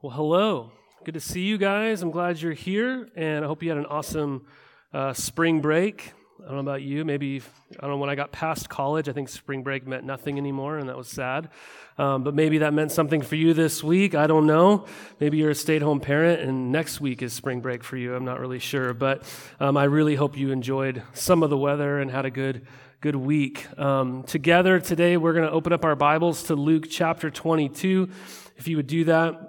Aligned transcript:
Well, 0.00 0.12
hello. 0.12 0.70
Good 1.02 1.14
to 1.14 1.20
see 1.20 1.40
you 1.40 1.58
guys. 1.58 2.02
I'm 2.02 2.12
glad 2.12 2.40
you're 2.40 2.52
here, 2.52 3.08
and 3.16 3.44
I 3.44 3.48
hope 3.48 3.64
you 3.64 3.70
had 3.70 3.78
an 3.78 3.86
awesome 3.86 4.46
uh, 4.94 5.12
spring 5.12 5.60
break. 5.60 6.12
I 6.38 6.44
don't 6.44 6.54
know 6.54 6.60
about 6.60 6.82
you. 6.82 7.04
Maybe, 7.04 7.42
I 7.76 7.80
don't 7.80 7.90
know, 7.90 7.96
when 7.96 8.08
I 8.08 8.14
got 8.14 8.30
past 8.30 8.68
college, 8.68 9.08
I 9.08 9.12
think 9.12 9.28
spring 9.28 9.64
break 9.64 9.88
meant 9.88 10.04
nothing 10.04 10.38
anymore, 10.38 10.78
and 10.78 10.88
that 10.88 10.96
was 10.96 11.08
sad. 11.08 11.48
Um, 11.98 12.22
but 12.22 12.32
maybe 12.32 12.58
that 12.58 12.74
meant 12.74 12.92
something 12.92 13.22
for 13.22 13.34
you 13.34 13.54
this 13.54 13.82
week. 13.82 14.14
I 14.14 14.28
don't 14.28 14.46
know. 14.46 14.86
Maybe 15.18 15.38
you're 15.38 15.50
a 15.50 15.54
stay 15.56 15.74
at 15.74 15.82
home 15.82 15.98
parent, 15.98 16.42
and 16.42 16.70
next 16.70 17.00
week 17.00 17.20
is 17.20 17.32
spring 17.32 17.60
break 17.60 17.82
for 17.82 17.96
you. 17.96 18.14
I'm 18.14 18.24
not 18.24 18.38
really 18.38 18.60
sure. 18.60 18.94
But 18.94 19.24
um, 19.58 19.76
I 19.76 19.84
really 19.84 20.14
hope 20.14 20.36
you 20.36 20.52
enjoyed 20.52 21.02
some 21.12 21.42
of 21.42 21.50
the 21.50 21.58
weather 21.58 21.98
and 21.98 22.08
had 22.08 22.24
a 22.24 22.30
good, 22.30 22.68
good 23.00 23.16
week. 23.16 23.66
Um, 23.76 24.22
together 24.22 24.78
today, 24.78 25.16
we're 25.16 25.32
going 25.32 25.48
to 25.48 25.52
open 25.52 25.72
up 25.72 25.84
our 25.84 25.96
Bibles 25.96 26.44
to 26.44 26.54
Luke 26.54 26.86
chapter 26.88 27.32
22. 27.32 28.10
If 28.56 28.68
you 28.68 28.76
would 28.76 28.86
do 28.86 29.02
that, 29.06 29.47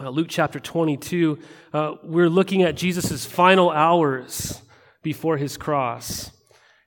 uh, 0.00 0.10
Luke 0.10 0.28
chapter 0.30 0.60
22, 0.60 1.38
uh, 1.72 1.94
we're 2.04 2.28
looking 2.28 2.62
at 2.62 2.76
Jesus' 2.76 3.24
final 3.26 3.70
hours 3.70 4.62
before 5.02 5.36
his 5.36 5.56
cross 5.56 6.30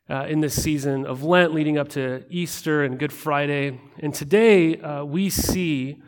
uh, 0.09 0.25
in 0.29 0.39
this 0.39 0.61
season 0.61 1.05
of 1.05 1.21
Lent 1.21 1.53
leading 1.53 1.77
up 1.77 1.89
to 1.89 2.23
Easter 2.29 2.85
and 2.85 2.97
Good 2.97 3.11
Friday. 3.11 3.81
And 3.99 4.13
today 4.13 4.77
uh, 4.77 5.03
we 5.03 5.29
see 5.29 6.01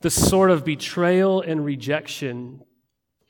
the 0.00 0.08
sort 0.08 0.50
of 0.50 0.64
betrayal 0.64 1.42
and 1.42 1.64
rejection 1.64 2.60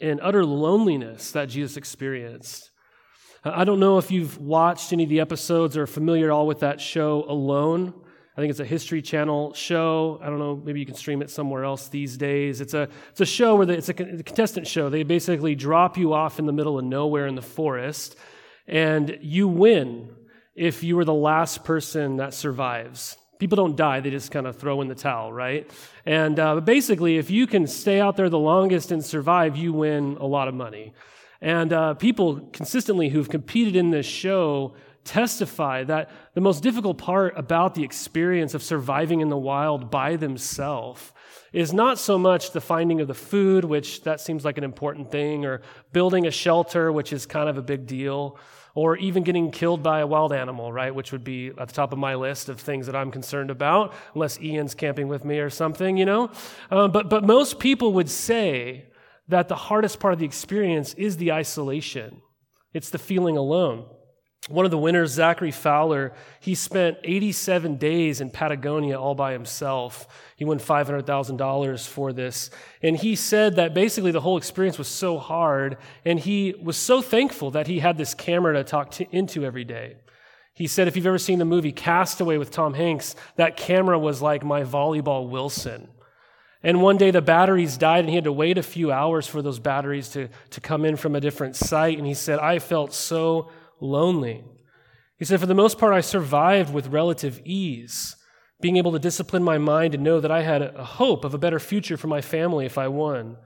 and 0.01 0.21
utter 0.23 0.45
loneliness 0.45 1.33
that 1.33 1.49
Jesus 1.49 1.77
experienced. 1.77 2.71
Uh, 3.45 3.51
I 3.53 3.65
don't 3.65 3.81
know 3.81 3.99
if 3.99 4.13
you've 4.13 4.39
watched 4.39 4.93
any 4.93 5.03
of 5.03 5.09
the 5.11 5.19
episodes 5.19 5.77
or 5.77 5.89
familiar 5.89 6.27
at 6.27 6.31
all 6.31 6.47
with 6.47 6.61
that 6.61 6.81
show 6.81 7.25
Alone. 7.29 7.95
I 8.39 8.41
think 8.41 8.53
it's 8.53 8.61
a 8.61 8.65
History 8.65 9.03
Channel 9.03 9.53
show. 9.55 10.21
I 10.23 10.27
don't 10.27 10.39
know, 10.39 10.55
maybe 10.55 10.79
you 10.79 10.87
can 10.87 10.95
stream 10.95 11.23
it 11.23 11.29
somewhere 11.29 11.65
else 11.65 11.89
these 11.89 12.17
days. 12.17 12.61
It's 12.61 12.73
a, 12.73 12.89
it's 13.11 13.21
a 13.21 13.27
show 13.27 13.57
where 13.57 13.67
they, 13.67 13.75
it's 13.75 13.89
a 13.89 13.95
contestant 13.95 14.69
show. 14.69 14.89
They 14.89 15.03
basically 15.03 15.57
drop 15.57 15.99
you 15.99 16.13
off 16.13 16.39
in 16.39 16.47
the 16.47 16.53
middle 16.53 16.79
of 16.79 16.85
nowhere 16.85 17.27
in 17.27 17.35
the 17.35 17.43
forest, 17.43 18.15
and 18.69 19.19
you 19.23 19.49
win 19.49 20.11
if 20.55 20.85
you 20.85 20.95
were 20.95 21.05
the 21.05 21.13
last 21.13 21.65
person 21.65 22.19
that 22.19 22.33
survives. 22.33 23.17
People 23.41 23.57
don't 23.57 23.75
die, 23.75 23.99
they 23.99 24.11
just 24.11 24.31
kind 24.31 24.47
of 24.47 24.57
throw 24.57 24.83
in 24.83 24.87
the 24.87 24.95
towel, 24.95 25.33
right? 25.33 25.69
And 26.07 26.39
uh, 26.39 26.61
basically, 26.61 27.19
if 27.19 27.33
you 27.33 27.49
can 27.49 27.67
stay 27.67 28.01
out 28.01 28.17
there 28.17 28.29
the 28.29 28.39
longest 28.39 28.93
and 28.93 29.05
survive, 29.05 29.57
you 29.57 29.73
win 29.73 30.17
a 30.21 30.27
lot 30.27 30.47
of 30.47 30.55
money. 30.55 30.95
And 31.41 31.73
uh, 31.73 31.95
people 31.95 32.49
consistently 32.53 33.09
who've 33.09 33.29
competed 33.29 33.75
in 33.75 33.91
this 33.91 34.07
show 34.07 34.75
testify 35.05 35.85
that 35.85 36.11
the 36.35 36.41
most 36.41 36.63
difficult 36.63 36.99
part 36.99 37.33
about 37.37 37.75
the 37.75 37.85
experience 37.85 38.55
of 38.55 38.63
surviving 38.63 39.21
in 39.21 39.29
the 39.29 39.37
wild 39.37 39.91
by 39.91 40.17
themselves 40.17 41.13
is 41.53 41.73
not 41.73 41.99
so 41.99 42.19
much 42.19 42.53
the 42.53 42.61
finding 42.61 43.01
of 43.01 43.09
the 43.09 43.15
food, 43.15 43.65
which 43.65 44.03
that 44.03 44.21
seems 44.21 44.45
like 44.45 44.59
an 44.59 44.65
important 44.65 45.11
thing, 45.11 45.47
or 45.47 45.63
building 45.93 46.27
a 46.27 46.31
shelter, 46.31 46.93
which 46.93 47.13
is 47.13 47.25
kind 47.27 47.49
of 47.49 47.57
a 47.57 47.63
big 47.63 47.87
deal, 47.87 48.39
or 48.75 48.97
even 48.99 49.23
getting 49.23 49.51
killed 49.51 49.83
by 49.83 50.01
a 50.01 50.07
wild 50.07 50.33
animal, 50.33 50.73
right, 50.73 50.95
which 50.95 51.11
would 51.11 51.25
be 51.25 51.49
at 51.49 51.69
the 51.69 51.75
top 51.75 51.93
of 51.93 51.99
my 51.99 52.15
list 52.15 52.49
of 52.49 52.61
things 52.61 52.87
that 52.87 52.95
I'm 52.95 53.11
concerned 53.11 53.51
about, 53.51 53.95
unless 54.15 54.39
Ian's 54.41 54.75
camping 54.75 55.09
with 55.09 55.25
me 55.25 55.39
or 55.39 55.51
something, 55.51 55.97
you 55.97 56.05
know? 56.05 56.31
Um, 56.71 56.93
but, 56.93 57.09
but 57.09 57.25
most 57.25 57.59
people 57.59 57.95
would 57.95 58.11
say 58.11 58.85
that 59.29 59.49
the 59.49 59.57
hardest 59.57 60.01
part 60.01 60.13
of 60.13 60.19
the 60.19 60.27
experience 60.27 60.95
is 60.95 61.17
the 61.17 61.33
isolation. 61.33 62.23
It's 62.75 62.91
the 62.91 62.99
feeling 62.99 63.37
alone. 63.37 63.87
One 64.49 64.65
of 64.65 64.71
the 64.71 64.79
winners, 64.79 65.13
Zachary 65.13 65.51
Fowler, 65.51 66.13
he 66.41 66.55
spent 66.55 66.97
87 67.05 67.77
days 67.77 68.21
in 68.23 68.31
Patagonia 68.31 68.99
all 68.99 69.15
by 69.15 69.33
himself. 69.33 70.09
He 70.37 70.45
won 70.47 70.59
$500,000 70.59 71.87
for 71.87 72.13
this. 72.15 72.51
And 72.83 72.97
he 72.97 73.15
said 73.15 73.57
that 73.57 73.75
basically 73.75 74.11
the 74.11 74.23
whole 74.23 74.39
experience 74.39 74.79
was 74.79 74.89
so 74.89 75.19
hard, 75.19 75.77
and 76.05 76.19
he 76.19 76.55
was 76.63 76.79
so 76.79 77.03
thankful 77.03 77.51
that 77.51 77.67
he 77.67 77.81
had 77.81 77.99
this 77.99 78.15
camera 78.15 78.55
to 78.55 78.65
talk 78.65 78.91
to, 78.93 79.07
into 79.15 79.45
every 79.45 79.65
day. 79.65 79.97
He 80.55 80.67
said, 80.67 80.89
if 80.89 80.97
you've 80.97 81.07
ever 81.07 81.19
seen 81.19 81.39
the 81.39 81.45
movie 81.45 81.71
Castaway 81.71 82.39
with 82.39 82.51
Tom 82.51 82.75
Hanks, 82.75 83.15
that 83.37 83.57
camera 83.57 83.99
was 83.99 84.23
like 84.23 84.45
my 84.45 84.63
volleyball 84.65 85.29
Wilson. 85.29 85.89
And 86.63 86.83
one 86.83 86.97
day 86.97 87.11
the 87.11 87.23
batteries 87.23 87.77
died, 87.77 88.01
and 88.01 88.09
he 88.09 88.17
had 88.17 88.25
to 88.25 88.33
wait 88.33 88.59
a 88.59 88.63
few 88.63 88.91
hours 88.91 89.27
for 89.27 89.43
those 89.43 89.59
batteries 89.59 90.09
to, 90.11 90.29
to 90.51 90.61
come 90.61 90.85
in 90.85 90.97
from 90.97 91.15
a 91.15 91.21
different 91.21 91.55
site. 91.55 91.99
And 91.99 92.07
he 92.07 92.15
said, 92.15 92.39
I 92.41 92.59
felt 92.59 92.93
so 92.93 93.51
lonely. 93.81 94.45
He 95.19 95.25
said, 95.25 95.41
For 95.41 95.47
the 95.47 95.55
most 95.55 95.79
part, 95.79 95.95
I 95.95 96.01
survived 96.01 96.73
with 96.73 96.89
relative 96.89 97.41
ease, 97.45 98.17
being 98.61 98.77
able 98.77 98.93
to 98.93 98.99
discipline 98.99 99.43
my 99.43 99.59
mind 99.59 99.95
and 99.95 100.05
know 100.05 100.21
that 100.21 100.31
I 100.31 100.43
had 100.43 100.63
a 100.63 100.85
hope 100.85 101.25
of 101.25 101.35
a 101.35 101.39
better 101.39 101.59
future 101.59 101.97
for 101.97 102.07
my 102.07 102.21
family 102.21 102.67
if 102.67 102.79
I 102.79 102.89
won. 102.89 103.37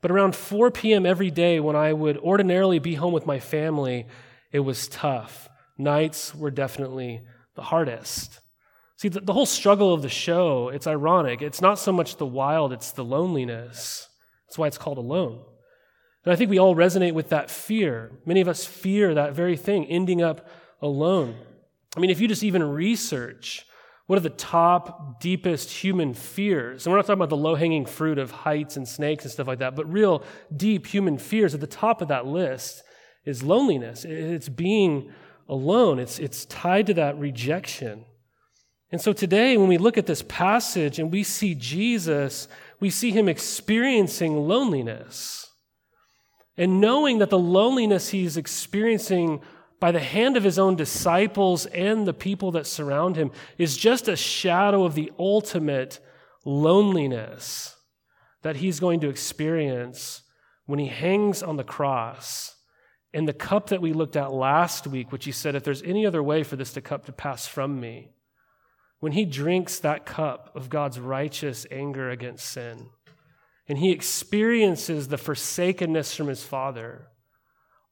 But 0.00 0.10
around 0.10 0.34
4 0.34 0.70
p.m. 0.72 1.06
every 1.06 1.30
day, 1.30 1.60
when 1.60 1.76
I 1.76 1.92
would 1.92 2.18
ordinarily 2.18 2.80
be 2.80 2.96
home 2.96 3.12
with 3.12 3.26
my 3.26 3.38
family, 3.38 4.06
it 4.50 4.60
was 4.60 4.88
tough. 4.88 5.48
Nights 5.78 6.34
were 6.34 6.50
definitely 6.50 7.22
the 7.54 7.62
hardest. 7.62 8.40
See, 8.96 9.08
the, 9.08 9.20
the 9.20 9.32
whole 9.32 9.46
struggle 9.46 9.94
of 9.94 10.02
the 10.02 10.08
show, 10.08 10.68
it's 10.68 10.86
ironic. 10.86 11.40
It's 11.40 11.60
not 11.60 11.78
so 11.78 11.92
much 11.92 12.16
the 12.16 12.26
wild, 12.26 12.72
it's 12.72 12.92
the 12.92 13.04
loneliness. 13.04 14.08
That's 14.46 14.58
why 14.58 14.66
it's 14.66 14.78
called 14.78 14.98
alone. 14.98 15.44
And 16.24 16.32
I 16.32 16.36
think 16.36 16.50
we 16.50 16.58
all 16.58 16.76
resonate 16.76 17.14
with 17.14 17.30
that 17.30 17.50
fear. 17.50 18.12
Many 18.24 18.40
of 18.40 18.48
us 18.48 18.64
fear 18.64 19.14
that 19.14 19.34
very 19.34 19.56
thing, 19.56 19.86
ending 19.86 20.22
up 20.22 20.48
alone. 20.80 21.36
I 21.96 22.00
mean, 22.00 22.10
if 22.10 22.20
you 22.20 22.28
just 22.28 22.42
even 22.44 22.62
research 22.62 23.66
what 24.06 24.18
are 24.18 24.22
the 24.22 24.30
top, 24.30 25.20
deepest 25.20 25.70
human 25.70 26.12
fears, 26.12 26.84
and 26.84 26.92
we're 26.92 26.98
not 26.98 27.06
talking 27.06 27.20
about 27.20 27.30
the 27.30 27.36
low 27.36 27.54
hanging 27.54 27.86
fruit 27.86 28.18
of 28.18 28.30
heights 28.30 28.76
and 28.76 28.86
snakes 28.86 29.24
and 29.24 29.32
stuff 29.32 29.46
like 29.46 29.60
that, 29.60 29.76
but 29.76 29.90
real 29.90 30.22
deep 30.54 30.86
human 30.86 31.18
fears, 31.18 31.54
at 31.54 31.60
the 31.60 31.66
top 31.66 32.02
of 32.02 32.08
that 32.08 32.26
list 32.26 32.82
is 33.24 33.42
loneliness. 33.42 34.04
It's 34.04 34.48
being 34.48 35.12
alone, 35.48 35.98
it's, 35.98 36.18
it's 36.18 36.44
tied 36.46 36.86
to 36.88 36.94
that 36.94 37.18
rejection. 37.18 38.04
And 38.90 39.00
so 39.00 39.12
today, 39.12 39.56
when 39.56 39.68
we 39.68 39.78
look 39.78 39.96
at 39.96 40.06
this 40.06 40.22
passage 40.22 40.98
and 40.98 41.10
we 41.10 41.22
see 41.22 41.54
Jesus, 41.54 42.48
we 42.80 42.90
see 42.90 43.12
him 43.12 43.28
experiencing 43.28 44.36
loneliness. 44.46 45.51
And 46.56 46.80
knowing 46.80 47.18
that 47.18 47.30
the 47.30 47.38
loneliness 47.38 48.10
he's 48.10 48.36
experiencing 48.36 49.40
by 49.80 49.90
the 49.90 50.00
hand 50.00 50.36
of 50.36 50.44
his 50.44 50.58
own 50.58 50.76
disciples 50.76 51.66
and 51.66 52.06
the 52.06 52.14
people 52.14 52.52
that 52.52 52.66
surround 52.66 53.16
him 53.16 53.32
is 53.58 53.76
just 53.76 54.06
a 54.06 54.16
shadow 54.16 54.84
of 54.84 54.94
the 54.94 55.10
ultimate 55.18 55.98
loneliness 56.44 57.76
that 58.42 58.56
he's 58.56 58.80
going 58.80 59.00
to 59.00 59.08
experience 59.08 60.22
when 60.66 60.78
he 60.78 60.86
hangs 60.86 61.42
on 61.42 61.56
the 61.56 61.64
cross. 61.64 62.54
And 63.14 63.26
the 63.26 63.32
cup 63.32 63.68
that 63.68 63.82
we 63.82 63.92
looked 63.92 64.16
at 64.16 64.32
last 64.32 64.86
week, 64.86 65.12
which 65.12 65.24
he 65.24 65.32
said, 65.32 65.54
if 65.54 65.64
there's 65.64 65.82
any 65.82 66.06
other 66.06 66.22
way 66.22 66.42
for 66.42 66.56
this 66.56 66.72
to 66.74 66.80
cup 66.80 67.06
to 67.06 67.12
pass 67.12 67.46
from 67.46 67.80
me, 67.80 68.12
when 69.00 69.12
he 69.12 69.24
drinks 69.24 69.80
that 69.80 70.06
cup 70.06 70.54
of 70.54 70.70
God's 70.70 71.00
righteous 71.00 71.66
anger 71.70 72.08
against 72.08 72.46
sin, 72.46 72.90
and 73.68 73.78
he 73.78 73.90
experiences 73.90 75.08
the 75.08 75.18
forsakenness 75.18 76.14
from 76.14 76.28
his 76.28 76.42
father, 76.42 77.08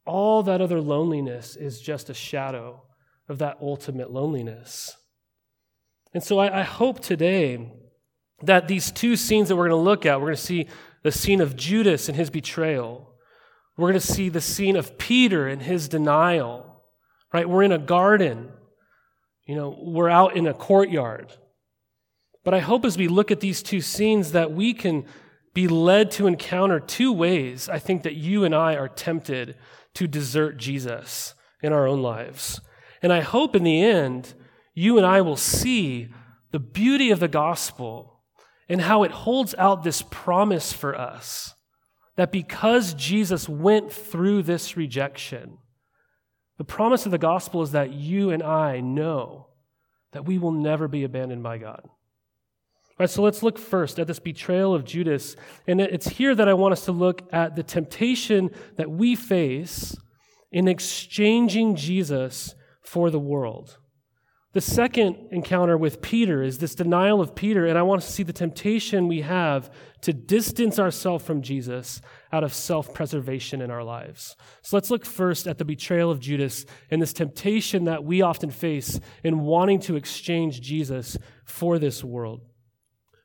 all 0.07 0.43
that 0.43 0.61
other 0.61 0.81
loneliness 0.81 1.57
is 1.57 1.81
just 1.81 2.11
a 2.11 2.15
shadow 2.15 2.83
of 3.29 3.39
that 3.39 3.59
ultimate 3.63 4.11
loneliness. 4.11 4.97
And 6.13 6.23
so 6.23 6.39
I, 6.39 6.61
I 6.61 6.63
hope 6.63 7.01
today 7.01 7.73
that 8.43 8.67
these 8.67 8.91
two 8.91 9.17
scenes 9.17 9.49
that 9.49 9.57
we're 9.57 9.69
going 9.69 9.79
to 9.79 9.85
look 9.85 10.07
at, 10.07 10.21
we're 10.21 10.29
going 10.29 10.37
to 10.37 10.43
see 10.43 10.67
the 11.03 11.13
scene 11.13 11.41
of 11.41 11.57
Judas 11.57 12.09
and 12.09 12.17
his 12.17 12.31
betrayal. 12.31 13.15
We're 13.77 13.91
going 13.91 14.01
to 14.01 14.07
see 14.07 14.29
the 14.29 14.41
scene 14.41 14.77
of 14.77 14.99
Peter 14.99 15.47
and 15.47 15.63
his 15.63 15.89
denial. 15.89 16.83
Right? 17.33 17.49
We're 17.49 17.63
in 17.63 17.73
a 17.73 17.79
garden. 17.79 18.51
You 19.47 19.55
know, 19.55 19.79
we're 19.81 20.11
out 20.11 20.37
in 20.37 20.47
a 20.47 20.55
courtyard. 20.55 21.33
But 22.45 22.55
I 22.55 22.59
hope 22.61 22.85
as 22.85 22.99
we 22.99 23.09
look 23.09 23.31
at 23.31 23.41
these 23.41 23.63
two 23.63 23.81
scenes 23.81 24.33
that 24.33 24.53
we 24.53 24.75
can 24.75 25.05
be 25.53 25.67
led 25.67 26.11
to 26.13 26.27
encounter 26.27 26.79
two 26.79 27.13
ways 27.13 27.69
I 27.69 27.79
think 27.79 28.03
that 28.03 28.15
you 28.15 28.45
and 28.45 28.55
I 28.55 28.77
are 28.77 28.89
tempted 28.89 29.57
to 29.95 30.07
desert 30.07 30.57
Jesus 30.57 31.35
in 31.63 31.73
our 31.73 31.87
own 31.87 32.03
lives. 32.03 32.61
And 33.03 33.13
I 33.13 33.21
hope 33.21 33.57
in 33.57 33.65
the 33.65 33.83
end, 33.83 34.35
you 34.75 34.97
and 34.97 35.07
I 35.07 35.21
will 35.21 35.37
see 35.37 36.09
the 36.53 36.59
beauty 36.59 37.11
of 37.11 37.21
the 37.21 37.29
gospel 37.29 38.21
and 38.69 38.83
how 38.83 39.03
it 39.03 39.11
holds 39.11 39.55
out 39.57 39.83
this 39.83 40.03
promise 40.03 40.73
for 40.73 40.97
us 40.97 41.55
that 42.17 42.31
because 42.31 42.95
Jesus 42.95 43.49
went 43.49 43.91
through 43.91 44.43
this 44.43 44.77
rejection, 44.77 45.59
the 46.59 46.65
promise 46.65 47.07
of 47.07 47.13
the 47.13 47.19
gospel 47.19 47.63
is 47.63 47.73
that 47.73 47.93
you 47.93 48.31
and 48.31 48.43
I 48.43 48.81
know 48.81 49.49
that 50.13 50.27
we 50.27 50.39
will 50.39 50.53
never 50.53 50.87
be 50.89 51.05
abandoned 51.05 51.43
by 51.43 51.59
God. 51.59 51.89
So 53.07 53.23
let's 53.23 53.43
look 53.43 53.59
first 53.59 53.99
at 53.99 54.07
this 54.07 54.19
betrayal 54.19 54.75
of 54.75 54.85
Judas. 54.85 55.37
And 55.67 55.81
it's 55.81 56.09
here 56.09 56.35
that 56.35 56.49
I 56.49 56.55
want 56.55 56.73
us 56.73 56.85
to 56.85 56.93
look 56.93 57.23
at 57.33 57.57
the 57.57 57.63
temptation 57.63 58.51
that 58.77 58.91
we 58.91 59.15
face 59.15 59.97
in 60.53 60.69
exchanging 60.69 61.77
Jesus 61.77 62.55
for 62.83 63.11
the 63.11 63.21
world. 63.21 63.79
The 64.53 64.61
second 64.61 65.29
encounter 65.31 65.79
with 65.79 66.03
Peter 66.03 66.43
is 66.43 66.59
this 66.59 66.75
denial 66.75 67.21
of 67.21 67.37
Peter, 67.37 67.67
and 67.67 67.79
I 67.79 67.83
want 67.83 68.03
to 68.03 68.09
see 68.09 68.25
the 68.25 68.33
temptation 68.33 69.07
we 69.07 69.21
have 69.21 69.71
to 70.01 70.13
distance 70.13 70.77
ourselves 70.77 71.25
from 71.25 71.41
Jesus 71.41 72.01
out 72.33 72.43
of 72.43 72.53
self 72.53 72.93
preservation 72.93 73.63
in 73.63 73.71
our 73.71 73.85
lives. 73.85 74.35
So 74.63 74.77
let's 74.77 74.91
look 74.91 75.07
first 75.07 75.47
at 75.47 75.59
the 75.59 75.65
betrayal 75.65 76.11
of 76.11 76.19
Judas 76.19 76.67
and 76.91 77.01
this 77.01 77.13
temptation 77.13 77.85
that 77.85 78.03
we 78.03 78.23
often 78.23 78.51
face 78.51 78.99
in 79.23 79.39
wanting 79.39 79.79
to 79.83 79.95
exchange 79.95 80.61
Jesus 80.61 81.17
for 81.45 81.79
this 81.79 82.03
world. 82.03 82.50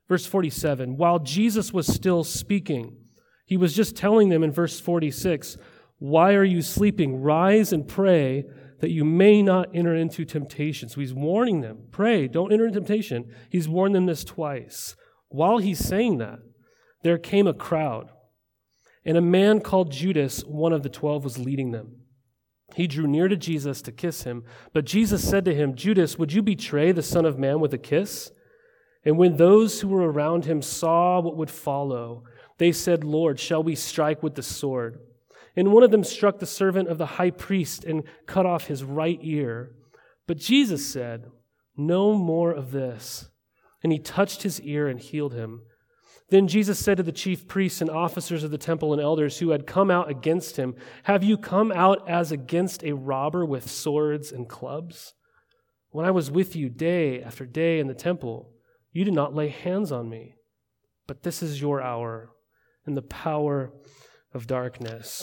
Verse 0.07 0.25
47 0.25 0.97
While 0.97 1.19
Jesus 1.19 1.73
was 1.73 1.87
still 1.87 2.23
speaking, 2.23 2.97
he 3.45 3.57
was 3.57 3.75
just 3.75 3.95
telling 3.95 4.29
them 4.29 4.43
in 4.43 4.51
verse 4.51 4.79
46 4.79 5.57
Why 5.97 6.33
are 6.33 6.43
you 6.43 6.61
sleeping? 6.61 7.21
Rise 7.21 7.71
and 7.71 7.87
pray 7.87 8.45
that 8.79 8.91
you 8.91 9.05
may 9.05 9.41
not 9.41 9.69
enter 9.73 9.95
into 9.95 10.25
temptation. 10.25 10.89
So 10.89 10.99
he's 11.01 11.13
warning 11.13 11.61
them 11.61 11.85
pray, 11.91 12.27
don't 12.27 12.51
enter 12.51 12.67
into 12.67 12.79
temptation. 12.79 13.31
He's 13.49 13.69
warned 13.69 13.95
them 13.95 14.05
this 14.05 14.23
twice. 14.23 14.95
While 15.29 15.57
he's 15.57 15.79
saying 15.79 16.19
that, 16.19 16.39
there 17.03 17.17
came 17.17 17.47
a 17.47 17.53
crowd, 17.53 18.09
and 19.03 19.17
a 19.17 19.21
man 19.21 19.59
called 19.59 19.91
Judas, 19.91 20.41
one 20.41 20.73
of 20.73 20.81
the 20.81 20.89
twelve, 20.89 21.23
was 21.23 21.37
leading 21.37 21.71
them. 21.71 21.97
He 22.75 22.87
drew 22.87 23.05
near 23.05 23.27
to 23.27 23.35
Jesus 23.35 23.81
to 23.83 23.91
kiss 23.91 24.23
him, 24.23 24.43
but 24.73 24.85
Jesus 24.85 25.27
said 25.27 25.45
to 25.45 25.53
him, 25.53 25.75
Judas, 25.75 26.17
would 26.17 26.33
you 26.33 26.41
betray 26.41 26.91
the 26.91 27.03
Son 27.03 27.25
of 27.25 27.37
Man 27.37 27.59
with 27.59 27.73
a 27.73 27.77
kiss? 27.77 28.31
And 29.05 29.17
when 29.19 29.37
those 29.37 29.79
who 29.79 29.87
were 29.87 30.11
around 30.11 30.45
him 30.45 30.63
saw 30.63 31.21
what 31.21 31.37
would 31.37 31.51
follow, 31.51 32.23
they 32.57 32.71
said, 32.71 33.03
Lord, 33.03 33.39
shall 33.39 33.61
we 33.61 33.75
strike 33.75 34.23
with 34.23 34.33
the 34.33 34.43
sword? 34.43 34.99
And 35.55 35.71
one 35.71 35.83
of 35.83 35.91
them 35.91 36.03
struck 36.03 36.39
the 36.39 36.45
servant 36.45 36.89
of 36.89 36.97
the 36.97 37.05
high 37.05 37.29
priest 37.29 37.85
and 37.85 38.03
cut 38.25 38.45
off 38.45 38.65
his 38.65 38.83
right 38.83 39.19
ear. 39.21 39.71
But 40.27 40.37
Jesus 40.37 40.85
said, 40.85 41.25
No 41.77 42.13
more 42.13 42.51
of 42.51 42.71
this. 42.71 43.29
And 43.83 43.91
he 43.91 43.99
touched 43.99 44.41
his 44.41 44.59
ear 44.61 44.87
and 44.87 44.99
healed 44.99 45.33
him. 45.33 45.61
Then 46.29 46.47
Jesus 46.47 46.79
said 46.79 46.97
to 46.97 47.03
the 47.03 47.11
chief 47.11 47.47
priests 47.47 47.81
and 47.81 47.89
officers 47.89 48.43
of 48.43 48.49
the 48.49 48.57
temple 48.57 48.93
and 48.93 49.01
elders 49.01 49.37
who 49.37 49.51
had 49.51 49.67
come 49.67 49.91
out 49.91 50.09
against 50.09 50.57
him, 50.57 50.75
Have 51.03 51.23
you 51.23 51.37
come 51.37 51.71
out 51.71 52.09
as 52.09 52.31
against 52.31 52.83
a 52.83 52.93
robber 52.93 53.45
with 53.45 53.69
swords 53.69 54.31
and 54.31 54.49
clubs? 54.49 55.13
When 55.91 56.05
I 56.05 56.11
was 56.11 56.31
with 56.31 56.55
you 56.55 56.67
day 56.67 57.21
after 57.21 57.45
day 57.45 57.79
in 57.79 57.87
the 57.87 57.93
temple, 57.93 58.54
you 58.95 59.03
did 59.03 59.13
not 59.13 59.35
lay 59.35 59.49
hands 59.49 59.91
on 59.91 60.09
me. 60.09 60.35
But 61.05 61.23
this 61.23 61.43
is 61.43 61.59
your 61.59 61.81
hour 61.81 62.31
and 62.85 62.95
the 62.95 63.01
power 63.01 63.73
of 64.33 64.47
darkness. 64.47 65.21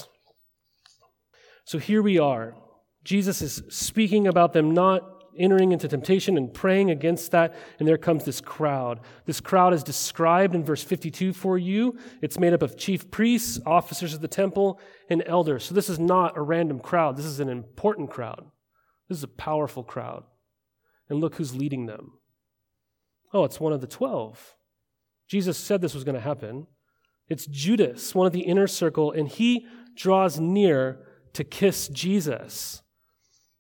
So 1.65 1.79
here 1.79 2.03
we 2.03 2.19
are. 2.19 2.55
Jesus 3.03 3.41
is 3.41 3.63
speaking 3.71 4.27
about 4.27 4.53
them 4.53 4.75
not 4.75 5.25
entering 5.39 5.73
into 5.73 5.89
temptation 5.89 6.37
and 6.37 6.53
praying 6.53 6.91
against 6.91 7.31
that, 7.31 7.55
and 7.79 7.89
there 7.89 7.97
comes 7.97 8.27
this 8.27 8.43
crowd. 8.43 9.01
This 9.25 9.41
crowd 9.41 9.73
is 9.73 9.83
described 9.83 10.55
in 10.55 10.63
verse 10.63 10.85
52 10.85 11.33
for 11.33 11.57
you. 11.57 11.97
It's 12.21 12.39
made 12.39 12.53
up 12.53 12.61
of 12.61 12.77
chief 12.77 13.11
priests, 13.11 13.59
officers 13.65 14.13
of 14.13 14.21
the 14.21 14.29
temple, 14.29 14.79
and 15.09 15.23
elders. 15.25 15.65
So 15.65 15.75
this 15.75 15.89
is 15.89 15.99
not 15.99 16.37
a 16.37 16.43
random 16.43 16.79
crowd. 16.79 17.17
This 17.17 17.25
is 17.25 17.41
an 17.41 17.49
important 17.49 18.11
crowd. 18.11 18.45
This 19.09 19.17
is 19.17 19.25
a 19.25 19.29
powerful 19.29 19.83
crowd. 19.83 20.25
And 21.09 21.21
look 21.21 21.37
who's 21.37 21.57
leading 21.57 21.87
them. 21.87 22.19
Oh, 23.33 23.45
it's 23.45 23.61
one 23.61 23.73
of 23.73 23.81
the 23.81 23.87
twelve. 23.87 24.57
Jesus 25.29 25.57
said 25.57 25.81
this 25.81 25.95
was 25.95 26.05
going 26.05 26.15
to 26.15 26.21
happen. 26.21 26.67
It's 27.29 27.47
Judas, 27.47 28.15
one 28.15 28.27
of 28.27 28.33
the 28.33 28.41
inner 28.41 28.67
circle, 28.67 29.13
and 29.13 29.29
he 29.29 29.67
draws 29.97 30.39
near 30.39 31.07
to 31.33 31.45
kiss 31.45 31.89
Jesus. 31.89 32.83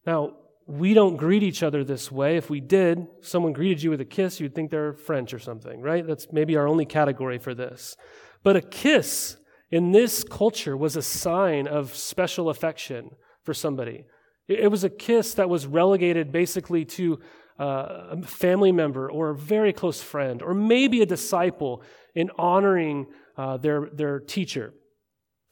Now, 0.07 0.35
we 0.67 0.95
don't 0.95 1.17
greet 1.17 1.43
each 1.43 1.63
other 1.63 1.83
this 1.83 2.13
way. 2.13 2.37
If 2.37 2.51
we 2.51 2.61
did, 2.61 3.07
someone 3.21 3.53
greeted 3.53 3.83
you 3.83 3.91
with 3.91 4.01
a 4.01 4.05
kiss, 4.05 4.41
you'd 4.41 4.55
think 4.55 4.71
they're 4.71 4.93
French 4.93 5.33
or 5.33 5.39
something, 5.39 5.81
right? 5.81 6.07
That's 6.07 6.27
maybe 6.33 6.57
our 6.57 6.69
only 6.69 6.85
category 6.85 7.39
for 7.39 7.55
this. 7.55 7.97
But 8.43 8.57
a 8.57 8.61
kiss 8.61 9.37
in 9.71 9.93
this 9.93 10.23
culture 10.23 10.77
was 10.77 10.97
a 10.97 11.03
sign 11.03 11.67
of 11.67 11.95
special 11.95 12.51
affection 12.51 13.11
for 13.43 13.55
somebody. 13.55 14.05
It 14.49 14.71
was 14.71 14.85
a 14.85 14.91
kiss 14.91 15.35
that 15.35 15.49
was 15.49 15.67
relegated 15.67 16.31
basically 16.31 16.85
to 16.85 17.21
uh, 17.59 18.07
a 18.11 18.23
family 18.23 18.73
member 18.73 19.11
or 19.11 19.31
a 19.31 19.37
very 19.37 19.73
close 19.73 20.03
friend 20.03 20.43
or 20.43 20.55
maybe 20.55 21.03
a 21.03 21.07
disciple 21.07 21.83
in 22.15 22.31
honoring 22.39 23.07
uh, 23.37 23.57
their, 23.57 23.89
their 23.93 24.21
teacher. 24.21 24.75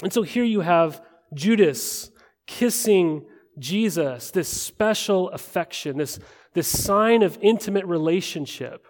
And 0.02 0.12
so 0.12 0.22
here 0.22 0.44
you 0.44 0.60
have 0.60 1.02
Judas 1.34 2.10
kissing 2.46 3.26
Jesus, 3.58 4.30
this 4.30 4.48
special 4.48 5.28
affection, 5.30 5.98
this, 5.98 6.18
this 6.54 6.66
sign 6.66 7.22
of 7.22 7.38
intimate 7.42 7.84
relationship. 7.86 8.86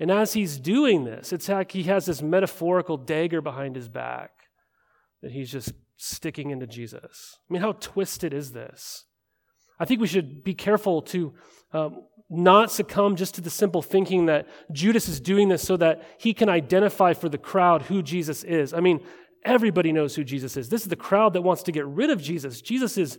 And 0.00 0.10
as 0.10 0.32
he's 0.32 0.58
doing 0.58 1.04
this, 1.04 1.32
it's 1.32 1.48
like 1.48 1.72
he 1.72 1.84
has 1.84 2.06
this 2.06 2.22
metaphorical 2.22 2.96
dagger 2.96 3.40
behind 3.40 3.76
his 3.76 3.88
back 3.88 4.30
that 5.22 5.32
he's 5.32 5.52
just 5.52 5.72
sticking 5.96 6.50
into 6.50 6.66
Jesus. 6.66 7.38
I 7.48 7.52
mean, 7.52 7.62
how 7.62 7.72
twisted 7.72 8.34
is 8.34 8.52
this? 8.52 9.04
I 9.78 9.84
think 9.84 10.00
we 10.00 10.06
should 10.06 10.44
be 10.44 10.54
careful 10.54 11.02
to 11.02 11.34
um, 11.74 12.04
not 12.30 12.70
succumb 12.70 13.16
just 13.16 13.34
to 13.34 13.40
the 13.40 13.50
simple 13.50 13.82
thinking 13.82 14.26
that 14.26 14.46
Judas 14.72 15.08
is 15.08 15.20
doing 15.20 15.48
this 15.48 15.62
so 15.62 15.76
that 15.76 16.02
he 16.18 16.32
can 16.32 16.48
identify 16.48 17.12
for 17.12 17.28
the 17.28 17.38
crowd 17.38 17.82
who 17.82 18.02
Jesus 18.02 18.44
is. 18.44 18.72
I 18.72 18.80
mean, 18.80 19.00
everybody 19.44 19.92
knows 19.92 20.14
who 20.14 20.24
Jesus 20.24 20.56
is. 20.56 20.68
This 20.68 20.82
is 20.82 20.88
the 20.88 20.96
crowd 20.96 21.34
that 21.34 21.42
wants 21.42 21.62
to 21.64 21.72
get 21.72 21.86
rid 21.86 22.10
of 22.10 22.22
Jesus. 22.22 22.62
Jesus 22.62 22.96
is 22.96 23.18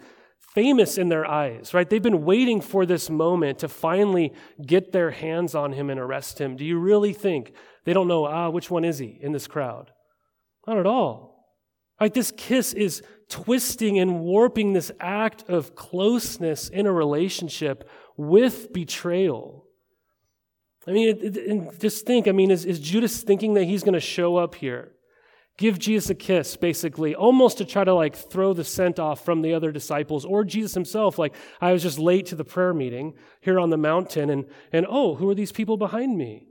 famous 0.54 0.98
in 0.98 1.10
their 1.10 1.25
eyes, 1.25 1.74
right? 1.74 1.90
They've 1.90 2.02
been 2.02 2.25
waiting 2.25 2.62
for 2.62 2.86
this 2.86 3.10
moment 3.10 3.60
to 3.60 3.68
finally 3.68 4.34
get 4.66 4.92
their 4.92 5.12
hands 5.12 5.54
on 5.54 5.74
him 5.74 5.90
and 5.90 6.00
arrest 6.00 6.40
him. 6.40 6.56
Do 6.56 6.66
you 6.66 6.80
really 6.80 7.13
think 7.13 7.54
they 7.84 7.94
don't 7.94 8.08
know, 8.08 8.25
ah, 8.25 8.50
which 8.50 8.72
one 8.72 8.86
is 8.86 8.98
he 8.98 9.19
in 9.22 9.34
this 9.34 9.48
crowd? 9.48 9.92
Not 10.66 10.78
at 10.78 10.86
all. 10.86 11.36
Right? 12.00 12.13
This 12.13 12.31
kiss 12.31 12.74
is 12.74 13.04
twisting 13.30 14.00
and 14.00 14.19
warping 14.19 14.74
this 14.74 14.92
act 15.00 15.50
of 15.50 15.75
closeness 15.75 16.69
in 16.69 16.86
a 16.86 16.92
relationship 16.92 17.90
with 18.18 18.72
betrayal. 18.74 19.66
I 20.88 20.92
mean, 20.92 21.10
it, 21.10 21.38
it, 21.38 21.80
just 21.80 22.06
think, 22.06 22.28
I 22.28 22.32
mean, 22.32 22.52
is, 22.52 22.66
is 22.66 22.80
Judas 22.80 23.24
thinking 23.24 23.56
that 23.56 23.64
he's 23.64 23.84
going 23.84 23.94
to 23.94 24.00
show 24.00 24.38
up 24.38 24.56
here? 24.56 24.92
Give 25.58 25.80
Jesus 25.80 26.10
a 26.10 26.16
kiss, 26.16 26.58
basically, 26.58 27.16
almost 27.16 27.58
to 27.60 27.66
try 27.66 27.86
to 27.86 27.94
like 27.94 28.16
throw 28.16 28.54
the 28.54 28.66
scent 28.66 29.00
off 29.00 29.24
from 29.24 29.42
the 29.42 29.54
other 29.54 29.72
disciples 29.72 30.26
or 30.26 30.44
Jesus 30.44 30.74
himself. 30.74 31.18
Like, 31.18 31.34
I 31.62 31.72
was 31.72 31.82
just 31.82 31.98
late 31.98 32.26
to 32.28 32.36
the 32.36 32.44
prayer 32.44 32.74
meeting 32.74 33.14
here 33.40 33.60
on 33.60 33.70
the 33.70 33.78
mountain, 33.78 34.30
and, 34.30 34.46
and 34.74 34.86
oh, 34.88 35.16
who 35.16 35.30
are 35.30 35.36
these 35.36 35.54
people 35.54 35.78
behind 35.78 36.18
me? 36.18 36.48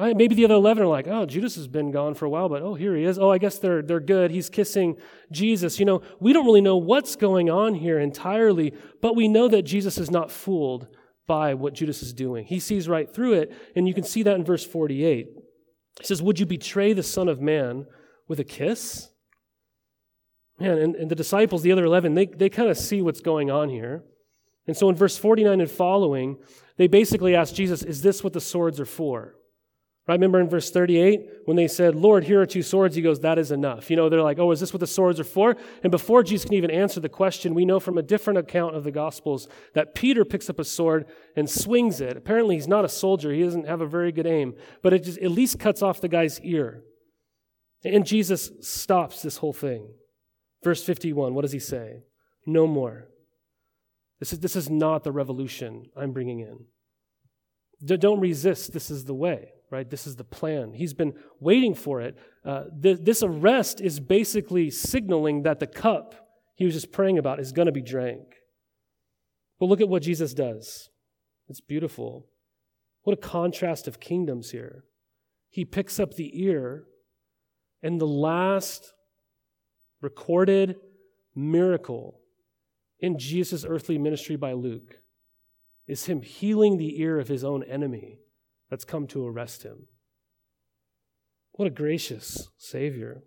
Right? 0.00 0.16
Maybe 0.16 0.34
the 0.34 0.46
other 0.46 0.54
11 0.54 0.82
are 0.82 0.86
like, 0.86 1.08
oh, 1.08 1.26
Judas 1.26 1.56
has 1.56 1.68
been 1.68 1.90
gone 1.90 2.14
for 2.14 2.24
a 2.24 2.30
while, 2.30 2.48
but 2.48 2.62
oh, 2.62 2.74
here 2.74 2.96
he 2.96 3.04
is. 3.04 3.18
Oh, 3.18 3.30
I 3.30 3.36
guess 3.36 3.58
they're, 3.58 3.82
they're 3.82 4.00
good. 4.00 4.30
He's 4.30 4.48
kissing 4.48 4.96
Jesus. 5.30 5.78
You 5.78 5.84
know, 5.84 6.00
we 6.20 6.32
don't 6.32 6.46
really 6.46 6.62
know 6.62 6.78
what's 6.78 7.16
going 7.16 7.50
on 7.50 7.74
here 7.74 7.98
entirely, 7.98 8.72
but 9.02 9.14
we 9.14 9.28
know 9.28 9.46
that 9.48 9.62
Jesus 9.62 9.98
is 9.98 10.10
not 10.10 10.30
fooled 10.30 10.88
by 11.26 11.52
what 11.52 11.74
Judas 11.74 12.02
is 12.02 12.14
doing. 12.14 12.46
He 12.46 12.60
sees 12.60 12.88
right 12.88 13.12
through 13.12 13.34
it, 13.34 13.52
and 13.76 13.86
you 13.86 13.92
can 13.92 14.04
see 14.04 14.22
that 14.22 14.36
in 14.36 14.42
verse 14.42 14.64
48. 14.64 15.26
He 15.98 16.06
says, 16.06 16.22
Would 16.22 16.40
you 16.40 16.46
betray 16.46 16.94
the 16.94 17.02
Son 17.02 17.28
of 17.28 17.42
Man 17.42 17.84
with 18.26 18.40
a 18.40 18.44
kiss? 18.44 19.10
Man, 20.58 20.78
and, 20.78 20.96
and 20.96 21.10
the 21.10 21.14
disciples, 21.14 21.60
the 21.60 21.72
other 21.72 21.84
11, 21.84 22.14
they, 22.14 22.24
they 22.24 22.48
kind 22.48 22.70
of 22.70 22.78
see 22.78 23.02
what's 23.02 23.20
going 23.20 23.50
on 23.50 23.68
here. 23.68 24.02
And 24.66 24.74
so 24.74 24.88
in 24.88 24.94
verse 24.94 25.18
49 25.18 25.60
and 25.60 25.70
following, 25.70 26.38
they 26.78 26.86
basically 26.86 27.36
ask 27.36 27.52
Jesus, 27.52 27.82
Is 27.82 28.00
this 28.00 28.24
what 28.24 28.32
the 28.32 28.40
swords 28.40 28.80
are 28.80 28.86
for? 28.86 29.34
Right? 30.10 30.16
Remember 30.16 30.40
in 30.40 30.48
verse 30.48 30.72
38 30.72 31.20
when 31.44 31.56
they 31.56 31.68
said, 31.68 31.94
Lord, 31.94 32.24
here 32.24 32.40
are 32.40 32.46
two 32.46 32.64
swords? 32.64 32.96
He 32.96 33.00
goes, 33.00 33.20
That 33.20 33.38
is 33.38 33.52
enough. 33.52 33.90
You 33.90 33.94
know, 33.94 34.08
they're 34.08 34.24
like, 34.24 34.40
Oh, 34.40 34.50
is 34.50 34.58
this 34.58 34.72
what 34.72 34.80
the 34.80 34.86
swords 34.88 35.20
are 35.20 35.24
for? 35.24 35.56
And 35.84 35.92
before 35.92 36.24
Jesus 36.24 36.46
can 36.46 36.54
even 36.54 36.72
answer 36.72 36.98
the 36.98 37.08
question, 37.08 37.54
we 37.54 37.64
know 37.64 37.78
from 37.78 37.96
a 37.96 38.02
different 38.02 38.40
account 38.40 38.74
of 38.74 38.82
the 38.82 38.90
Gospels 38.90 39.46
that 39.72 39.94
Peter 39.94 40.24
picks 40.24 40.50
up 40.50 40.58
a 40.58 40.64
sword 40.64 41.06
and 41.36 41.48
swings 41.48 42.00
it. 42.00 42.16
Apparently, 42.16 42.56
he's 42.56 42.66
not 42.66 42.84
a 42.84 42.88
soldier. 42.88 43.32
He 43.32 43.44
doesn't 43.44 43.68
have 43.68 43.80
a 43.80 43.86
very 43.86 44.10
good 44.10 44.26
aim, 44.26 44.54
but 44.82 44.92
it 44.92 45.04
just 45.04 45.20
at 45.20 45.30
least 45.30 45.60
cuts 45.60 45.80
off 45.80 46.00
the 46.00 46.08
guy's 46.08 46.40
ear. 46.40 46.82
And 47.84 48.04
Jesus 48.04 48.50
stops 48.62 49.22
this 49.22 49.36
whole 49.36 49.52
thing. 49.52 49.92
Verse 50.64 50.82
51, 50.82 51.34
what 51.34 51.42
does 51.42 51.52
he 51.52 51.60
say? 51.60 52.02
No 52.44 52.66
more. 52.66 53.06
This 54.18 54.32
is, 54.32 54.40
this 54.40 54.56
is 54.56 54.68
not 54.68 55.04
the 55.04 55.12
revolution 55.12 55.84
I'm 55.96 56.10
bringing 56.10 56.40
in. 56.40 56.66
Don't 57.96 58.18
resist. 58.18 58.72
This 58.72 58.90
is 58.90 59.04
the 59.04 59.14
way 59.14 59.50
right? 59.70 59.88
This 59.88 60.06
is 60.06 60.16
the 60.16 60.24
plan. 60.24 60.72
He's 60.74 60.94
been 60.94 61.14
waiting 61.38 61.74
for 61.74 62.00
it. 62.00 62.18
Uh, 62.44 62.64
th- 62.82 62.98
this 63.02 63.22
arrest 63.22 63.80
is 63.80 64.00
basically 64.00 64.70
signaling 64.70 65.42
that 65.42 65.60
the 65.60 65.66
cup 65.66 66.14
he 66.60 66.66
was 66.66 66.74
just 66.74 66.92
praying 66.92 67.16
about 67.16 67.40
is 67.40 67.52
going 67.52 67.66
to 67.66 67.72
be 67.72 67.80
drank. 67.80 68.34
But 69.58 69.66
look 69.66 69.80
at 69.80 69.88
what 69.88 70.02
Jesus 70.02 70.34
does. 70.34 70.90
It's 71.48 71.62
beautiful. 71.62 72.26
What 73.02 73.16
a 73.16 73.20
contrast 73.20 73.88
of 73.88 73.98
kingdoms 73.98 74.50
here. 74.50 74.84
He 75.48 75.64
picks 75.64 75.98
up 75.98 76.14
the 76.14 76.30
ear, 76.44 76.84
and 77.82 77.98
the 77.98 78.06
last 78.06 78.92
recorded 80.02 80.76
miracle 81.34 82.20
in 82.98 83.18
Jesus' 83.18 83.64
earthly 83.66 83.96
ministry 83.96 84.36
by 84.36 84.52
Luke 84.52 84.96
is 85.86 86.06
him 86.06 86.20
healing 86.20 86.76
the 86.76 87.00
ear 87.00 87.18
of 87.18 87.28
his 87.28 87.42
own 87.42 87.64
enemy 87.64 88.18
that's 88.70 88.84
come 88.84 89.06
to 89.08 89.26
arrest 89.26 89.64
him. 89.64 89.86
What 91.52 91.66
a 91.66 91.70
gracious 91.70 92.48
Savior. 92.56 93.24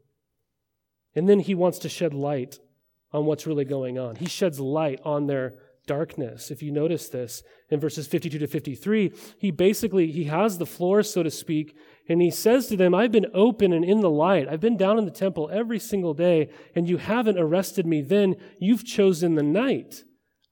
And 1.16 1.30
then 1.30 1.40
he 1.40 1.54
wants 1.54 1.78
to 1.80 1.90
shed 1.90 2.14
light 2.14 2.60
on 3.12 3.26
what's 3.26 3.46
really 3.46 3.66
going 3.66 4.00
on. 4.00 4.16
He 4.16 4.28
sheds 4.28 4.60
light 4.60 5.00
on 5.04 5.28
their 5.28 5.54
darkness. 5.86 6.50
If 6.50 6.64
you 6.64 6.72
notice 6.72 7.10
this 7.10 7.44
in 7.70 7.80
verses 7.80 8.08
52 8.08 8.40
to 8.40 8.48
53, 8.48 9.12
he 9.38 9.52
basically 9.52 10.12
he 10.12 10.24
has 10.26 10.58
the 10.58 10.66
floor 10.66 11.04
so 11.04 11.22
to 11.24 11.30
speak 11.30 11.76
and 12.08 12.22
he 12.22 12.32
says 12.32 12.68
to 12.68 12.78
them, 12.78 12.96
I've 12.96 13.12
been 13.12 13.28
open 13.34 13.74
and 13.74 13.84
in 13.84 14.00
the 14.00 14.10
light. 14.10 14.48
I've 14.50 14.62
been 14.62 14.78
down 14.78 14.98
in 14.98 15.06
the 15.06 15.12
temple 15.12 15.50
every 15.52 15.80
single 15.80 16.14
day 16.14 16.50
and 16.74 16.88
you 16.88 16.98
haven't 16.98 17.38
arrested 17.38 17.86
me. 17.86 18.02
Then 18.02 18.36
you've 18.60 18.86
chosen 18.86 19.36
the 19.36 19.44
night 19.44 20.04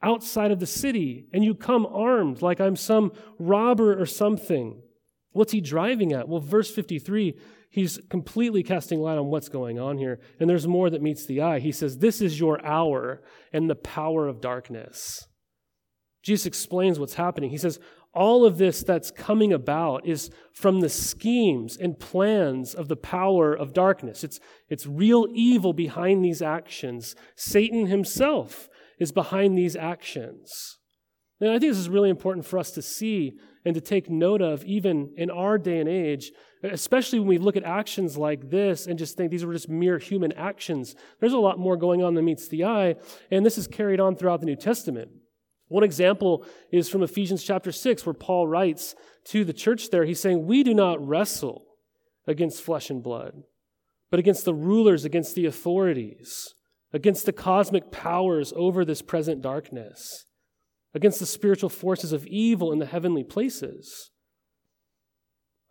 outside 0.03 0.51
of 0.51 0.59
the 0.59 0.67
city 0.67 1.27
and 1.31 1.43
you 1.43 1.53
come 1.53 1.85
armed 1.85 2.41
like 2.41 2.59
I'm 2.59 2.75
some 2.75 3.11
robber 3.39 3.99
or 3.99 4.05
something. 4.05 4.81
What's 5.31 5.51
he 5.51 5.61
driving 5.61 6.11
at? 6.13 6.27
Well, 6.27 6.41
verse 6.41 6.69
53, 6.71 7.37
he's 7.69 7.99
completely 8.09 8.63
casting 8.63 8.99
light 8.99 9.17
on 9.17 9.27
what's 9.27 9.49
going 9.49 9.79
on 9.79 9.97
here. 9.97 10.19
And 10.39 10.49
there's 10.49 10.67
more 10.67 10.89
that 10.89 11.01
meets 11.01 11.25
the 11.25 11.41
eye. 11.41 11.59
He 11.59 11.71
says, 11.71 11.99
This 11.99 12.21
is 12.21 12.39
your 12.39 12.63
hour 12.65 13.21
and 13.53 13.69
the 13.69 13.75
power 13.75 14.27
of 14.27 14.41
darkness. 14.41 15.27
Jesus 16.21 16.45
explains 16.45 16.99
what's 16.99 17.15
happening. 17.15 17.49
He 17.49 17.57
says, 17.57 17.79
All 18.13 18.45
of 18.45 18.57
this 18.57 18.83
that's 18.83 19.09
coming 19.09 19.53
about 19.53 20.05
is 20.05 20.29
from 20.53 20.81
the 20.81 20.89
schemes 20.89 21.77
and 21.77 21.97
plans 21.97 22.73
of 22.73 22.89
the 22.89 22.97
power 22.97 23.53
of 23.53 23.73
darkness. 23.73 24.23
It's, 24.23 24.39
it's 24.67 24.85
real 24.85 25.27
evil 25.33 25.73
behind 25.73 26.23
these 26.23 26.41
actions. 26.41 27.15
Satan 27.35 27.87
himself 27.87 28.69
is 29.01 29.11
behind 29.11 29.57
these 29.57 29.75
actions. 29.75 30.77
And 31.39 31.49
I 31.49 31.53
think 31.57 31.71
this 31.71 31.79
is 31.79 31.89
really 31.89 32.11
important 32.11 32.45
for 32.45 32.59
us 32.59 32.69
to 32.73 32.83
see 32.83 33.33
and 33.65 33.73
to 33.73 33.81
take 33.81 34.11
note 34.11 34.43
of, 34.43 34.63
even 34.63 35.11
in 35.17 35.31
our 35.31 35.57
day 35.57 35.79
and 35.79 35.89
age, 35.89 36.31
especially 36.61 37.17
when 37.17 37.27
we 37.27 37.39
look 37.39 37.57
at 37.57 37.63
actions 37.63 38.15
like 38.15 38.51
this 38.51 38.85
and 38.85 38.99
just 38.99 39.17
think 39.17 39.31
these 39.31 39.43
were 39.43 39.53
just 39.53 39.67
mere 39.67 39.97
human 39.97 40.31
actions. 40.33 40.93
There's 41.19 41.33
a 41.33 41.39
lot 41.39 41.57
more 41.57 41.77
going 41.77 42.03
on 42.03 42.13
than 42.13 42.25
meets 42.25 42.47
the 42.47 42.63
eye, 42.63 42.95
and 43.31 43.43
this 43.43 43.57
is 43.57 43.65
carried 43.65 43.99
on 43.99 44.15
throughout 44.15 44.39
the 44.39 44.45
New 44.45 44.55
Testament. 44.55 45.09
One 45.67 45.83
example 45.83 46.45
is 46.71 46.87
from 46.87 47.01
Ephesians 47.01 47.43
chapter 47.43 47.71
6, 47.71 48.05
where 48.05 48.13
Paul 48.13 48.47
writes 48.47 48.93
to 49.29 49.43
the 49.43 49.53
church 49.53 49.89
there. 49.89 50.05
He's 50.05 50.19
saying, 50.19 50.45
We 50.45 50.61
do 50.61 50.75
not 50.75 51.03
wrestle 51.03 51.65
against 52.27 52.61
flesh 52.61 52.91
and 52.91 53.01
blood, 53.01 53.33
but 54.11 54.19
against 54.19 54.45
the 54.45 54.53
rulers, 54.53 55.05
against 55.05 55.33
the 55.33 55.47
authorities 55.47 56.53
against 56.93 57.25
the 57.25 57.33
cosmic 57.33 57.91
powers 57.91 58.53
over 58.55 58.83
this 58.83 59.01
present 59.01 59.41
darkness, 59.41 60.25
against 60.93 61.19
the 61.19 61.25
spiritual 61.25 61.69
forces 61.69 62.11
of 62.11 62.27
evil 62.27 62.71
in 62.71 62.79
the 62.79 62.85
heavenly 62.85 63.23
places. 63.23 64.11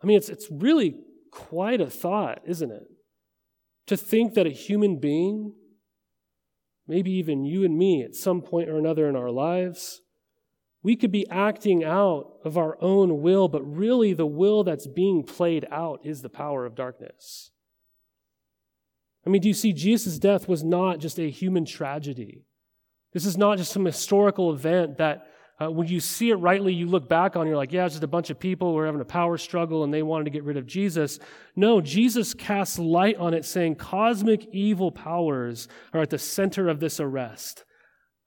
I 0.03 0.07
mean, 0.07 0.17
it's, 0.17 0.29
it's 0.29 0.49
really 0.51 0.97
quite 1.31 1.81
a 1.81 1.91
thought, 1.91 2.41
isn't 2.47 2.71
it? 2.71 2.85
To 3.89 3.97
think 3.97 4.35
that 4.35 4.47
a 4.47 4.51
human 4.51 4.99
being, 4.99 5.55
maybe 6.87 7.11
even 7.13 7.45
you 7.45 7.65
and 7.65 7.77
me 7.77 8.03
at 8.03 8.15
some 8.15 8.41
point 8.41 8.69
or 8.69 8.79
another 8.79 9.09
in 9.09 9.17
our 9.17 9.31
lives, 9.31 10.01
we 10.83 10.97
could 10.97 11.13
be 11.13 11.29
acting 11.29 11.85
out 11.85 12.33
of 12.45 12.57
our 12.57 12.79
own 12.83 13.21
will, 13.21 13.49
but 13.49 13.63
really 13.63 14.15
the 14.15 14.27
will 14.27 14.65
that's 14.65 14.87
being 14.87 15.23
played 15.23 15.67
out 15.71 16.01
is 16.05 16.23
the 16.23 16.31
power 16.31 16.65
of 16.65 16.75
darkness. 16.75 17.51
I 19.27 19.31
mean, 19.31 19.43
do 19.43 19.49
you 19.49 19.55
see 19.55 19.73
Jesus' 19.73 20.19
death 20.19 20.49
was 20.49 20.65
not 20.65 20.99
just 20.99 21.19
a 21.19 21.31
human 21.31 21.65
tragedy? 21.65 22.45
This 23.13 23.27
is 23.27 23.37
not 23.37 23.59
just 23.59 23.73
some 23.73 23.85
historical 23.85 24.53
event 24.53 24.99
that 24.99 25.27
uh, 25.61 25.71
when 25.71 25.87
you 25.89 26.01
see 26.01 26.31
it 26.31 26.37
rightly, 26.37 26.73
you 26.73 26.87
look 26.87 27.07
back 27.07 27.37
on, 27.37 27.47
you're 27.47 27.57
like, 27.57 27.73
yeah, 27.73 27.85
it's 27.85 27.95
just 27.95 28.05
a 28.05 28.09
bunch 28.09 28.31
of 28.31 28.41
people 28.41 28.73
who 28.73 28.79
are 28.79 28.87
having 28.87 29.01
a 29.01 29.05
power 29.05 29.37
struggle 29.37 29.85
and 29.85 29.93
they 29.93 30.03
wanted 30.03 30.25
to 30.25 30.31
get 30.31 30.45
rid 30.45 30.57
of 30.57 30.67
Jesus. 30.67 31.19
No, 31.55 31.83
Jesus 31.83 32.33
casts 32.33 32.79
light 32.79 33.17
on 33.17 33.35
it, 33.35 33.45
saying 33.45 33.75
cosmic 33.75 34.47
evil 34.53 34.91
powers 34.91 35.69
are 35.93 36.01
at 36.01 36.09
the 36.09 36.19
center 36.19 36.69
of 36.69 36.81
this 36.81 36.99
arrest. 36.99 37.65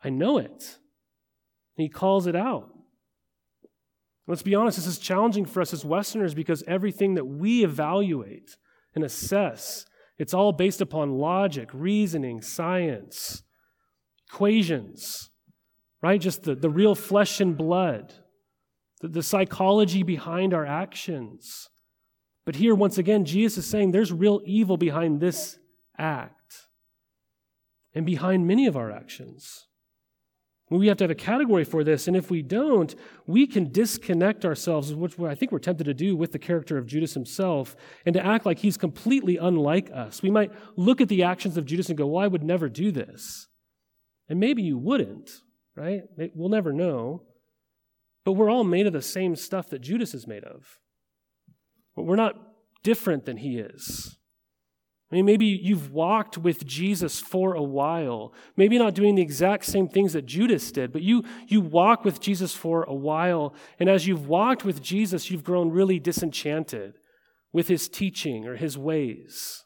I 0.04 0.10
know 0.10 0.38
it. 0.38 0.78
he 1.76 1.90
calls 1.90 2.28
it 2.28 2.36
out. 2.36 2.70
Let's 4.28 4.44
be 4.44 4.56
honest, 4.56 4.78
this 4.78 4.88
is 4.88 5.00
challenging 5.00 5.46
for 5.46 5.62
us 5.62 5.74
as 5.74 5.84
Westerners 5.84 6.36
because 6.36 6.64
everything 6.68 7.16
that 7.16 7.26
we 7.26 7.64
evaluate 7.64 8.58
and 8.94 9.04
assess 9.04 9.86
it's 10.18 10.34
all 10.34 10.52
based 10.52 10.82
upon 10.82 11.18
logic, 11.18 11.70
reasoning, 11.74 12.42
science, 12.42 13.44
equations, 14.30 15.32
right? 16.02 16.22
Just 16.22 16.44
the, 16.44 16.56
the 16.56 16.70
real 16.70 16.96
flesh 16.96 17.40
and 17.40 17.58
blood, 17.58 18.14
the, 19.02 19.08
the 19.08 19.24
psychology 19.24 20.04
behind 20.04 20.54
our 20.54 20.66
actions. 20.66 21.70
But 22.46 22.56
here, 22.56 22.76
once 22.76 22.98
again, 22.98 23.26
Jesus 23.26 23.66
is 23.66 23.72
saying 23.72 23.92
there's 23.92 24.12
real 24.12 24.42
evil 24.46 24.78
behind 24.78 25.20
this 25.20 25.58
act 25.98 26.68
and 27.94 28.06
behind 28.06 28.48
many 28.48 28.66
of 28.66 28.76
our 28.76 28.92
actions. 28.92 29.68
We 30.80 30.88
have 30.88 30.98
to 30.98 31.04
have 31.04 31.12
a 31.12 31.16
category 31.16 31.64
for 31.64 31.84
this, 31.84 32.08
and 32.08 32.18
if 32.18 32.32
we 32.32 32.42
don't, 32.42 32.94
we 33.28 33.46
can 33.46 33.72
disconnect 33.72 34.44
ourselves, 34.44 34.94
which 34.94 35.20
I 35.20 35.36
think 35.36 35.52
we're 35.52 35.60
tempted 35.60 35.84
to 35.84 35.94
do 35.94 36.16
with 36.16 36.32
the 36.32 36.40
character 36.40 36.78
of 36.78 36.88
Judas 36.88 37.14
himself, 37.14 37.76
and 38.06 38.14
to 38.14 38.26
act 38.26 38.46
like 38.46 38.60
he's 38.60 38.78
completely 38.78 39.38
unlike 39.38 39.92
us. 39.92 40.22
We 40.24 40.32
might 40.32 40.52
look 40.76 41.00
at 41.00 41.10
the 41.10 41.24
actions 41.24 41.58
of 41.58 41.66
Judas 41.66 41.90
and 41.90 41.98
go, 41.98 42.08
Well, 42.08 42.24
I 42.24 42.28
would 42.28 42.44
never 42.44 42.70
do 42.70 42.92
this. 42.92 43.48
And 44.30 44.40
maybe 44.40 44.64
you 44.64 44.78
wouldn't, 44.78 45.30
right? 45.76 46.04
We'll 46.34 46.50
never 46.50 46.74
know. 46.74 47.24
But 48.26 48.34
we're 48.34 48.50
all 48.50 48.64
made 48.64 48.88
of 48.88 48.94
the 48.94 49.02
same 49.02 49.36
stuff 49.36 49.70
that 49.70 49.80
Judas 49.80 50.14
is 50.14 50.28
made 50.28 50.44
of. 50.44 50.80
We're 51.96 52.16
not 52.16 52.36
different 52.84 53.26
than 53.26 53.38
he 53.38 53.60
is. 53.60 54.18
I 55.14 55.16
mean, 55.16 55.26
maybe 55.26 55.46
you've 55.46 55.92
walked 55.92 56.40
with 56.40 56.66
Jesus 56.66 57.20
for 57.20 57.54
a 57.54 57.62
while. 57.62 58.34
Maybe 58.58 58.80
not 58.80 58.96
doing 58.96 59.14
the 59.14 59.22
exact 59.22 59.66
same 59.66 59.88
things 59.88 60.14
that 60.14 60.26
Judas 60.26 60.72
did, 60.72 60.92
but 60.92 61.04
you, 61.04 61.24
you 61.48 61.62
walk 61.62 62.04
with 62.04 62.20
Jesus 62.20 62.56
for 62.56 62.82
a 62.86 62.96
while. 62.96 63.54
And 63.80 63.92
as 63.92 64.08
you've 64.08 64.28
walked 64.28 64.66
with 64.66 64.82
Jesus, 64.82 65.30
you've 65.30 65.44
grown 65.44 65.70
really 65.70 66.00
disenchanted 66.00 66.96
with 67.52 67.68
his 67.68 67.88
teaching 67.88 68.48
or 68.48 68.56
his 68.56 68.76
ways. 68.76 69.64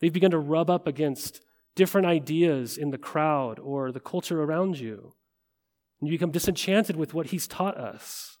They've 0.00 0.12
begun 0.12 0.30
to 0.30 0.38
rub 0.38 0.70
up 0.70 0.86
against 0.86 1.40
different 1.74 2.06
ideas 2.06 2.78
in 2.78 2.90
the 2.90 2.96
crowd 2.96 3.58
or 3.58 3.90
the 3.90 3.98
culture 3.98 4.40
around 4.40 4.78
you. 4.78 5.14
And 6.00 6.08
you 6.08 6.14
become 6.14 6.30
disenchanted 6.30 6.94
with 6.94 7.12
what 7.12 7.26
he's 7.26 7.48
taught 7.48 7.76
us. 7.76 8.38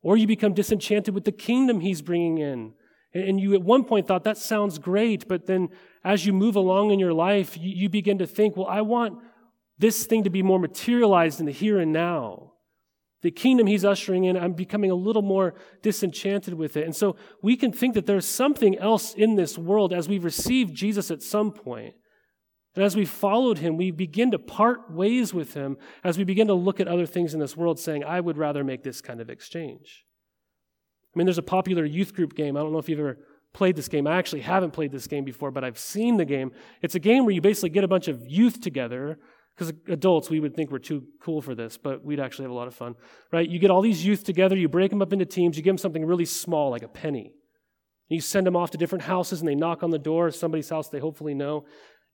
Or 0.00 0.16
you 0.16 0.26
become 0.26 0.54
disenchanted 0.54 1.12
with 1.12 1.24
the 1.24 1.32
kingdom 1.32 1.80
he's 1.80 2.00
bringing 2.00 2.38
in 2.38 2.72
and 3.14 3.40
you 3.40 3.54
at 3.54 3.62
one 3.62 3.84
point 3.84 4.06
thought, 4.06 4.24
that 4.24 4.38
sounds 4.38 4.78
great, 4.78 5.26
but 5.28 5.46
then 5.46 5.70
as 6.04 6.26
you 6.26 6.32
move 6.32 6.56
along 6.56 6.90
in 6.90 6.98
your 6.98 7.14
life, 7.14 7.56
you, 7.58 7.88
begin 7.88 8.18
to 8.18 8.26
think, 8.26 8.56
well, 8.56 8.66
I 8.66 8.82
want 8.82 9.18
this 9.78 10.06
thing 10.06 10.24
to 10.24 10.30
be 10.30 10.42
more 10.42 10.58
materialized 10.58 11.40
in 11.40 11.46
the 11.46 11.52
here 11.52 11.78
and 11.78 11.92
now. 11.92 12.52
The 13.22 13.30
kingdom 13.30 13.66
he's 13.66 13.84
ushering 13.84 14.24
in, 14.24 14.36
I'm 14.36 14.52
becoming 14.52 14.90
a 14.90 14.94
little 14.94 15.22
more 15.22 15.54
disenchanted 15.82 16.54
with 16.54 16.76
it. 16.76 16.84
And 16.84 16.94
so 16.94 17.16
we 17.42 17.56
can 17.56 17.72
think 17.72 17.94
that 17.94 18.06
there's 18.06 18.26
something 18.26 18.78
else 18.78 19.14
in 19.14 19.34
this 19.34 19.58
world 19.58 19.92
as 19.92 20.08
we've 20.08 20.24
received 20.24 20.74
Jesus 20.74 21.10
at 21.10 21.22
some 21.22 21.50
point. 21.50 21.94
And 22.76 22.84
as 22.84 22.94
we 22.94 23.04
followed 23.04 23.58
him, 23.58 23.76
we 23.76 23.90
begin 23.90 24.30
to 24.30 24.38
part 24.38 24.92
ways 24.92 25.34
with 25.34 25.54
him 25.54 25.78
as 26.04 26.16
we 26.16 26.22
begin 26.22 26.46
to 26.46 26.54
look 26.54 26.78
at 26.78 26.86
other 26.86 27.06
things 27.06 27.34
in 27.34 27.40
this 27.40 27.56
world, 27.56 27.80
saying, 27.80 28.04
I 28.04 28.20
would 28.20 28.38
rather 28.38 28.62
make 28.62 28.84
this 28.84 29.00
kind 29.00 29.20
of 29.20 29.30
exchange. 29.30 30.04
I 31.14 31.18
mean, 31.18 31.26
there's 31.26 31.38
a 31.38 31.42
popular 31.42 31.84
youth 31.84 32.14
group 32.14 32.34
game. 32.34 32.56
I 32.56 32.60
don't 32.60 32.72
know 32.72 32.78
if 32.78 32.88
you've 32.88 33.00
ever 33.00 33.18
played 33.54 33.76
this 33.76 33.88
game. 33.88 34.06
I 34.06 34.16
actually 34.16 34.42
haven't 34.42 34.72
played 34.72 34.92
this 34.92 35.06
game 35.06 35.24
before, 35.24 35.50
but 35.50 35.64
I've 35.64 35.78
seen 35.78 36.16
the 36.16 36.24
game. 36.24 36.52
It's 36.82 36.94
a 36.94 37.00
game 37.00 37.24
where 37.24 37.34
you 37.34 37.40
basically 37.40 37.70
get 37.70 37.84
a 37.84 37.88
bunch 37.88 38.08
of 38.08 38.26
youth 38.26 38.60
together, 38.60 39.18
because 39.56 39.72
adults, 39.88 40.30
we 40.30 40.38
would 40.38 40.54
think 40.54 40.70
we're 40.70 40.78
too 40.78 41.04
cool 41.20 41.42
for 41.42 41.54
this, 41.54 41.76
but 41.76 42.04
we'd 42.04 42.20
actually 42.20 42.44
have 42.44 42.52
a 42.52 42.54
lot 42.54 42.68
of 42.68 42.74
fun, 42.74 42.94
right? 43.32 43.48
You 43.48 43.58
get 43.58 43.70
all 43.70 43.80
these 43.80 44.04
youth 44.04 44.22
together, 44.22 44.56
you 44.56 44.68
break 44.68 44.90
them 44.90 45.02
up 45.02 45.12
into 45.12 45.24
teams, 45.24 45.56
you 45.56 45.62
give 45.62 45.72
them 45.72 45.78
something 45.78 46.04
really 46.04 46.26
small, 46.26 46.70
like 46.70 46.82
a 46.82 46.88
penny. 46.88 47.32
You 48.08 48.20
send 48.20 48.46
them 48.46 48.54
off 48.54 48.70
to 48.70 48.78
different 48.78 49.04
houses 49.04 49.40
and 49.40 49.48
they 49.48 49.54
knock 49.54 49.82
on 49.82 49.90
the 49.90 49.98
door, 49.98 50.28
of 50.28 50.36
somebody's 50.36 50.68
house 50.68 50.88
they 50.88 51.00
hopefully 51.00 51.34
know, 51.34 51.64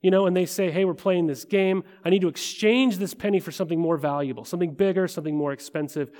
you 0.05 0.11
know, 0.11 0.27
and 0.27 0.37
they 0.37 0.45
say, 0.45 0.69
hey, 0.69 0.85
we're 0.85 0.93
playing 0.93 1.25
this 1.25 1.45
game. 1.45 1.83
I 2.03 2.11
need 2.11 2.21
to 2.21 2.27
exchange 2.27 2.99
this 2.99 3.15
penny 3.15 3.39
for 3.39 3.51
something 3.51 3.79
more 3.79 3.97
valuable, 3.97 4.45
something 4.45 4.71
bigger, 4.71 5.07
something 5.07 5.35
more 5.35 5.51
expensive. 5.51 6.11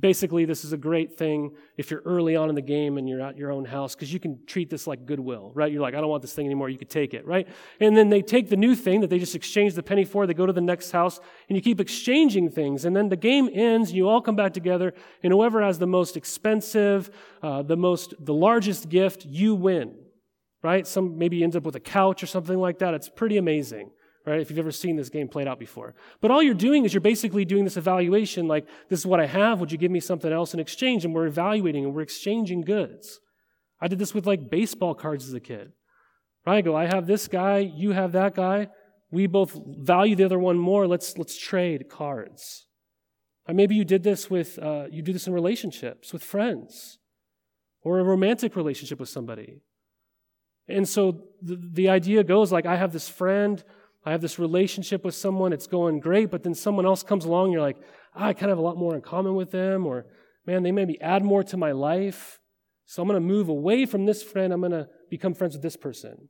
Basically, 0.00 0.46
this 0.46 0.64
is 0.64 0.72
a 0.72 0.78
great 0.78 1.18
thing 1.18 1.54
if 1.76 1.90
you're 1.90 2.00
early 2.06 2.36
on 2.36 2.48
in 2.48 2.54
the 2.54 2.62
game 2.62 2.96
and 2.96 3.06
you're 3.06 3.20
at 3.20 3.36
your 3.36 3.52
own 3.52 3.66
house 3.66 3.94
because 3.94 4.10
you 4.10 4.18
can 4.18 4.38
treat 4.46 4.70
this 4.70 4.86
like 4.86 5.04
goodwill, 5.04 5.52
right? 5.54 5.70
You're 5.70 5.82
like, 5.82 5.94
I 5.94 6.00
don't 6.00 6.08
want 6.08 6.22
this 6.22 6.32
thing 6.32 6.46
anymore. 6.46 6.70
You 6.70 6.78
could 6.78 6.88
take 6.88 7.12
it, 7.12 7.26
right? 7.26 7.46
And 7.80 7.94
then 7.94 8.08
they 8.08 8.22
take 8.22 8.48
the 8.48 8.56
new 8.56 8.74
thing 8.74 9.02
that 9.02 9.10
they 9.10 9.18
just 9.18 9.34
exchanged 9.34 9.76
the 9.76 9.82
penny 9.82 10.06
for. 10.06 10.26
They 10.26 10.32
go 10.32 10.46
to 10.46 10.52
the 10.54 10.62
next 10.62 10.90
house 10.92 11.20
and 11.50 11.54
you 11.54 11.60
keep 11.60 11.80
exchanging 11.80 12.50
things. 12.50 12.86
And 12.86 12.96
then 12.96 13.10
the 13.10 13.16
game 13.16 13.50
ends. 13.52 13.90
And 13.90 13.96
you 13.98 14.08
all 14.08 14.22
come 14.22 14.36
back 14.36 14.54
together 14.54 14.94
and 15.22 15.34
whoever 15.34 15.60
has 15.60 15.78
the 15.78 15.86
most 15.86 16.16
expensive, 16.16 17.10
uh, 17.42 17.60
the 17.60 17.76
most, 17.76 18.14
the 18.18 18.32
largest 18.32 18.88
gift, 18.88 19.26
you 19.26 19.54
win 19.54 19.96
right? 20.64 20.86
Some 20.86 21.18
maybe 21.18 21.44
ends 21.44 21.54
up 21.54 21.64
with 21.64 21.76
a 21.76 21.80
couch 21.80 22.22
or 22.22 22.26
something 22.26 22.58
like 22.58 22.78
that. 22.78 22.94
It's 22.94 23.10
pretty 23.10 23.36
amazing, 23.36 23.90
right? 24.26 24.40
If 24.40 24.48
you've 24.48 24.58
ever 24.58 24.72
seen 24.72 24.96
this 24.96 25.10
game 25.10 25.28
played 25.28 25.46
out 25.46 25.58
before. 25.58 25.94
But 26.22 26.30
all 26.30 26.42
you're 26.42 26.54
doing 26.54 26.86
is 26.86 26.94
you're 26.94 27.02
basically 27.02 27.44
doing 27.44 27.64
this 27.64 27.76
evaluation 27.76 28.48
like, 28.48 28.66
this 28.88 28.98
is 29.00 29.06
what 29.06 29.20
I 29.20 29.26
have. 29.26 29.60
Would 29.60 29.70
you 29.70 29.76
give 29.76 29.90
me 29.90 30.00
something 30.00 30.32
else 30.32 30.54
in 30.54 30.60
exchange? 30.60 31.04
And 31.04 31.14
we're 31.14 31.26
evaluating 31.26 31.84
and 31.84 31.94
we're 31.94 32.00
exchanging 32.00 32.62
goods. 32.62 33.20
I 33.78 33.88
did 33.88 33.98
this 33.98 34.14
with 34.14 34.26
like 34.26 34.50
baseball 34.50 34.94
cards 34.94 35.28
as 35.28 35.34
a 35.34 35.40
kid. 35.40 35.72
Right? 36.46 36.56
I 36.56 36.60
go, 36.62 36.74
I 36.74 36.86
have 36.86 37.06
this 37.06 37.28
guy, 37.28 37.58
you 37.58 37.90
have 37.90 38.12
that 38.12 38.34
guy. 38.34 38.68
We 39.10 39.26
both 39.26 39.60
value 39.66 40.16
the 40.16 40.24
other 40.24 40.38
one 40.38 40.58
more. 40.58 40.86
Let's, 40.86 41.18
let's 41.18 41.38
trade 41.38 41.90
cards. 41.90 42.66
Or 43.46 43.52
maybe 43.52 43.74
you 43.74 43.84
did 43.84 44.02
this 44.02 44.30
with, 44.30 44.58
uh, 44.58 44.86
you 44.90 45.02
do 45.02 45.12
this 45.12 45.26
in 45.26 45.34
relationships 45.34 46.14
with 46.14 46.24
friends 46.24 46.98
or 47.82 48.00
a 48.00 48.02
romantic 48.02 48.56
relationship 48.56 48.98
with 48.98 49.10
somebody. 49.10 49.60
And 50.68 50.88
so 50.88 51.24
the, 51.42 51.58
the 51.72 51.88
idea 51.88 52.24
goes 52.24 52.50
like, 52.50 52.66
I 52.66 52.76
have 52.76 52.92
this 52.92 53.08
friend, 53.08 53.62
I 54.04 54.12
have 54.12 54.20
this 54.20 54.38
relationship 54.38 55.04
with 55.04 55.14
someone, 55.14 55.52
it's 55.52 55.66
going 55.66 56.00
great, 56.00 56.30
but 56.30 56.42
then 56.42 56.54
someone 56.54 56.86
else 56.86 57.02
comes 57.02 57.24
along, 57.24 57.52
you're 57.52 57.60
like, 57.60 57.78
ah, 58.14 58.26
I 58.26 58.32
kind 58.32 58.50
of 58.50 58.56
have 58.56 58.58
a 58.58 58.62
lot 58.62 58.76
more 58.76 58.94
in 58.94 59.02
common 59.02 59.34
with 59.34 59.50
them, 59.50 59.86
or 59.86 60.06
man, 60.46 60.62
they 60.62 60.72
maybe 60.72 61.00
add 61.00 61.24
more 61.24 61.42
to 61.44 61.56
my 61.56 61.72
life. 61.72 62.38
So 62.86 63.02
I'm 63.02 63.08
going 63.08 63.20
to 63.20 63.26
move 63.26 63.48
away 63.48 63.86
from 63.86 64.04
this 64.04 64.22
friend, 64.22 64.52
I'm 64.52 64.60
going 64.60 64.72
to 64.72 64.88
become 65.10 65.34
friends 65.34 65.54
with 65.54 65.62
this 65.62 65.76
person. 65.76 66.28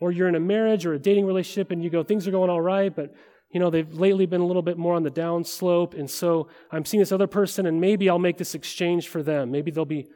Or 0.00 0.10
you're 0.10 0.28
in 0.28 0.34
a 0.34 0.40
marriage 0.40 0.84
or 0.84 0.94
a 0.94 0.98
dating 0.98 1.26
relationship 1.26 1.70
and 1.70 1.82
you 1.82 1.90
go, 1.90 2.02
things 2.02 2.26
are 2.26 2.32
going 2.32 2.50
all 2.50 2.60
right, 2.60 2.94
but 2.94 3.14
you 3.52 3.60
know, 3.60 3.70
they've 3.70 3.92
lately 3.92 4.26
been 4.26 4.40
a 4.40 4.46
little 4.46 4.62
bit 4.62 4.78
more 4.78 4.94
on 4.94 5.02
the 5.02 5.10
down 5.10 5.44
slope, 5.44 5.92
and 5.92 6.10
so 6.10 6.48
I'm 6.70 6.86
seeing 6.86 7.00
this 7.00 7.12
other 7.12 7.26
person, 7.26 7.66
and 7.66 7.80
maybe 7.80 8.08
I'll 8.08 8.18
make 8.18 8.38
this 8.38 8.54
exchange 8.54 9.08
for 9.08 9.22
them. 9.22 9.50
Maybe 9.50 9.70
they'll 9.70 9.84
be 9.84 10.08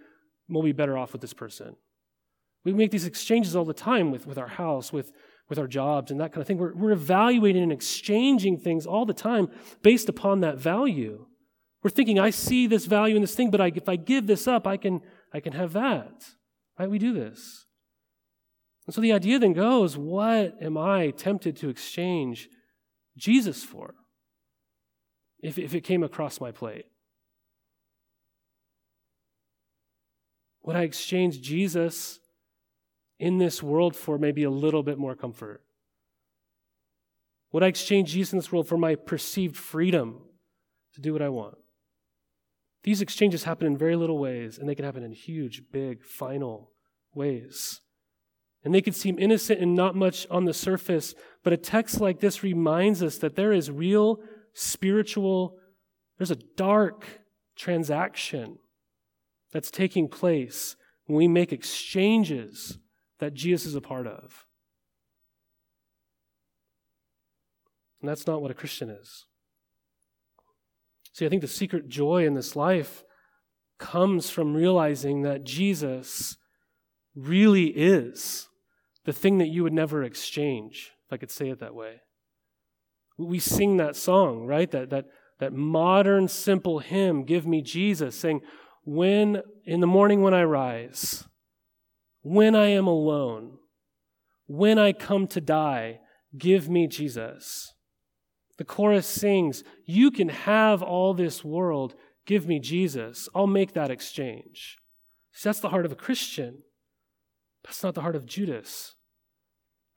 we'll 0.49 0.62
be 0.62 0.73
better 0.73 0.97
off 0.97 1.12
with 1.12 1.21
this 1.21 1.35
person. 1.35 1.76
We 2.66 2.75
make 2.75 2.90
these 2.90 3.06
exchanges 3.06 3.54
all 3.54 3.64
the 3.64 3.73
time 3.73 4.11
with, 4.11 4.26
with 4.26 4.38
our 4.38 4.49
house, 4.49 4.92
with, 4.92 5.12
with 5.49 5.56
our 5.56 5.68
jobs, 5.68 6.11
and 6.11 6.20
that 6.20 6.32
kind 6.32 6.40
of 6.40 6.49
thing. 6.49 6.58
We're, 6.58 6.75
we're 6.75 6.90
evaluating 6.90 7.62
and 7.62 7.70
exchanging 7.70 8.58
things 8.58 8.87
all 8.87 9.06
the 9.06 9.14
time 9.14 9.49
based 9.82 10.08
upon 10.08 10.40
that 10.40 10.58
value. 10.58 11.26
We're 11.85 11.90
thinking, 11.90 12.18
I 12.18 12.30
see 12.30 12.66
this 12.66 12.87
value 12.87 13.14
in 13.14 13.23
this 13.23 13.37
thing, 13.37 13.52
but 13.52 13.61
I, 13.61 13.70
if 13.73 13.88
I 13.88 13.94
give 13.94 14.26
this 14.26 14.49
up, 14.49 14.66
I 14.66 14.78
can, 14.78 15.00
I 15.32 15.38
can 15.38 15.52
have 15.52 15.75
that. 15.75 16.25
Right? 16.76 16.90
We 16.90 16.99
do 16.99 17.12
this. 17.12 17.66
And 18.87 18.94
so 18.94 19.00
the 19.00 19.12
idea 19.12 19.38
then 19.38 19.52
goes 19.52 19.96
what 19.96 20.61
am 20.61 20.76
I 20.76 21.11
tempted 21.11 21.56
to 21.58 21.68
exchange 21.68 22.49
Jesus 23.16 23.62
for 23.62 23.94
if, 25.40 25.56
if 25.56 25.73
it 25.73 25.82
came 25.82 26.02
across 26.02 26.40
my 26.40 26.50
plate? 26.50 26.87
Would 30.64 30.75
I 30.75 30.82
exchange 30.82 31.40
Jesus 31.40 32.18
in 33.18 33.38
this 33.38 33.62
world 33.62 33.96
for 33.96 34.18
maybe 34.18 34.42
a 34.42 34.50
little 34.50 34.82
bit 34.82 34.99
more 34.99 35.14
comfort? 35.14 35.62
Would 37.52 37.62
I 37.62 37.68
exchange 37.68 38.12
Jesus 38.12 38.32
in 38.32 38.38
this 38.38 38.52
world 38.52 38.68
for 38.68 38.76
my 38.76 38.94
perceived 38.94 39.56
freedom 39.56 40.20
to 40.94 41.00
do 41.00 41.12
what 41.12 41.23
I 41.23 41.28
want? 41.28 41.56
These 42.82 43.00
exchanges 43.00 43.44
happen 43.44 43.66
in 43.66 43.76
very 43.76 43.96
little 43.96 44.18
ways, 44.18 44.58
and 44.58 44.68
they 44.68 44.75
can 44.75 44.85
happen 44.85 45.02
in 45.02 45.12
huge, 45.12 45.62
big, 45.73 46.04
final 46.04 46.73
ways. 47.14 47.80
And 48.62 48.75
they 48.75 48.82
could 48.82 48.94
seem 48.94 49.18
innocent 49.18 49.61
and 49.61 49.75
not 49.75 49.96
much 49.96 50.26
on 50.30 50.44
the 50.44 50.54
surface, 50.54 51.14
but 51.42 51.52
a 51.52 51.56
text 51.56 52.00
like 52.00 52.20
this 52.20 52.42
reminds 52.42 53.02
us 53.02 53.18
that 53.18 53.37
there 53.37 53.52
is 53.52 53.70
real 53.70 54.20
spiritual, 54.54 55.56
there's 56.18 56.30
a 56.30 56.42
dark 56.56 57.06
transaction 57.56 58.58
that's 59.52 59.70
taking 59.70 60.08
place 60.08 60.76
when 61.06 61.16
we 61.16 61.28
make 61.28 61.52
exchanges 61.52 62.78
that 63.18 63.35
Jesus 63.35 63.66
is 63.66 63.75
a 63.75 63.80
part 63.80 64.06
of. 64.06 64.46
And 68.00 68.08
that's 68.08 68.26
not 68.26 68.42
what 68.42 68.50
a 68.50 68.54
Christian 68.54 68.90
is. 68.90 69.25
See, 71.12 71.25
I 71.25 71.28
think 71.28 71.42
the 71.42 71.49
secret 71.49 71.88
joy 71.88 72.26
in 72.26 72.35
this 72.35 72.54
life 72.54 73.02
comes 73.78 74.30
from 74.30 74.54
realizing 74.54 75.23
that 75.23 75.44
Jesus 75.44 76.37
really 77.14 77.68
is 77.68 78.49
the 79.04 79.12
thing 79.12 79.38
that 79.38 79.49
you 79.49 79.62
would 79.62 79.73
never 79.73 80.02
exchange, 80.02 80.92
if 81.06 81.12
I 81.12 81.16
could 81.16 81.30
say 81.30 81.49
it 81.49 81.61
that 81.61 81.75
way. 81.75 82.02
We 83.16 83.38
sing 83.38 83.79
that 83.79 83.96
song, 83.96 84.46
right? 84.46 84.70
That, 84.70 84.90
that, 84.90 85.07
that 85.38 85.52
modern, 85.52 86.29
simple 86.29 86.81
hymn, 86.81 87.24
Give 87.24 87.46
Me 87.46 87.62
Jesus, 87.62 88.14
saying, 88.14 88.42
when 88.85 89.42
in 89.64 89.81
the 89.81 89.87
morning 89.87 90.22
when 90.22 90.35
I 90.35 90.44
rise, 90.44 91.24
when 92.26 92.56
I 92.56 92.66
am 92.70 92.88
alone, 92.88 93.52
when 94.48 94.80
I 94.80 94.92
come 94.92 95.28
to 95.28 95.40
die, 95.40 96.00
give 96.36 96.68
me 96.68 96.88
Jesus. 96.88 97.72
The 98.58 98.64
chorus 98.64 99.06
sings, 99.06 99.62
You 99.84 100.10
can 100.10 100.30
have 100.30 100.82
all 100.82 101.14
this 101.14 101.44
world, 101.44 101.94
give 102.26 102.48
me 102.48 102.58
Jesus. 102.58 103.28
I'll 103.32 103.46
make 103.46 103.74
that 103.74 103.92
exchange. 103.92 104.76
See, 105.34 105.48
that's 105.48 105.60
the 105.60 105.68
heart 105.68 105.86
of 105.86 105.92
a 105.92 105.96
Christian. 105.96 106.62
That's 107.62 107.84
not 107.84 107.94
the 107.94 108.00
heart 108.02 108.16
of 108.16 108.26
Judas. 108.26 108.96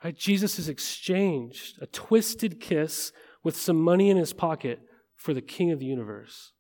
Right? 0.03 0.15
Jesus 0.15 0.57
has 0.57 0.69
exchanged 0.69 1.79
a 1.81 1.87
twisted 1.87 2.59
kiss 2.59 3.11
with 3.43 3.55
some 3.55 3.77
money 3.77 4.11
in 4.11 4.17
his 4.17 4.33
pocket 4.33 4.81
for 5.15 5.33
the 5.33 5.41
king 5.41 5.71
of 5.71 5.79
the 5.79 5.87
universe. 5.87 6.51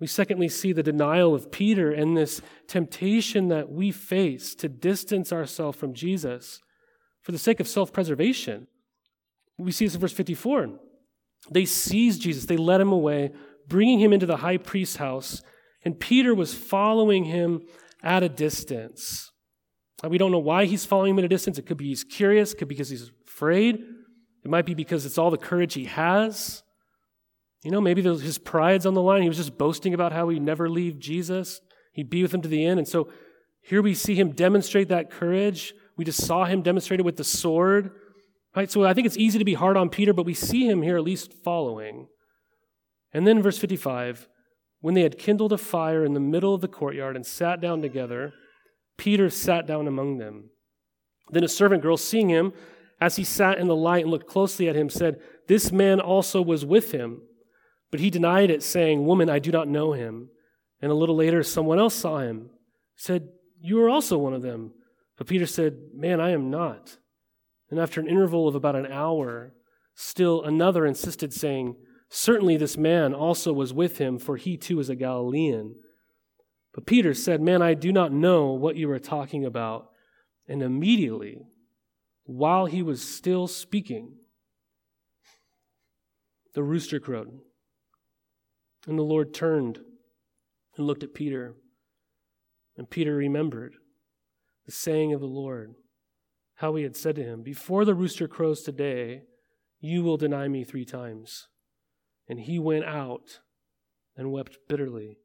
We 0.00 0.06
secondly 0.06 0.48
see 0.48 0.72
the 0.72 0.82
denial 0.82 1.34
of 1.34 1.52
Peter 1.52 1.92
and 1.92 2.16
this 2.16 2.40
temptation 2.66 3.48
that 3.48 3.70
we 3.70 3.92
face 3.92 4.54
to 4.56 4.68
distance 4.68 5.30
ourselves 5.30 5.78
from 5.78 5.92
Jesus 5.92 6.60
for 7.20 7.32
the 7.32 7.38
sake 7.38 7.60
of 7.60 7.68
self 7.68 7.92
preservation. 7.92 8.66
We 9.58 9.72
see 9.72 9.84
this 9.84 9.94
in 9.94 10.00
verse 10.00 10.12
54. 10.12 10.70
They 11.50 11.66
seized 11.66 12.22
Jesus, 12.22 12.46
they 12.46 12.56
led 12.56 12.80
him 12.80 12.92
away, 12.92 13.32
bringing 13.68 14.00
him 14.00 14.12
into 14.12 14.26
the 14.26 14.38
high 14.38 14.56
priest's 14.56 14.96
house, 14.96 15.42
and 15.84 16.00
Peter 16.00 16.34
was 16.34 16.54
following 16.54 17.24
him 17.24 17.62
at 18.02 18.22
a 18.22 18.28
distance. 18.28 19.30
We 20.02 20.18
don't 20.18 20.32
know 20.32 20.38
why 20.38 20.64
he's 20.64 20.86
following 20.86 21.10
him 21.10 21.18
at 21.18 21.24
a 21.26 21.28
distance. 21.28 21.58
It 21.58 21.66
could 21.66 21.76
be 21.76 21.88
he's 21.88 22.04
curious, 22.04 22.52
it 22.52 22.56
could 22.56 22.68
be 22.68 22.74
because 22.74 22.88
he's 22.88 23.10
afraid, 23.26 23.76
it 24.44 24.50
might 24.50 24.64
be 24.64 24.74
because 24.74 25.04
it's 25.04 25.18
all 25.18 25.30
the 25.30 25.36
courage 25.36 25.74
he 25.74 25.84
has. 25.84 26.62
You 27.62 27.70
know, 27.70 27.80
maybe 27.80 28.02
his 28.02 28.38
pride's 28.38 28.86
on 28.86 28.94
the 28.94 29.02
line. 29.02 29.22
He 29.22 29.28
was 29.28 29.36
just 29.36 29.58
boasting 29.58 29.92
about 29.92 30.12
how 30.12 30.28
he'd 30.28 30.42
never 30.42 30.68
leave 30.68 30.98
Jesus. 30.98 31.60
He'd 31.92 32.08
be 32.08 32.22
with 32.22 32.32
him 32.32 32.42
to 32.42 32.48
the 32.48 32.64
end. 32.64 32.78
And 32.78 32.88
so 32.88 33.10
here 33.60 33.82
we 33.82 33.94
see 33.94 34.14
him 34.14 34.32
demonstrate 34.32 34.88
that 34.88 35.10
courage. 35.10 35.74
We 35.96 36.04
just 36.04 36.24
saw 36.24 36.44
him 36.44 36.62
demonstrate 36.62 37.00
it 37.00 37.04
with 37.04 37.16
the 37.16 37.24
sword. 37.24 37.90
Right? 38.56 38.70
So 38.70 38.84
I 38.84 38.94
think 38.94 39.06
it's 39.06 39.18
easy 39.18 39.38
to 39.38 39.44
be 39.44 39.54
hard 39.54 39.76
on 39.76 39.90
Peter, 39.90 40.12
but 40.12 40.24
we 40.26 40.34
see 40.34 40.66
him 40.66 40.82
here 40.82 40.96
at 40.96 41.04
least 41.04 41.34
following. 41.44 42.08
And 43.12 43.26
then 43.26 43.42
verse 43.42 43.58
55 43.58 44.28
when 44.80 44.94
they 44.94 45.02
had 45.02 45.18
kindled 45.18 45.52
a 45.52 45.58
fire 45.58 46.04
in 46.04 46.14
the 46.14 46.20
middle 46.20 46.54
of 46.54 46.62
the 46.62 46.68
courtyard 46.68 47.14
and 47.14 47.26
sat 47.26 47.60
down 47.60 47.82
together, 47.82 48.32
Peter 48.96 49.28
sat 49.28 49.66
down 49.66 49.86
among 49.86 50.16
them. 50.16 50.50
Then 51.30 51.44
a 51.44 51.48
servant 51.48 51.82
girl, 51.82 51.96
seeing 51.96 52.30
him 52.30 52.54
as 53.00 53.16
he 53.16 53.24
sat 53.24 53.58
in 53.58 53.68
the 53.68 53.76
light 53.76 54.04
and 54.04 54.10
looked 54.10 54.26
closely 54.26 54.68
at 54.68 54.76
him, 54.76 54.88
said, 54.88 55.20
This 55.48 55.70
man 55.70 56.00
also 56.00 56.40
was 56.40 56.64
with 56.64 56.92
him. 56.92 57.22
But 57.90 58.00
he 58.00 58.10
denied 58.10 58.50
it, 58.50 58.62
saying, 58.62 59.04
Woman, 59.04 59.28
I 59.28 59.38
do 59.38 59.50
not 59.50 59.68
know 59.68 59.92
him. 59.92 60.30
And 60.80 60.90
a 60.90 60.94
little 60.94 61.16
later, 61.16 61.42
someone 61.42 61.78
else 61.78 61.94
saw 61.94 62.18
him, 62.18 62.50
said, 62.96 63.28
You 63.60 63.82
are 63.82 63.90
also 63.90 64.16
one 64.16 64.34
of 64.34 64.42
them. 64.42 64.72
But 65.18 65.26
Peter 65.26 65.46
said, 65.46 65.76
Man, 65.94 66.20
I 66.20 66.30
am 66.30 66.50
not. 66.50 66.98
And 67.70 67.78
after 67.78 68.00
an 68.00 68.08
interval 68.08 68.48
of 68.48 68.54
about 68.54 68.76
an 68.76 68.86
hour, 68.86 69.54
still 69.94 70.42
another 70.42 70.86
insisted, 70.86 71.32
saying, 71.32 71.76
Certainly 72.08 72.56
this 72.56 72.76
man 72.76 73.14
also 73.14 73.52
was 73.52 73.72
with 73.72 73.98
him, 73.98 74.18
for 74.18 74.36
he 74.36 74.56
too 74.56 74.80
is 74.80 74.88
a 74.88 74.96
Galilean. 74.96 75.76
But 76.72 76.86
Peter 76.86 77.14
said, 77.14 77.40
Man, 77.40 77.62
I 77.62 77.74
do 77.74 77.92
not 77.92 78.12
know 78.12 78.52
what 78.52 78.76
you 78.76 78.90
are 78.90 78.98
talking 78.98 79.44
about. 79.44 79.88
And 80.48 80.62
immediately, 80.62 81.42
while 82.24 82.66
he 82.66 82.82
was 82.82 83.02
still 83.02 83.46
speaking, 83.46 84.16
the 86.54 86.62
rooster 86.62 86.98
crowed. 86.98 87.40
And 88.86 88.98
the 88.98 89.02
Lord 89.02 89.34
turned 89.34 89.80
and 90.76 90.86
looked 90.86 91.02
at 91.02 91.14
Peter. 91.14 91.54
And 92.76 92.88
Peter 92.88 93.14
remembered 93.14 93.74
the 94.66 94.72
saying 94.72 95.12
of 95.12 95.20
the 95.20 95.26
Lord, 95.26 95.74
how 96.56 96.74
he 96.74 96.82
had 96.82 96.96
said 96.96 97.16
to 97.16 97.24
him, 97.24 97.42
Before 97.42 97.84
the 97.84 97.94
rooster 97.94 98.28
crows 98.28 98.62
today, 98.62 99.22
you 99.80 100.02
will 100.02 100.16
deny 100.16 100.48
me 100.48 100.64
three 100.64 100.84
times. 100.84 101.48
And 102.28 102.40
he 102.40 102.58
went 102.58 102.84
out 102.84 103.40
and 104.16 104.30
wept 104.30 104.58
bitterly. 104.68 105.18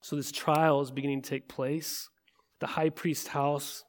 So 0.00 0.16
this 0.16 0.32
trial 0.32 0.80
is 0.80 0.90
beginning 0.90 1.22
to 1.22 1.30
take 1.30 1.48
place. 1.48 2.08
The 2.60 2.68
high 2.68 2.90
priest's 2.90 3.28
house. 3.28 3.84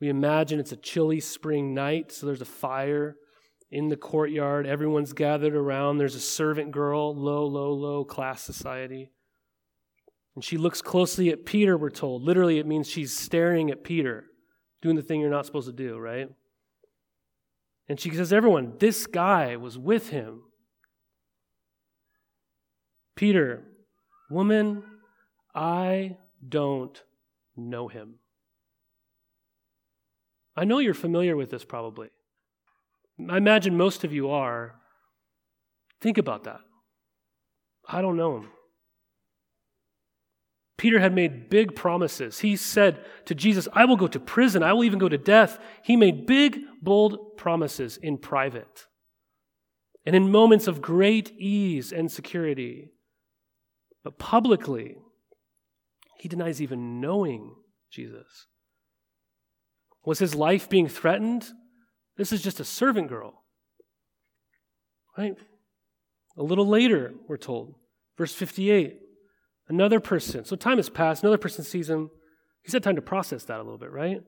We 0.00 0.08
imagine 0.08 0.60
it's 0.60 0.72
a 0.72 0.76
chilly 0.76 1.20
spring 1.20 1.72
night, 1.72 2.12
so 2.12 2.26
there's 2.26 2.42
a 2.42 2.44
fire 2.44 3.16
in 3.70 3.88
the 3.88 3.96
courtyard. 3.96 4.66
Everyone's 4.66 5.12
gathered 5.12 5.54
around. 5.54 5.98
There's 5.98 6.14
a 6.14 6.20
servant 6.20 6.70
girl, 6.70 7.14
low, 7.14 7.46
low, 7.46 7.72
low 7.72 8.04
class 8.04 8.42
society. 8.42 9.10
And 10.34 10.44
she 10.44 10.56
looks 10.56 10.82
closely 10.82 11.30
at 11.30 11.46
Peter, 11.46 11.76
we're 11.76 11.90
told. 11.90 12.22
Literally, 12.22 12.58
it 12.58 12.66
means 12.66 12.88
she's 12.88 13.16
staring 13.16 13.70
at 13.70 13.84
Peter. 13.84 14.24
doing 14.82 14.96
the 14.96 15.02
thing 15.02 15.20
you're 15.20 15.30
not 15.30 15.46
supposed 15.46 15.66
to 15.66 15.72
do, 15.72 15.98
right? 15.98 16.28
And 17.88 17.98
she 17.98 18.10
says, 18.10 18.32
Everyone, 18.32 18.74
this 18.78 19.06
guy 19.06 19.56
was 19.56 19.78
with 19.78 20.10
him. 20.10 20.42
Peter, 23.16 23.64
woman, 24.30 24.82
I 25.54 26.18
don't 26.46 27.02
know 27.56 27.88
him. 27.88 28.16
I 30.54 30.64
know 30.64 30.78
you're 30.78 30.94
familiar 30.94 31.36
with 31.36 31.50
this 31.50 31.64
probably. 31.64 32.08
I 33.18 33.36
imagine 33.36 33.76
most 33.76 34.04
of 34.04 34.12
you 34.12 34.30
are. 34.30 34.74
Think 36.00 36.18
about 36.18 36.44
that. 36.44 36.60
I 37.88 38.02
don't 38.02 38.16
know 38.16 38.38
him. 38.38 38.48
Peter 40.76 41.00
had 41.00 41.14
made 41.14 41.48
big 41.48 41.74
promises. 41.74 42.40
He 42.40 42.54
said 42.54 43.04
to 43.24 43.34
Jesus, 43.34 43.66
I 43.72 43.86
will 43.86 43.96
go 43.96 44.08
to 44.08 44.20
prison. 44.20 44.62
I 44.62 44.74
will 44.74 44.84
even 44.84 44.98
go 44.98 45.08
to 45.08 45.16
death. 45.16 45.58
He 45.82 45.96
made 45.96 46.26
big, 46.26 46.60
bold 46.82 47.36
promises 47.38 47.96
in 47.96 48.18
private 48.18 48.86
and 50.04 50.14
in 50.14 50.30
moments 50.30 50.66
of 50.68 50.82
great 50.82 51.32
ease 51.38 51.92
and 51.92 52.12
security. 52.12 52.90
But 54.04 54.18
publicly, 54.18 54.96
he 56.18 56.28
denies 56.28 56.60
even 56.62 57.00
knowing 57.00 57.54
Jesus. 57.90 58.46
Was 60.04 60.18
his 60.18 60.34
life 60.34 60.68
being 60.68 60.88
threatened? 60.88 61.48
This 62.16 62.32
is 62.32 62.42
just 62.42 62.60
a 62.60 62.64
servant 62.64 63.08
girl. 63.08 63.42
Right? 65.16 65.36
A 66.36 66.42
little 66.42 66.66
later, 66.66 67.14
we're 67.28 67.36
told, 67.36 67.74
verse 68.18 68.34
58, 68.34 68.98
another 69.68 70.00
person. 70.00 70.44
So 70.44 70.56
time 70.56 70.76
has 70.76 70.90
passed, 70.90 71.22
another 71.22 71.38
person 71.38 71.64
sees 71.64 71.88
him. 71.88 72.10
He's 72.62 72.72
had 72.72 72.82
time 72.82 72.96
to 72.96 73.02
process 73.02 73.44
that 73.44 73.58
a 73.58 73.62
little 73.62 73.78
bit, 73.78 73.90
right? 73.90 74.20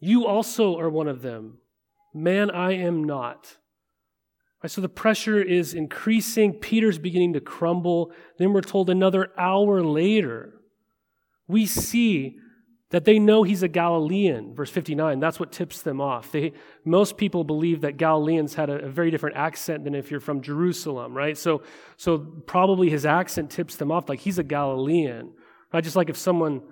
You 0.00 0.26
also 0.26 0.78
are 0.78 0.88
one 0.88 1.08
of 1.08 1.22
them. 1.22 1.58
Man, 2.14 2.50
I 2.50 2.72
am 2.72 3.04
not. 3.04 3.56
Right, 4.62 4.70
so 4.70 4.80
the 4.80 4.88
pressure 4.88 5.40
is 5.40 5.74
increasing. 5.74 6.54
Peter's 6.54 6.98
beginning 6.98 7.32
to 7.32 7.40
crumble. 7.40 8.12
Then 8.38 8.52
we're 8.52 8.60
told 8.60 8.90
another 8.90 9.30
hour 9.38 9.82
later, 9.82 10.60
we 11.48 11.66
see 11.66 12.36
that 12.90 13.04
they 13.04 13.18
know 13.18 13.44
he's 13.44 13.62
a 13.62 13.68
Galilean, 13.68 14.54
verse 14.54 14.70
59. 14.70 15.20
That's 15.20 15.38
what 15.38 15.52
tips 15.52 15.82
them 15.82 16.00
off. 16.00 16.32
They, 16.32 16.52
most 16.84 17.16
people 17.16 17.44
believe 17.44 17.82
that 17.82 17.96
Galileans 17.96 18.54
had 18.54 18.68
a, 18.68 18.84
a, 18.84 18.88
very 18.88 19.12
different 19.12 19.36
accent 19.36 19.84
than 19.84 19.94
if 19.94 20.10
you're 20.10 20.18
from 20.18 20.42
Jerusalem, 20.42 21.16
right? 21.16 21.38
So, 21.38 21.62
so 21.96 22.18
probably 22.18 22.90
his 22.90 23.06
accent 23.06 23.50
tips 23.50 23.76
them 23.76 23.92
off 23.92 24.08
like 24.08 24.20
he's 24.20 24.38
a 24.38 24.42
Galilean, 24.42 25.32
right? 25.72 25.84
Just 25.84 25.94
like 25.94 26.10
if 26.10 26.16
someone 26.16 26.62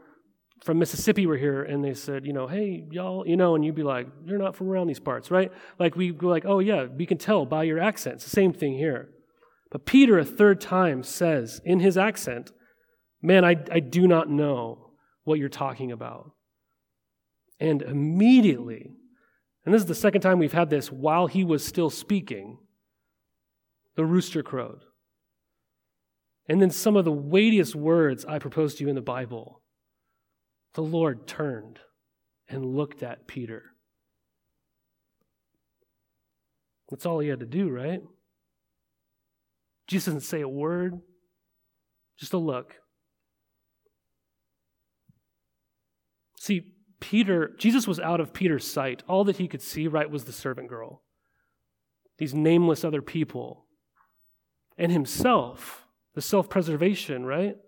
from 0.64 0.80
Mississippi 0.80 1.24
were 1.24 1.36
here 1.36 1.62
and 1.62 1.84
they 1.84 1.94
said, 1.94 2.26
you 2.26 2.32
know, 2.32 2.48
hey, 2.48 2.84
y'all, 2.90 3.24
you 3.24 3.36
know, 3.36 3.54
and 3.54 3.64
you'd 3.64 3.76
be 3.76 3.84
like, 3.84 4.08
you're 4.24 4.38
not 4.38 4.56
from 4.56 4.68
around 4.68 4.88
these 4.88 4.98
parts, 4.98 5.30
right? 5.30 5.52
Like 5.78 5.94
we 5.94 6.10
go 6.10 6.26
like, 6.26 6.44
oh 6.44 6.58
yeah, 6.58 6.86
we 6.86 7.06
can 7.06 7.18
tell 7.18 7.46
by 7.46 7.62
your 7.62 7.78
accent. 7.78 8.16
It's 8.16 8.24
the 8.24 8.30
same 8.30 8.52
thing 8.52 8.76
here. 8.76 9.08
But 9.70 9.86
Peter 9.86 10.18
a 10.18 10.24
third 10.24 10.60
time 10.60 11.04
says 11.04 11.60
in 11.64 11.78
his 11.78 11.96
accent, 11.96 12.50
man, 13.22 13.44
I, 13.44 13.54
I 13.70 13.78
do 13.78 14.08
not 14.08 14.28
know 14.28 14.87
what 15.28 15.38
you're 15.38 15.48
talking 15.48 15.92
about. 15.92 16.32
And 17.60 17.82
immediately, 17.82 18.90
and 19.64 19.74
this 19.74 19.82
is 19.82 19.88
the 19.88 19.94
second 19.94 20.22
time 20.22 20.38
we've 20.38 20.52
had 20.52 20.70
this 20.70 20.90
while 20.90 21.26
he 21.26 21.44
was 21.44 21.64
still 21.64 21.90
speaking, 21.90 22.58
the 23.96 24.04
rooster 24.04 24.42
crowed. 24.42 24.80
And 26.48 26.62
then 26.62 26.70
some 26.70 26.96
of 26.96 27.04
the 27.04 27.12
weightiest 27.12 27.74
words 27.74 28.24
I 28.24 28.38
propose 28.38 28.76
to 28.76 28.84
you 28.84 28.88
in 28.88 28.94
the 28.94 29.02
Bible. 29.02 29.60
The 30.74 30.82
Lord 30.82 31.26
turned 31.26 31.78
and 32.48 32.64
looked 32.64 33.02
at 33.02 33.26
Peter. 33.26 33.64
That's 36.88 37.04
all 37.04 37.18
he 37.18 37.28
had 37.28 37.40
to 37.40 37.46
do, 37.46 37.68
right? 37.68 38.00
Jesus 39.86 40.06
doesn't 40.06 40.28
say 40.28 40.40
a 40.40 40.48
word, 40.48 41.00
just 42.18 42.32
a 42.32 42.38
look. 42.38 42.74
See, 46.48 46.62
Peter, 46.98 47.54
Jesus 47.58 47.86
was 47.86 48.00
out 48.00 48.20
of 48.20 48.32
Peter's 48.32 48.66
sight. 48.66 49.02
All 49.06 49.22
that 49.24 49.36
he 49.36 49.48
could 49.48 49.60
see, 49.60 49.86
right, 49.86 50.10
was 50.10 50.24
the 50.24 50.32
servant 50.32 50.68
girl, 50.68 51.02
these 52.16 52.32
nameless 52.32 52.84
other 52.84 53.02
people, 53.02 53.66
and 54.78 54.90
himself, 54.90 55.86
the 56.14 56.22
self 56.22 56.48
preservation, 56.48 57.26
right? 57.26 57.58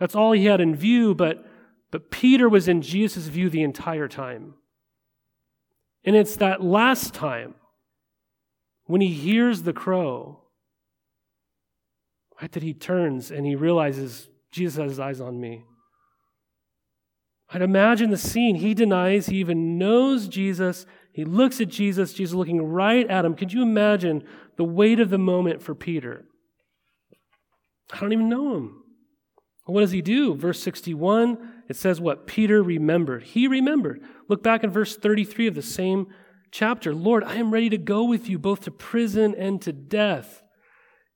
That's 0.00 0.16
all 0.16 0.32
he 0.32 0.46
had 0.46 0.60
in 0.60 0.74
view, 0.74 1.14
but, 1.14 1.46
but 1.92 2.10
Peter 2.10 2.48
was 2.48 2.66
in 2.66 2.82
Jesus' 2.82 3.28
view 3.28 3.48
the 3.48 3.62
entire 3.62 4.08
time. 4.08 4.54
And 6.04 6.16
it's 6.16 6.34
that 6.34 6.60
last 6.60 7.14
time 7.14 7.54
when 8.86 9.00
he 9.00 9.12
hears 9.12 9.62
the 9.62 9.72
crow, 9.72 10.42
right, 12.42 12.50
that 12.50 12.64
he 12.64 12.74
turns 12.74 13.30
and 13.30 13.46
he 13.46 13.54
realizes 13.54 14.28
Jesus 14.50 14.76
has 14.78 14.90
his 14.90 14.98
eyes 14.98 15.20
on 15.20 15.40
me. 15.40 15.66
I'd 17.54 17.62
imagine 17.62 18.10
the 18.10 18.16
scene. 18.16 18.56
He 18.56 18.74
denies 18.74 19.26
he 19.26 19.36
even 19.36 19.78
knows 19.78 20.26
Jesus. 20.26 20.86
He 21.12 21.24
looks 21.24 21.60
at 21.60 21.68
Jesus, 21.68 22.12
Jesus 22.12 22.34
looking 22.34 22.60
right 22.60 23.08
at 23.08 23.24
him. 23.24 23.36
Could 23.36 23.52
you 23.52 23.62
imagine 23.62 24.24
the 24.56 24.64
weight 24.64 24.98
of 24.98 25.08
the 25.08 25.18
moment 25.18 25.62
for 25.62 25.72
Peter? 25.72 26.24
I 27.92 28.00
don't 28.00 28.12
even 28.12 28.28
know 28.28 28.56
him. 28.56 28.82
What 29.66 29.82
does 29.82 29.92
he 29.92 30.02
do? 30.02 30.34
Verse 30.34 30.60
61, 30.60 31.62
it 31.68 31.76
says 31.76 32.00
what? 32.00 32.26
Peter 32.26 32.60
remembered. 32.60 33.22
He 33.22 33.46
remembered. 33.46 34.02
Look 34.28 34.42
back 34.42 34.64
in 34.64 34.70
verse 34.70 34.96
33 34.96 35.46
of 35.46 35.54
the 35.54 35.62
same 35.62 36.08
chapter. 36.50 36.92
Lord, 36.92 37.22
I 37.22 37.36
am 37.36 37.52
ready 37.52 37.70
to 37.70 37.78
go 37.78 38.02
with 38.02 38.28
you 38.28 38.36
both 38.36 38.62
to 38.62 38.72
prison 38.72 39.32
and 39.38 39.62
to 39.62 39.72
death. 39.72 40.42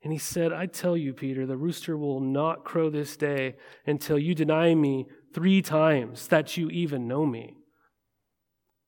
And 0.04 0.12
he 0.12 0.18
said, 0.18 0.52
I 0.52 0.66
tell 0.66 0.96
you, 0.96 1.12
Peter, 1.12 1.46
the 1.46 1.56
rooster 1.56 1.98
will 1.98 2.20
not 2.20 2.64
crow 2.64 2.90
this 2.90 3.16
day 3.16 3.56
until 3.84 4.18
you 4.18 4.36
deny 4.36 4.72
me 4.74 5.06
three 5.34 5.62
times 5.62 6.28
that 6.28 6.56
you 6.56 6.68
even 6.70 7.08
know 7.08 7.26
me. 7.26 7.56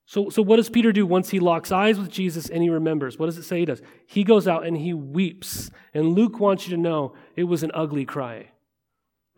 So, 0.07 0.29
so 0.29 0.43
what 0.43 0.57
does 0.57 0.69
Peter 0.69 0.91
do 0.91 1.07
once 1.07 1.31
he 1.31 1.39
locks 1.39 1.71
eyes 1.71 1.99
with 1.99 2.11
Jesus 2.11 2.49
and 2.49 2.63
he 2.63 2.71
remembers? 2.71 3.19
What 3.19 3.27
does 3.27 3.39
it 3.39 3.45
say 3.45 3.61
he 3.61 3.65
does? 3.65 3.81
He 4.07 4.25
goes 4.25 4.49
out 4.49 4.67
and 4.67 4.77
he 4.77 4.93
weeps. 4.93 5.71
And 5.95 6.15
Luke 6.15 6.41
wants 6.41 6.67
you 6.67 6.75
to 6.75 6.83
know 6.83 7.15
it 7.37 7.45
was 7.45 7.63
an 7.63 7.71
ugly 7.75 8.05
cry, 8.05 8.51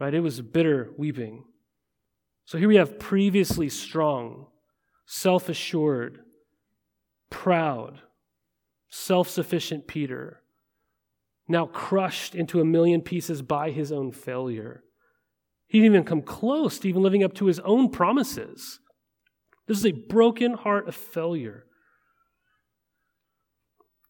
right? 0.01 0.15
It 0.15 0.21
was 0.21 0.41
bitter 0.41 0.91
weeping. 0.97 1.45
So 2.47 2.57
here 2.57 2.69
we 2.69 2.77
have 2.77 2.99
previously 2.99 3.69
strong, 3.69 4.47
self 5.05 5.51
assured, 5.51 6.21
proud, 7.29 8.01
self 8.89 9.29
sufficient 9.29 9.87
Peter 9.87 10.43
now 11.49 11.67
crushed 11.67 12.35
into 12.35 12.61
a 12.61 12.65
million 12.65 13.03
pieces 13.03 13.43
by 13.43 13.71
his 13.71 13.93
own 13.93 14.11
failure. 14.11 14.83
He 15.73 15.79
didn't 15.79 15.95
even 15.95 16.05
come 16.05 16.21
close 16.21 16.79
to 16.81 16.89
even 16.91 17.03
living 17.03 17.25
up 17.25 17.33
to 17.37 17.47
his 17.47 17.59
own 17.61 17.89
promises. 17.89 18.79
This 19.67 19.79
is 19.79 19.87
a 19.87 19.93
broken 19.93 20.53
heart 20.53 20.87
of 20.87 20.95
failure. 20.95 21.65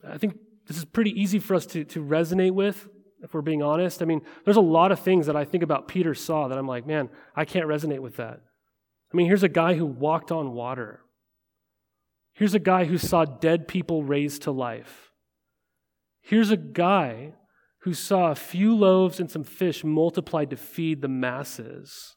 I 0.04 0.18
think 0.18 0.38
this 0.66 0.76
is 0.76 0.84
pretty 0.84 1.12
easy 1.12 1.38
for 1.38 1.54
us 1.54 1.64
to, 1.66 1.84
to 1.84 2.04
resonate 2.04 2.50
with, 2.50 2.88
if 3.22 3.32
we're 3.32 3.42
being 3.42 3.62
honest. 3.62 4.02
I 4.02 4.06
mean, 4.06 4.22
there's 4.44 4.56
a 4.56 4.60
lot 4.60 4.90
of 4.90 4.98
things 4.98 5.26
that 5.26 5.36
I 5.36 5.44
think 5.44 5.62
about 5.62 5.86
Peter 5.86 6.16
saw 6.16 6.48
that 6.48 6.58
I'm 6.58 6.66
like, 6.66 6.84
man, 6.84 7.08
I 7.36 7.44
can't 7.44 7.68
resonate 7.68 8.00
with 8.00 8.16
that. 8.16 8.40
I 9.12 9.16
mean, 9.16 9.28
here's 9.28 9.44
a 9.44 9.48
guy 9.48 9.74
who 9.74 9.86
walked 9.86 10.32
on 10.32 10.54
water. 10.54 11.02
Here's 12.34 12.54
a 12.54 12.58
guy 12.58 12.86
who 12.86 12.98
saw 12.98 13.24
dead 13.24 13.68
people 13.68 14.02
raised 14.02 14.42
to 14.42 14.50
life. 14.50 15.12
Here's 16.22 16.50
a 16.50 16.56
guy 16.56 17.34
who 17.82 17.94
saw 17.94 18.30
a 18.30 18.36
few 18.36 18.74
loaves 18.74 19.18
and 19.18 19.30
some 19.30 19.44
fish 19.44 19.82
multiplied 19.82 20.50
to 20.50 20.56
feed 20.56 21.02
the 21.02 21.08
masses. 21.08 22.16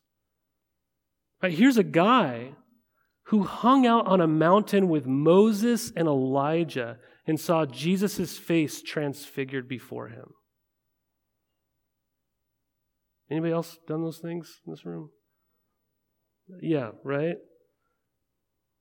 Right, 1.41 1.53
here's 1.53 1.77
a 1.77 1.83
guy 1.83 2.51
who 3.25 3.43
hung 3.43 3.87
out 3.87 4.05
on 4.05 4.21
a 4.21 4.27
mountain 4.27 4.87
with 4.87 5.07
Moses 5.07 5.91
and 5.95 6.07
Elijah 6.07 6.99
and 7.25 7.39
saw 7.39 7.65
Jesus' 7.65 8.37
face 8.37 8.83
transfigured 8.83 9.67
before 9.67 10.09
him. 10.09 10.33
Anybody 13.29 13.53
else 13.53 13.79
done 13.87 14.03
those 14.03 14.19
things 14.19 14.61
in 14.67 14.71
this 14.71 14.85
room? 14.85 15.09
Yeah, 16.61 16.91
right? 17.03 17.37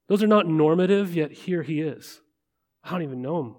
Those 0.09 0.23
are 0.23 0.27
not 0.27 0.47
normative, 0.47 1.15
yet 1.15 1.33
here 1.33 1.63
he 1.63 1.81
is. 1.81 2.21
I 2.83 2.91
don't 2.91 3.03
even 3.03 3.23
know 3.23 3.41
him. 3.41 3.55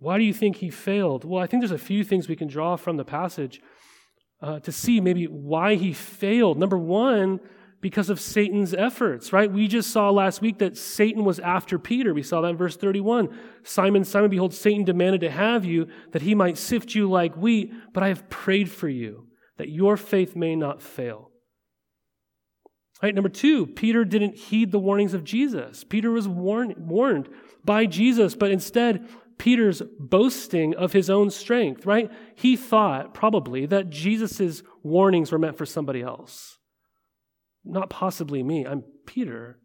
Why 0.00 0.18
do 0.18 0.24
you 0.24 0.32
think 0.32 0.56
he 0.56 0.70
failed? 0.70 1.24
Well, 1.24 1.42
I 1.42 1.46
think 1.46 1.62
there's 1.62 1.70
a 1.70 1.78
few 1.78 2.04
things 2.04 2.28
we 2.28 2.36
can 2.36 2.48
draw 2.48 2.76
from 2.76 2.96
the 2.96 3.04
passage 3.04 3.60
uh, 4.40 4.60
to 4.60 4.72
see 4.72 5.00
maybe 5.00 5.24
why 5.26 5.74
he 5.74 5.92
failed. 5.92 6.58
Number 6.58 6.78
one, 6.78 7.40
because 7.80 8.10
of 8.10 8.20
Satan's 8.20 8.74
efforts, 8.74 9.32
right? 9.32 9.50
We 9.50 9.68
just 9.68 9.90
saw 9.90 10.10
last 10.10 10.40
week 10.40 10.58
that 10.58 10.76
Satan 10.76 11.24
was 11.24 11.38
after 11.38 11.78
Peter. 11.78 12.12
We 12.12 12.22
saw 12.22 12.40
that 12.40 12.48
in 12.48 12.56
verse 12.56 12.76
31. 12.76 13.36
Simon, 13.62 14.04
Simon, 14.04 14.30
behold, 14.30 14.52
Satan 14.52 14.84
demanded 14.84 15.20
to 15.20 15.30
have 15.30 15.64
you 15.64 15.86
that 16.12 16.22
he 16.22 16.34
might 16.34 16.58
sift 16.58 16.94
you 16.94 17.08
like 17.08 17.36
wheat, 17.36 17.72
but 17.92 18.02
I 18.02 18.08
have 18.08 18.28
prayed 18.28 18.70
for 18.70 18.88
you 18.88 19.26
that 19.58 19.68
your 19.68 19.96
faith 19.96 20.34
may 20.34 20.56
not 20.56 20.82
fail. 20.82 21.30
Right, 23.00 23.14
number 23.14 23.28
two, 23.28 23.66
Peter 23.66 24.04
didn't 24.04 24.36
heed 24.36 24.72
the 24.72 24.78
warnings 24.80 25.14
of 25.14 25.22
Jesus. 25.22 25.84
Peter 25.84 26.10
was 26.10 26.26
warned, 26.26 26.74
warned 26.78 27.28
by 27.64 27.86
Jesus, 27.86 28.34
but 28.34 28.50
instead, 28.50 29.08
Peter's 29.38 29.82
boasting 29.98 30.74
of 30.74 30.92
his 30.92 31.08
own 31.08 31.30
strength, 31.30 31.86
right? 31.86 32.10
He 32.34 32.56
thought 32.56 33.14
probably 33.14 33.66
that 33.66 33.90
Jesus' 33.90 34.62
warnings 34.82 35.32
were 35.32 35.38
meant 35.38 35.56
for 35.56 35.66
somebody 35.66 36.02
else. 36.02 36.58
Not 37.64 37.90
possibly 37.90 38.42
me. 38.42 38.66
I'm 38.66 38.82
Peter. 39.06 39.58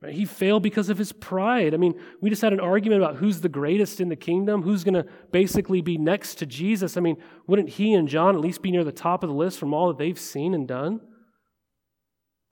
Right? 0.00 0.14
He 0.14 0.24
failed 0.24 0.62
because 0.62 0.88
of 0.88 0.98
his 0.98 1.12
pride. 1.12 1.74
I 1.74 1.76
mean, 1.76 1.94
we 2.20 2.30
just 2.30 2.42
had 2.42 2.52
an 2.52 2.60
argument 2.60 3.02
about 3.02 3.16
who's 3.16 3.40
the 3.40 3.48
greatest 3.48 4.00
in 4.00 4.08
the 4.08 4.16
kingdom, 4.16 4.62
who's 4.62 4.84
going 4.84 4.94
to 4.94 5.06
basically 5.30 5.80
be 5.80 5.98
next 5.98 6.36
to 6.36 6.46
Jesus. 6.46 6.96
I 6.96 7.00
mean, 7.00 7.16
wouldn't 7.46 7.68
he 7.70 7.92
and 7.92 8.08
John 8.08 8.34
at 8.34 8.40
least 8.40 8.62
be 8.62 8.70
near 8.70 8.84
the 8.84 8.92
top 8.92 9.22
of 9.22 9.28
the 9.28 9.36
list 9.36 9.58
from 9.58 9.74
all 9.74 9.88
that 9.88 9.98
they've 9.98 10.18
seen 10.18 10.54
and 10.54 10.66
done? 10.66 11.00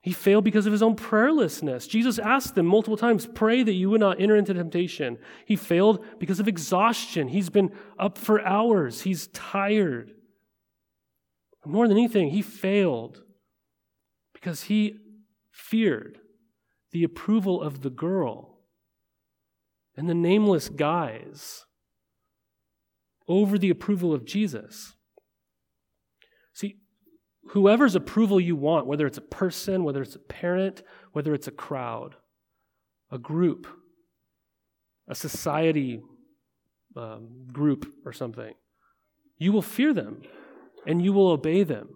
He 0.09 0.15
failed 0.15 0.43
because 0.43 0.65
of 0.65 0.73
his 0.73 0.83
own 0.83 0.97
prayerlessness. 0.97 1.87
Jesus 1.87 2.19
asked 2.19 2.55
them 2.55 2.65
multiple 2.65 2.97
times, 2.97 3.27
Pray 3.27 3.63
that 3.63 3.75
you 3.75 3.91
would 3.91 4.01
not 4.01 4.19
enter 4.19 4.37
into 4.37 4.55
temptation. 4.55 5.19
He 5.45 5.55
failed 5.55 6.03
because 6.19 6.41
of 6.41 6.49
exhaustion. 6.49 7.29
He's 7.29 7.51
been 7.51 7.73
up 7.99 8.17
for 8.17 8.41
hours, 8.41 9.03
he's 9.03 9.27
tired. 9.35 10.15
More 11.67 11.87
than 11.87 11.99
anything, 11.99 12.31
he 12.31 12.41
failed 12.41 13.23
because 14.33 14.63
he 14.63 14.97
feared 15.53 16.21
the 16.91 17.05
approval 17.05 17.61
of 17.61 17.83
the 17.83 17.91
girl 17.91 18.61
and 19.95 20.09
the 20.09 20.15
nameless 20.15 20.71
guys 20.71 21.67
over 23.29 23.59
the 23.59 23.69
approval 23.69 24.15
of 24.15 24.25
Jesus. 24.25 24.95
Whoever's 27.51 27.95
approval 27.95 28.39
you 28.39 28.57
want, 28.57 28.87
whether 28.87 29.07
it's 29.07 29.19
a 29.19 29.23
person, 29.23 29.85
whether 29.85 30.03
it's 30.03 30.17
a 30.17 30.21
parent, 30.21 30.83
whether 31.13 31.33
it's 31.33 31.49
a 31.49 31.53
crowd, 31.53 32.17
a 33.11 33.19
group, 33.19 33.67
a 35.09 35.15
society 35.15 36.03
um, 36.97 37.47
group 37.51 37.91
or 38.05 38.13
something, 38.13 38.53
you 39.39 39.53
will 39.53 39.63
fear 39.63 39.95
them 39.95 40.23
and 40.87 41.03
you 41.03 41.13
will 41.13 41.29
obey 41.29 41.63
them. 41.63 41.89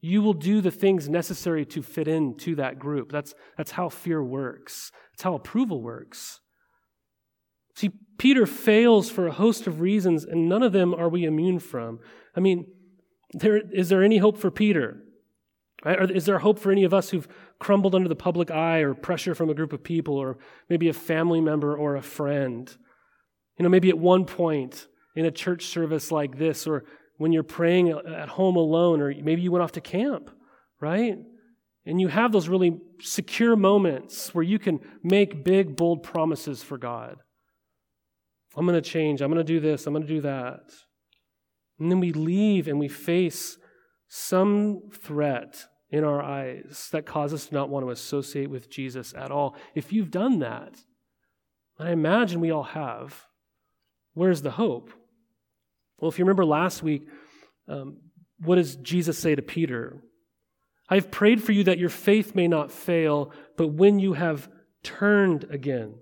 You 0.00 0.22
will 0.22 0.34
do 0.34 0.60
the 0.60 0.70
things 0.70 1.08
necessary 1.08 1.64
to 1.66 1.82
fit 1.82 2.06
into 2.06 2.54
that 2.56 2.78
group. 2.78 3.10
That's, 3.10 3.34
that's 3.56 3.72
how 3.72 3.88
fear 3.88 4.22
works, 4.22 4.92
that's 5.12 5.22
how 5.22 5.34
approval 5.34 5.82
works. 5.82 6.40
See, 7.74 7.90
Peter 8.18 8.46
fails 8.46 9.10
for 9.10 9.26
a 9.26 9.32
host 9.32 9.66
of 9.66 9.80
reasons, 9.80 10.24
and 10.24 10.48
none 10.48 10.62
of 10.62 10.72
them 10.72 10.94
are 10.94 11.08
we 11.08 11.24
immune 11.24 11.58
from. 11.58 11.98
I 12.36 12.40
mean, 12.40 12.66
there, 13.34 13.58
is 13.58 13.88
there 13.88 14.02
any 14.02 14.18
hope 14.18 14.38
for 14.38 14.50
Peter? 14.50 15.00
Right? 15.84 16.10
Is 16.10 16.24
there 16.24 16.38
hope 16.38 16.58
for 16.58 16.72
any 16.72 16.84
of 16.84 16.94
us 16.94 17.10
who've 17.10 17.28
crumbled 17.58 17.94
under 17.94 18.08
the 18.08 18.16
public 18.16 18.50
eye 18.50 18.78
or 18.78 18.94
pressure 18.94 19.34
from 19.34 19.50
a 19.50 19.54
group 19.54 19.72
of 19.72 19.84
people 19.84 20.16
or 20.16 20.38
maybe 20.68 20.88
a 20.88 20.94
family 20.94 21.40
member 21.40 21.76
or 21.76 21.96
a 21.96 22.02
friend? 22.02 22.74
You 23.58 23.62
know, 23.62 23.68
maybe 23.68 23.90
at 23.90 23.98
one 23.98 24.24
point 24.24 24.86
in 25.14 25.26
a 25.26 25.30
church 25.30 25.66
service 25.66 26.10
like 26.10 26.38
this 26.38 26.66
or 26.66 26.84
when 27.18 27.32
you're 27.32 27.42
praying 27.42 27.90
at 27.90 28.28
home 28.28 28.56
alone, 28.56 29.00
or 29.00 29.14
maybe 29.22 29.42
you 29.42 29.52
went 29.52 29.62
off 29.62 29.72
to 29.72 29.80
camp, 29.80 30.30
right? 30.80 31.16
And 31.86 32.00
you 32.00 32.08
have 32.08 32.32
those 32.32 32.48
really 32.48 32.80
secure 33.00 33.54
moments 33.54 34.34
where 34.34 34.42
you 34.42 34.58
can 34.58 34.80
make 35.02 35.44
big, 35.44 35.76
bold 35.76 36.02
promises 36.02 36.62
for 36.62 36.78
God. 36.78 37.18
I'm 38.56 38.66
going 38.66 38.80
to 38.80 38.88
change. 38.88 39.20
I'm 39.20 39.30
going 39.30 39.44
to 39.44 39.52
do 39.52 39.60
this. 39.60 39.86
I'm 39.86 39.92
going 39.92 40.06
to 40.06 40.12
do 40.12 40.22
that. 40.22 40.62
And 41.78 41.90
then 41.90 42.00
we 42.00 42.12
leave 42.12 42.68
and 42.68 42.78
we 42.78 42.88
face 42.88 43.58
some 44.08 44.82
threat 44.92 45.66
in 45.90 46.04
our 46.04 46.22
eyes 46.22 46.88
that 46.92 47.06
causes 47.06 47.42
us 47.42 47.48
to 47.48 47.54
not 47.54 47.68
want 47.68 47.86
to 47.86 47.90
associate 47.90 48.50
with 48.50 48.70
Jesus 48.70 49.14
at 49.16 49.30
all. 49.30 49.56
If 49.74 49.92
you've 49.92 50.10
done 50.10 50.40
that, 50.40 50.76
and 51.78 51.88
I 51.88 51.92
imagine 51.92 52.40
we 52.40 52.50
all 52.50 52.64
have, 52.64 53.26
where's 54.12 54.42
the 54.42 54.52
hope? 54.52 54.90
Well, 55.98 56.10
if 56.10 56.18
you 56.18 56.24
remember 56.24 56.44
last 56.44 56.82
week, 56.82 57.08
um, 57.68 57.98
what 58.38 58.56
does 58.56 58.76
Jesus 58.76 59.18
say 59.18 59.34
to 59.34 59.42
Peter? 59.42 60.02
I've 60.88 61.10
prayed 61.10 61.42
for 61.42 61.52
you 61.52 61.64
that 61.64 61.78
your 61.78 61.88
faith 61.88 62.34
may 62.34 62.48
not 62.48 62.70
fail, 62.70 63.32
but 63.56 63.68
when 63.68 63.98
you 63.98 64.12
have 64.14 64.48
turned 64.82 65.44
again, 65.50 65.94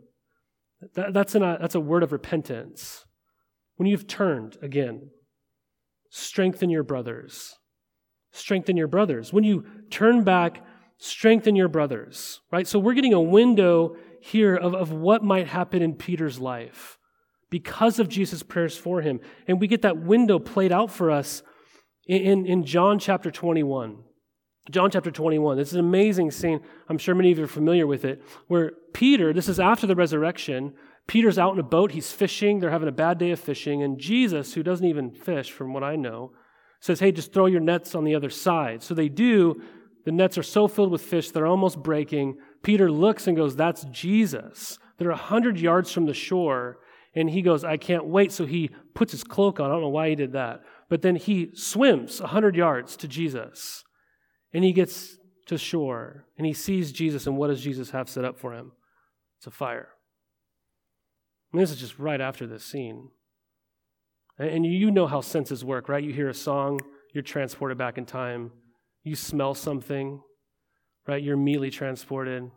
that, 0.95 1.13
that's, 1.13 1.35
an, 1.35 1.43
that's 1.43 1.75
a 1.75 1.81
word 1.81 2.03
of 2.03 2.13
repentance. 2.13 3.05
When 3.77 3.89
you've 3.89 4.07
turned 4.07 4.57
again, 4.61 5.11
strengthen 6.13 6.69
your 6.69 6.83
brothers. 6.83 7.59
Strengthen 8.33 8.77
your 8.77 8.87
brothers. 8.87 9.33
When 9.33 9.45
you 9.45 9.65
turn 9.91 10.25
back, 10.25 10.63
strengthen 10.99 11.57
your 11.57 11.69
brothers, 11.69 12.41
right? 12.53 12.69
So 12.69 12.79
we're 12.79 12.93
getting 12.93 13.15
a 13.15 13.21
window 13.21 13.97
here 14.21 14.55
of, 14.55 14.75
of 14.75 14.93
what 14.93 15.25
might 15.25 15.49
happen 15.49 15.81
in 15.81 15.95
Peter's 15.95 16.39
life 16.39 16.99
because 17.51 17.99
of 17.99 18.11
Jesus' 18.11 18.43
prayers 18.43 18.77
for 18.77 19.01
him. 19.01 19.21
And 19.49 19.59
we 19.59 19.67
get 19.67 19.83
that 19.83 19.97
window 19.97 20.39
played 20.39 20.71
out 20.71 20.91
for 20.91 21.11
us 21.11 21.43
in, 22.07 22.45
in 22.45 22.65
John 22.65 22.99
chapter 22.99 23.31
21. 23.31 23.97
John 24.71 24.91
chapter 24.91 25.11
21. 25.11 25.57
This 25.57 25.69
is 25.69 25.75
an 25.75 25.81
amazing 25.81 26.31
scene. 26.31 26.61
I'm 26.91 26.99
sure 26.99 27.15
many 27.15 27.33
of 27.33 27.39
you 27.39 27.45
are 27.45 27.49
familiar 27.49 27.87
with 27.87 28.05
it, 28.05 28.23
where 28.49 28.73
Peter, 28.93 29.33
this 29.33 29.49
is 29.49 29.59
after 29.59 29.87
the 29.87 29.97
resurrection, 29.97 30.75
Peter's 31.07 31.39
out 31.39 31.53
in 31.53 31.59
a 31.59 31.65
boat, 31.65 31.93
he's 31.93 32.13
fishing, 32.13 32.61
they're 32.61 32.71
having 32.71 32.89
a 32.89 32.93
bad 32.93 33.19
day 33.19 33.31
of 33.33 33.41
fishing, 33.41 33.83
and 33.83 33.99
Jesus, 33.99 34.55
who 34.55 34.63
doesn't 34.63 34.87
even 34.87 35.11
fish 35.11 35.51
from 35.51 35.73
what 35.75 35.83
I 35.83 35.97
know, 35.97 36.33
says, 36.81 37.01
Hey, 37.01 37.13
just 37.13 37.33
throw 37.33 37.47
your 37.47 37.61
nets 37.61 37.95
on 37.95 38.05
the 38.05 38.15
other 38.15 38.31
side. 38.31 38.83
So 38.83 38.95
they 38.95 39.09
do. 39.09 39.61
The 40.05 40.13
nets 40.13 40.37
are 40.37 40.43
so 40.43 40.67
filled 40.67 40.91
with 40.91 41.03
fish, 41.03 41.31
they're 41.31 41.47
almost 41.47 41.83
breaking. 41.83 42.39
Peter 42.63 42.91
looks 42.91 43.27
and 43.27 43.37
goes, 43.37 43.57
That's 43.57 43.85
Jesus. 43.85 44.79
They're 44.99 45.11
a 45.11 45.17
hundred 45.17 45.59
yards 45.59 45.93
from 45.93 46.07
the 46.07 46.15
shore, 46.15 46.79
and 47.15 47.29
he 47.29 47.43
goes, 47.43 47.65
I 47.65 47.77
can't 47.77 48.07
wait. 48.07 48.33
So 48.33 48.47
he 48.47 48.71
puts 48.95 49.13
his 49.13 49.25
cloak 49.25 49.61
on. 49.61 49.67
I 49.67 49.75
don't 49.75 49.83
know 49.83 49.89
why 49.89 50.09
he 50.09 50.15
did 50.15 50.33
that. 50.33 50.63
But 50.89 51.03
then 51.03 51.17
he 51.17 51.51
swims 51.55 52.21
a 52.21 52.25
100 52.25 52.57
yards 52.57 52.97
to 52.99 53.09
Jesus. 53.09 53.85
And 54.53 54.65
he 54.65 54.73
gets 54.73 55.19
to 55.47 55.59
shore 55.59 56.27
and 56.39 56.47
he 56.47 56.53
sees 56.53 56.93
Jesus. 56.93 57.27
And 57.27 57.37
what 57.37 57.49
does 57.49 57.63
Jesus 57.63 57.91
have 57.91 58.09
set 58.09 58.25
up 58.25 58.39
for 58.39 58.55
him? 58.55 58.73
It's 59.39 59.47
a 59.47 59.51
fire. 59.51 59.89
And 61.53 61.61
this 61.61 61.71
is 61.71 61.79
just 61.79 61.99
right 61.99 62.21
after 62.21 62.47
this 62.47 62.65
scene. 62.65 63.11
And 64.39 64.65
you 64.65 64.91
know 64.91 65.07
how 65.07 65.21
senses 65.21 65.65
work, 65.65 65.89
right? 65.89 66.03
You 66.03 66.13
hear 66.13 66.29
a 66.29 66.35
song, 66.35 66.81
you're 67.13 67.23
transported 67.23 67.77
back 67.77 67.99
in 67.99 68.07
time. 68.07 68.51
You 69.05 69.15
smell 69.15 69.55
something, 69.55 70.23
right? 71.07 71.23
You're 71.23 71.35
immediately 71.35 71.71
transported. 71.71 72.51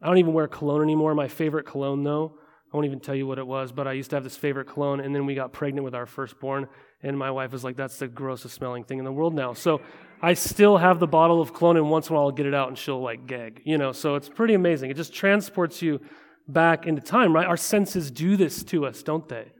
I 0.00 0.06
don't 0.06 0.18
even 0.18 0.32
wear 0.32 0.46
cologne 0.46 0.82
anymore. 0.82 1.14
My 1.14 1.28
favorite 1.28 1.66
cologne, 1.66 2.04
though, 2.04 2.38
I 2.72 2.76
won't 2.76 2.86
even 2.86 3.00
tell 3.00 3.14
you 3.14 3.26
what 3.26 3.38
it 3.38 3.46
was, 3.46 3.72
but 3.72 3.86
I 3.86 3.92
used 3.92 4.10
to 4.10 4.16
have 4.16 4.24
this 4.24 4.36
favorite 4.36 4.66
cologne, 4.66 5.00
and 5.00 5.14
then 5.14 5.26
we 5.26 5.34
got 5.34 5.52
pregnant 5.52 5.84
with 5.84 5.94
our 5.94 6.06
firstborn, 6.06 6.68
and 7.02 7.16
my 7.16 7.30
wife 7.30 7.52
was 7.52 7.64
like, 7.64 7.76
that's 7.76 7.98
the 7.98 8.08
grossest 8.08 8.54
smelling 8.54 8.84
thing 8.84 8.98
in 8.98 9.04
the 9.04 9.12
world 9.12 9.32
now. 9.32 9.52
So 9.52 9.80
I 10.20 10.34
still 10.34 10.76
have 10.76 10.98
the 10.98 11.06
bottle 11.06 11.40
of 11.40 11.54
cologne, 11.54 11.76
and 11.76 11.88
once 11.88 12.08
in 12.08 12.14
a 12.14 12.18
while 12.18 12.26
I'll 12.26 12.32
get 12.32 12.46
it 12.46 12.54
out 12.54 12.68
and 12.68 12.76
she'll 12.76 13.00
like 13.00 13.26
gag, 13.26 13.62
you 13.64 13.78
know, 13.78 13.92
so 13.92 14.16
it's 14.16 14.28
pretty 14.28 14.54
amazing. 14.54 14.90
It 14.90 14.96
just 14.96 15.14
transports 15.14 15.82
you 15.82 16.00
back 16.46 16.86
into 16.86 17.02
time, 17.02 17.34
right? 17.34 17.46
Our 17.46 17.56
senses 17.56 18.10
do 18.10 18.36
this 18.36 18.62
to 18.64 18.86
us, 18.86 19.02
don't 19.02 19.28
they? 19.28 19.52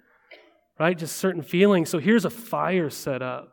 Right? 0.79 0.99
Just 0.99 1.17
certain 1.17 1.43
feelings. 1.43 1.89
So 1.89 1.99
here's 1.99 2.25
a 2.25 2.31
fire 2.31 2.91
set 2.91 3.23
up. 3.23 3.51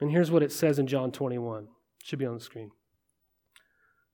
And 0.00 0.10
here's 0.10 0.30
what 0.30 0.42
it 0.42 0.52
says 0.52 0.78
in 0.78 0.86
John 0.86 1.12
21. 1.12 1.64
It 1.64 1.68
should 2.02 2.18
be 2.18 2.26
on 2.26 2.34
the 2.34 2.40
screen. 2.40 2.70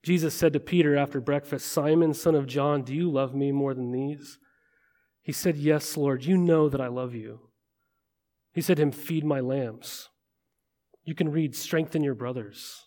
Jesus 0.03 0.35
said 0.35 0.53
to 0.53 0.61
Peter 0.61 0.97
after 0.97 1.21
breakfast, 1.21 1.67
Simon, 1.67 2.13
son 2.13 2.35
of 2.35 2.47
John, 2.47 2.83
do 2.83 2.95
you 2.95 3.11
love 3.11 3.35
me 3.35 3.53
more 3.53 3.75
than 3.75 3.93
these? 3.93 4.39
He 5.23 5.33
said, 5.33 5.57
Yes, 5.57 5.97
Lord, 5.97 6.25
you 6.25 6.37
know 6.37 6.69
that 6.69 6.81
I 6.81 6.89
love 6.89 7.15
you. 7.15 7.41
He 8.53 8.61
said 8.61 8.77
to 8.77 8.83
him, 8.83 8.93
Feed 8.93 9.25
my 9.25 9.41
lambs. 9.41 10.09
You 11.05 11.15
can 11.15 11.31
read, 11.31 11.55
Strengthen 11.55 12.03
your 12.03 12.15
brothers. 12.15 12.87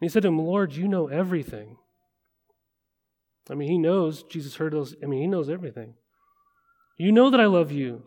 He 0.00 0.08
said 0.08 0.22
to 0.22 0.28
him, 0.28 0.38
Lord, 0.38 0.74
you 0.74 0.88
know 0.88 1.08
everything. 1.08 1.76
I 3.50 3.54
mean, 3.54 3.70
he 3.70 3.78
knows, 3.78 4.22
Jesus 4.24 4.56
heard 4.56 4.72
those, 4.72 4.94
I 5.02 5.06
mean, 5.06 5.20
he 5.20 5.26
knows 5.26 5.48
everything. 5.48 5.94
You 6.98 7.12
know 7.12 7.30
that 7.30 7.40
I 7.40 7.46
love 7.46 7.70
you. 7.70 8.02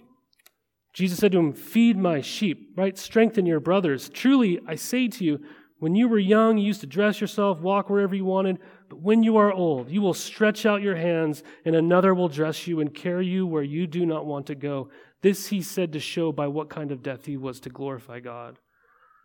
Jesus 0.94 1.20
said 1.20 1.32
to 1.32 1.40
him, 1.40 1.54
Feed 1.54 1.98
my 1.98 2.22
sheep, 2.22 2.74
right? 2.76 2.98
Strengthen 2.98 3.46
your 3.46 3.60
brothers. 3.60 4.10
Truly, 4.10 4.60
I 4.68 4.76
say 4.76 5.08
to 5.08 5.24
you, 5.24 5.40
when 5.80 5.96
you 5.96 6.10
were 6.10 6.20
young, 6.20 6.58
you 6.58 6.66
used 6.66 6.82
to 6.82 6.88
dress 6.88 7.22
yourself, 7.22 7.62
walk 7.62 7.90
wherever 7.90 8.14
you 8.14 8.26
wanted. 8.26 8.60
But 8.90 9.02
when 9.02 9.24
you 9.24 9.38
are 9.38 9.52
old, 9.52 9.90
you 9.90 10.02
will 10.02 10.14
stretch 10.14 10.66
out 10.66 10.82
your 10.82 10.96
hands, 10.96 11.42
and 11.64 11.74
another 11.74 12.14
will 12.14 12.28
dress 12.28 12.68
you 12.68 12.82
and 12.82 12.94
carry 12.94 13.28
you 13.28 13.48
where 13.48 13.64
you 13.64 13.88
do 13.88 14.06
not 14.06 14.26
want 14.26 14.48
to 14.48 14.56
go. 14.56 14.90
This 15.22 15.48
he 15.48 15.62
said 15.62 15.94
to 15.94 16.00
show 16.00 16.34
by 16.34 16.48
what 16.48 16.70
kind 16.70 16.92
of 16.92 17.02
death 17.02 17.26
he 17.26 17.38
was 17.38 17.62
to 17.62 17.70
glorify 17.70 18.20
God. 18.20 18.60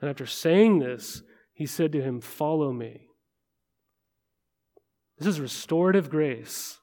And 0.01 0.09
after 0.09 0.27
saying 0.27 0.79
this, 0.79 1.23
he 1.55 1.67
said 1.67 1.93
to 1.93 2.03
him, 2.03 2.21
Follow 2.21 2.73
me. 2.73 3.09
This 5.19 5.29
is 5.29 5.41
restorative 5.41 6.11
grace. 6.11 6.79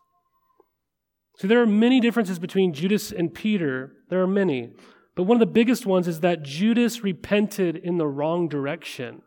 So 1.38 1.48
there 1.48 1.62
are 1.62 1.68
many 1.68 2.00
differences 2.00 2.40
between 2.40 2.74
Judas 2.74 3.12
and 3.12 3.34
Peter. 3.34 3.94
There 4.10 4.22
are 4.22 4.28
many. 4.28 4.72
But 5.16 5.24
one 5.24 5.36
of 5.36 5.40
the 5.40 5.54
biggest 5.54 5.86
ones 5.86 6.08
is 6.08 6.22
that 6.22 6.44
Judas 6.44 7.04
repented 7.04 7.76
in 7.76 7.98
the 7.98 8.08
wrong 8.08 8.48
direction. 8.48 9.22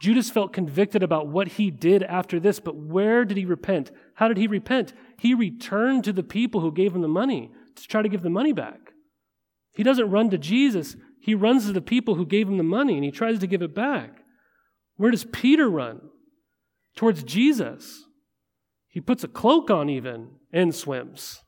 Judas 0.00 0.30
felt 0.30 0.52
convicted 0.52 1.04
about 1.04 1.28
what 1.28 1.46
he 1.46 1.70
did 1.70 2.02
after 2.02 2.40
this, 2.40 2.58
but 2.58 2.74
where 2.74 3.24
did 3.24 3.36
he 3.36 3.44
repent? 3.44 3.92
How 4.14 4.26
did 4.26 4.36
he 4.36 4.48
repent? 4.48 4.92
He 5.16 5.32
returned 5.32 6.02
to 6.04 6.12
the 6.12 6.24
people 6.24 6.60
who 6.60 6.72
gave 6.72 6.92
him 6.92 7.02
the 7.02 7.08
money 7.08 7.52
to 7.76 7.82
try 7.86 8.02
to 8.02 8.08
give 8.08 8.22
the 8.22 8.28
money 8.28 8.52
back. 8.52 8.80
He 9.74 9.84
doesn't 9.84 10.10
run 10.10 10.28
to 10.30 10.38
Jesus, 10.38 10.96
he 11.20 11.36
runs 11.36 11.66
to 11.66 11.72
the 11.72 11.80
people 11.80 12.16
who 12.16 12.26
gave 12.26 12.48
him 12.48 12.56
the 12.56 12.64
money 12.64 12.96
and 12.96 13.04
he 13.04 13.12
tries 13.12 13.38
to 13.38 13.46
give 13.46 13.62
it 13.62 13.76
back. 13.76 14.21
Where 14.96 15.10
does 15.10 15.24
Peter 15.24 15.68
run? 15.68 16.00
Towards 16.96 17.22
Jesus. 17.22 18.04
He 18.88 19.00
puts 19.00 19.24
a 19.24 19.28
cloak 19.28 19.70
on 19.70 19.88
even 19.88 20.28
and 20.52 20.74
swims. 20.74 21.42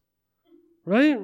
Right? 0.87 1.19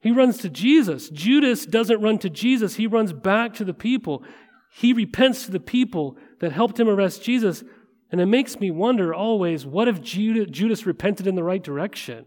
He 0.00 0.10
runs 0.10 0.38
to 0.38 0.48
Jesus. 0.48 1.10
Judas 1.10 1.66
doesn't 1.66 2.00
run 2.00 2.18
to 2.18 2.30
Jesus, 2.30 2.76
he 2.76 2.86
runs 2.86 3.12
back 3.12 3.54
to 3.54 3.64
the 3.64 3.74
people. 3.74 4.24
He 4.72 4.92
repents 4.92 5.44
to 5.44 5.50
the 5.50 5.60
people 5.60 6.16
that 6.38 6.52
helped 6.52 6.78
him 6.78 6.88
arrest 6.88 7.24
Jesus. 7.24 7.64
And 8.12 8.20
it 8.20 8.26
makes 8.26 8.60
me 8.60 8.70
wonder 8.70 9.12
always 9.12 9.66
what 9.66 9.88
if 9.88 10.00
Judas 10.00 10.86
repented 10.86 11.26
in 11.26 11.34
the 11.34 11.42
right 11.42 11.62
direction? 11.62 12.26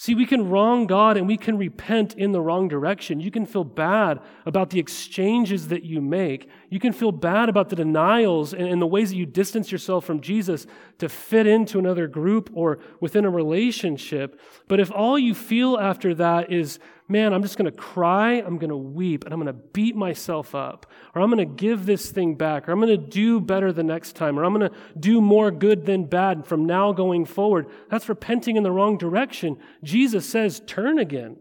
See, 0.00 0.14
we 0.14 0.26
can 0.26 0.48
wrong 0.48 0.86
God 0.86 1.16
and 1.16 1.26
we 1.26 1.36
can 1.36 1.58
repent 1.58 2.14
in 2.14 2.30
the 2.30 2.40
wrong 2.40 2.68
direction. 2.68 3.18
You 3.18 3.32
can 3.32 3.44
feel 3.44 3.64
bad 3.64 4.20
about 4.46 4.70
the 4.70 4.78
exchanges 4.78 5.66
that 5.68 5.82
you 5.82 6.00
make. 6.00 6.48
You 6.70 6.78
can 6.78 6.92
feel 6.92 7.10
bad 7.10 7.48
about 7.48 7.68
the 7.68 7.74
denials 7.74 8.54
and, 8.54 8.80
the 8.80 8.86
ways 8.86 9.10
that 9.10 9.16
you 9.16 9.26
distance 9.26 9.72
yourself 9.72 10.04
from 10.04 10.20
Jesus 10.20 10.68
to 10.98 11.08
fit 11.08 11.48
into 11.48 11.80
another 11.80 12.06
group 12.06 12.48
or 12.54 12.78
within 13.00 13.24
a 13.24 13.30
relationship. 13.30 14.40
But 14.68 14.78
if 14.78 14.92
all 14.92 15.18
you 15.18 15.34
feel 15.34 15.76
after 15.76 16.14
that 16.14 16.52
is, 16.52 16.78
man, 17.08 17.32
I'm 17.32 17.42
just 17.42 17.56
going 17.56 17.70
to 17.70 17.76
cry, 17.76 18.34
I'm 18.34 18.58
going 18.58 18.70
to 18.70 18.76
weep, 18.76 19.24
and 19.24 19.32
I'm 19.32 19.40
going 19.40 19.52
to 19.54 19.62
beat 19.72 19.96
myself 19.96 20.54
up, 20.54 20.86
or 21.14 21.22
I'm 21.22 21.30
going 21.30 21.38
to 21.38 21.54
give 21.54 21.86
this 21.86 22.10
thing 22.10 22.34
back, 22.34 22.68
or 22.68 22.72
I'm 22.72 22.80
going 22.80 23.00
to 23.00 23.08
do 23.08 23.40
better 23.40 23.72
the 23.72 23.82
next 23.82 24.14
time, 24.14 24.38
or 24.38 24.44
I'm 24.44 24.52
going 24.52 24.70
to 24.70 24.76
do 24.98 25.20
more 25.20 25.50
good 25.50 25.86
than 25.86 26.04
bad 26.04 26.46
from 26.46 26.66
now 26.66 26.92
going 26.92 27.24
forward. 27.24 27.66
That's 27.90 28.08
repenting 28.08 28.56
in 28.56 28.62
the 28.62 28.70
wrong 28.70 28.98
direction. 28.98 29.56
Jesus 29.82 30.28
says, 30.28 30.60
turn 30.66 30.98
again, 30.98 31.38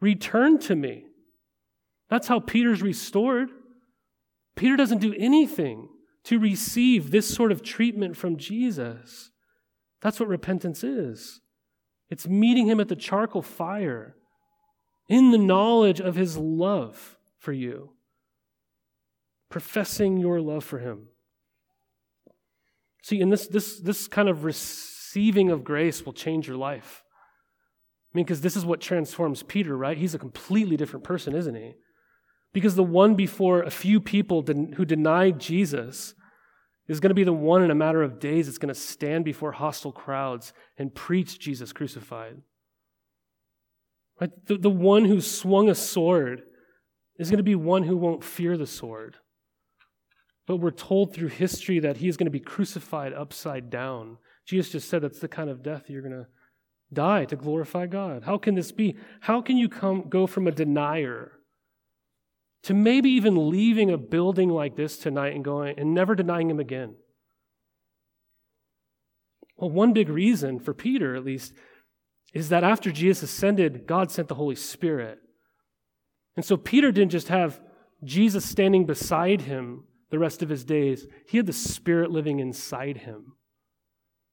return 0.00 0.58
to 0.60 0.76
me. 0.76 1.06
That's 2.08 2.28
how 2.28 2.38
Peter's 2.38 2.82
restored. 2.82 3.50
Peter 4.54 4.76
doesn't 4.76 4.98
do 4.98 5.14
anything 5.18 5.88
to 6.24 6.38
receive 6.38 7.10
this 7.10 7.32
sort 7.32 7.50
of 7.50 7.62
treatment 7.62 8.16
from 8.16 8.36
Jesus. 8.36 9.30
That's 10.00 10.20
what 10.20 10.28
repentance 10.28 10.84
is. 10.84 11.40
It's 12.10 12.28
meeting 12.28 12.68
him 12.68 12.78
at 12.78 12.88
the 12.88 12.96
charcoal 12.96 13.42
fire 13.42 14.14
in 15.08 15.30
the 15.30 15.38
knowledge 15.38 16.00
of 16.00 16.16
his 16.16 16.36
love 16.36 17.16
for 17.38 17.52
you, 17.52 17.90
professing 19.50 20.16
your 20.16 20.40
love 20.40 20.64
for 20.64 20.78
him. 20.78 21.08
See, 23.02 23.20
and 23.20 23.30
this, 23.30 23.46
this, 23.46 23.80
this 23.80 24.08
kind 24.08 24.28
of 24.28 24.44
receiving 24.44 25.50
of 25.50 25.62
grace 25.62 26.06
will 26.06 26.14
change 26.14 26.48
your 26.48 26.56
life. 26.56 27.04
I 28.14 28.16
mean, 28.16 28.24
because 28.24 28.40
this 28.40 28.56
is 28.56 28.64
what 28.64 28.80
transforms 28.80 29.42
Peter, 29.42 29.76
right? 29.76 29.98
He's 29.98 30.14
a 30.14 30.18
completely 30.18 30.76
different 30.76 31.04
person, 31.04 31.34
isn't 31.34 31.54
he? 31.54 31.74
Because 32.52 32.76
the 32.76 32.82
one 32.82 33.14
before 33.14 33.62
a 33.62 33.70
few 33.70 34.00
people 34.00 34.42
who 34.42 34.84
denied 34.84 35.40
Jesus 35.40 36.14
is 36.86 37.00
going 37.00 37.10
to 37.10 37.14
be 37.14 37.24
the 37.24 37.32
one 37.32 37.62
in 37.62 37.70
a 37.70 37.74
matter 37.74 38.02
of 38.02 38.20
days 38.20 38.46
that's 38.46 38.58
going 38.58 38.72
to 38.72 38.80
stand 38.80 39.24
before 39.24 39.52
hostile 39.52 39.92
crowds 39.92 40.52
and 40.78 40.94
preach 40.94 41.38
Jesus 41.38 41.72
crucified. 41.72 42.36
Right? 44.20 44.30
The, 44.46 44.56
the 44.56 44.70
one 44.70 45.04
who 45.04 45.20
swung 45.20 45.68
a 45.68 45.74
sword 45.74 46.42
is 47.18 47.30
going 47.30 47.38
to 47.38 47.44
be 47.44 47.54
one 47.54 47.84
who 47.84 47.96
won't 47.96 48.24
fear 48.24 48.56
the 48.56 48.66
sword. 48.66 49.16
But 50.46 50.56
we're 50.56 50.70
told 50.70 51.14
through 51.14 51.28
history 51.28 51.78
that 51.80 51.98
he 51.98 52.08
is 52.08 52.16
going 52.16 52.26
to 52.26 52.30
be 52.30 52.40
crucified 52.40 53.12
upside 53.12 53.70
down. 53.70 54.18
Jesus 54.46 54.72
just 54.72 54.88
said 54.88 55.02
that's 55.02 55.20
the 55.20 55.28
kind 55.28 55.48
of 55.48 55.62
death 55.62 55.88
you're 55.88 56.02
going 56.02 56.12
to 56.12 56.26
die 56.92 57.24
to 57.24 57.36
glorify 57.36 57.86
God. 57.86 58.24
How 58.24 58.36
can 58.36 58.54
this 58.54 58.72
be? 58.72 58.96
How 59.20 59.40
can 59.40 59.56
you 59.56 59.68
come 59.68 60.08
go 60.08 60.26
from 60.26 60.46
a 60.46 60.52
denier 60.52 61.32
to 62.64 62.74
maybe 62.74 63.10
even 63.10 63.50
leaving 63.50 63.90
a 63.90 63.98
building 63.98 64.48
like 64.48 64.76
this 64.76 64.98
tonight 64.98 65.34
and 65.34 65.44
going 65.44 65.78
and 65.78 65.94
never 65.94 66.14
denying 66.14 66.50
him 66.50 66.60
again? 66.60 66.96
Well, 69.56 69.70
one 69.70 69.92
big 69.92 70.08
reason 70.08 70.58
for 70.58 70.74
Peter, 70.74 71.14
at 71.14 71.24
least, 71.24 71.54
is 72.34 72.48
that 72.48 72.64
after 72.64 72.90
Jesus 72.90 73.30
ascended, 73.30 73.86
God 73.86 74.10
sent 74.10 74.28
the 74.28 74.34
Holy 74.34 74.56
Spirit. 74.56 75.20
And 76.36 76.44
so 76.44 76.56
Peter 76.56 76.90
didn't 76.90 77.12
just 77.12 77.28
have 77.28 77.60
Jesus 78.02 78.44
standing 78.44 78.84
beside 78.84 79.42
him 79.42 79.84
the 80.10 80.18
rest 80.18 80.42
of 80.42 80.48
his 80.48 80.64
days, 80.64 81.06
he 81.26 81.38
had 81.38 81.46
the 81.46 81.52
Spirit 81.52 82.10
living 82.10 82.40
inside 82.40 82.98
him. 82.98 83.34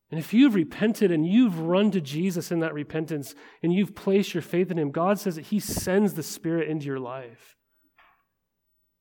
And 0.09 0.19
if 0.19 0.33
you've 0.33 0.55
repented 0.55 1.11
and 1.11 1.25
you've 1.25 1.59
run 1.59 1.89
to 1.91 2.01
Jesus 2.01 2.51
in 2.51 2.59
that 2.59 2.73
repentance 2.73 3.33
and 3.63 3.73
you've 3.73 3.95
placed 3.95 4.33
your 4.33 4.43
faith 4.43 4.69
in 4.69 4.77
him, 4.77 4.91
God 4.91 5.19
says 5.19 5.35
that 5.35 5.45
he 5.45 5.59
sends 5.59 6.13
the 6.13 6.23
Spirit 6.23 6.67
into 6.67 6.85
your 6.85 6.99
life. 6.99 7.55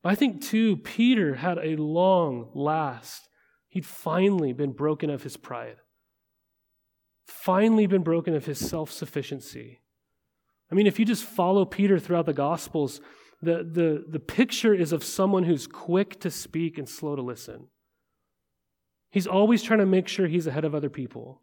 I 0.05 0.15
think, 0.15 0.41
too, 0.43 0.77
Peter 0.77 1.35
had 1.35 1.59
a 1.59 1.77
long 1.77 2.51
last. 2.55 3.29
He'd 3.69 3.85
finally 3.85 4.53
been 4.53 4.73
broken 4.73 5.11
of 5.11 5.23
his 5.23 5.37
pride 5.37 5.77
finally 7.31 7.87
been 7.87 8.03
broken 8.03 8.35
of 8.35 8.45
his 8.45 8.59
self 8.59 8.90
sufficiency. 8.90 9.81
I 10.71 10.75
mean, 10.75 10.87
if 10.87 10.99
you 10.99 11.05
just 11.05 11.25
follow 11.25 11.64
Peter 11.64 11.99
throughout 11.99 12.27
the 12.27 12.33
Gospels, 12.33 13.01
the, 13.43 13.64
the, 13.64 14.05
the 14.09 14.21
picture 14.21 14.75
is 14.75 14.93
of 14.93 15.03
someone 15.03 15.45
who's 15.45 15.66
quick 15.66 16.21
to 16.21 16.31
speak 16.31 16.79
and 16.79 16.88
slow 16.88 17.16
to 17.16 17.23
listen. 17.23 17.69
He's 19.11 19.27
always 19.27 19.62
trying 19.62 19.81
to 19.81 19.87
make 19.87 20.07
sure 20.07 20.27
he's 20.27 20.47
ahead 20.47 20.64
of 20.64 20.75
other 20.75 20.90
people. 20.90 21.43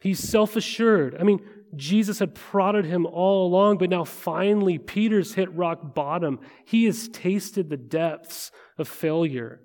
He's 0.00 0.18
self 0.20 0.56
assured. 0.56 1.16
I 1.18 1.24
mean, 1.24 1.40
Jesus 1.76 2.18
had 2.18 2.34
prodded 2.34 2.84
him 2.84 3.04
all 3.06 3.46
along, 3.46 3.78
but 3.78 3.90
now 3.90 4.04
finally 4.04 4.78
Peter's 4.78 5.34
hit 5.34 5.52
rock 5.54 5.94
bottom. 5.94 6.40
He 6.64 6.84
has 6.84 7.08
tasted 7.08 7.68
the 7.68 7.76
depths 7.76 8.50
of 8.78 8.88
failure. 8.88 9.60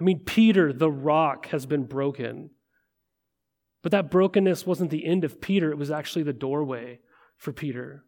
I 0.00 0.04
mean, 0.04 0.20
Peter, 0.20 0.72
the 0.72 0.90
rock, 0.90 1.46
has 1.46 1.66
been 1.66 1.84
broken. 1.84 2.50
But 3.82 3.92
that 3.92 4.10
brokenness 4.10 4.66
wasn't 4.66 4.90
the 4.90 5.04
end 5.04 5.24
of 5.24 5.40
Peter, 5.40 5.70
it 5.70 5.78
was 5.78 5.90
actually 5.90 6.22
the 6.22 6.32
doorway 6.32 7.00
for 7.36 7.52
Peter. 7.52 8.04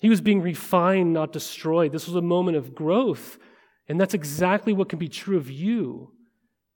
He 0.00 0.08
was 0.08 0.20
being 0.20 0.42
refined, 0.42 1.12
not 1.12 1.32
destroyed. 1.32 1.92
This 1.92 2.06
was 2.06 2.16
a 2.16 2.22
moment 2.22 2.56
of 2.56 2.74
growth. 2.74 3.38
And 3.88 4.00
that's 4.00 4.14
exactly 4.14 4.72
what 4.72 4.88
can 4.88 4.98
be 4.98 5.08
true 5.08 5.36
of 5.36 5.50
you 5.50 6.12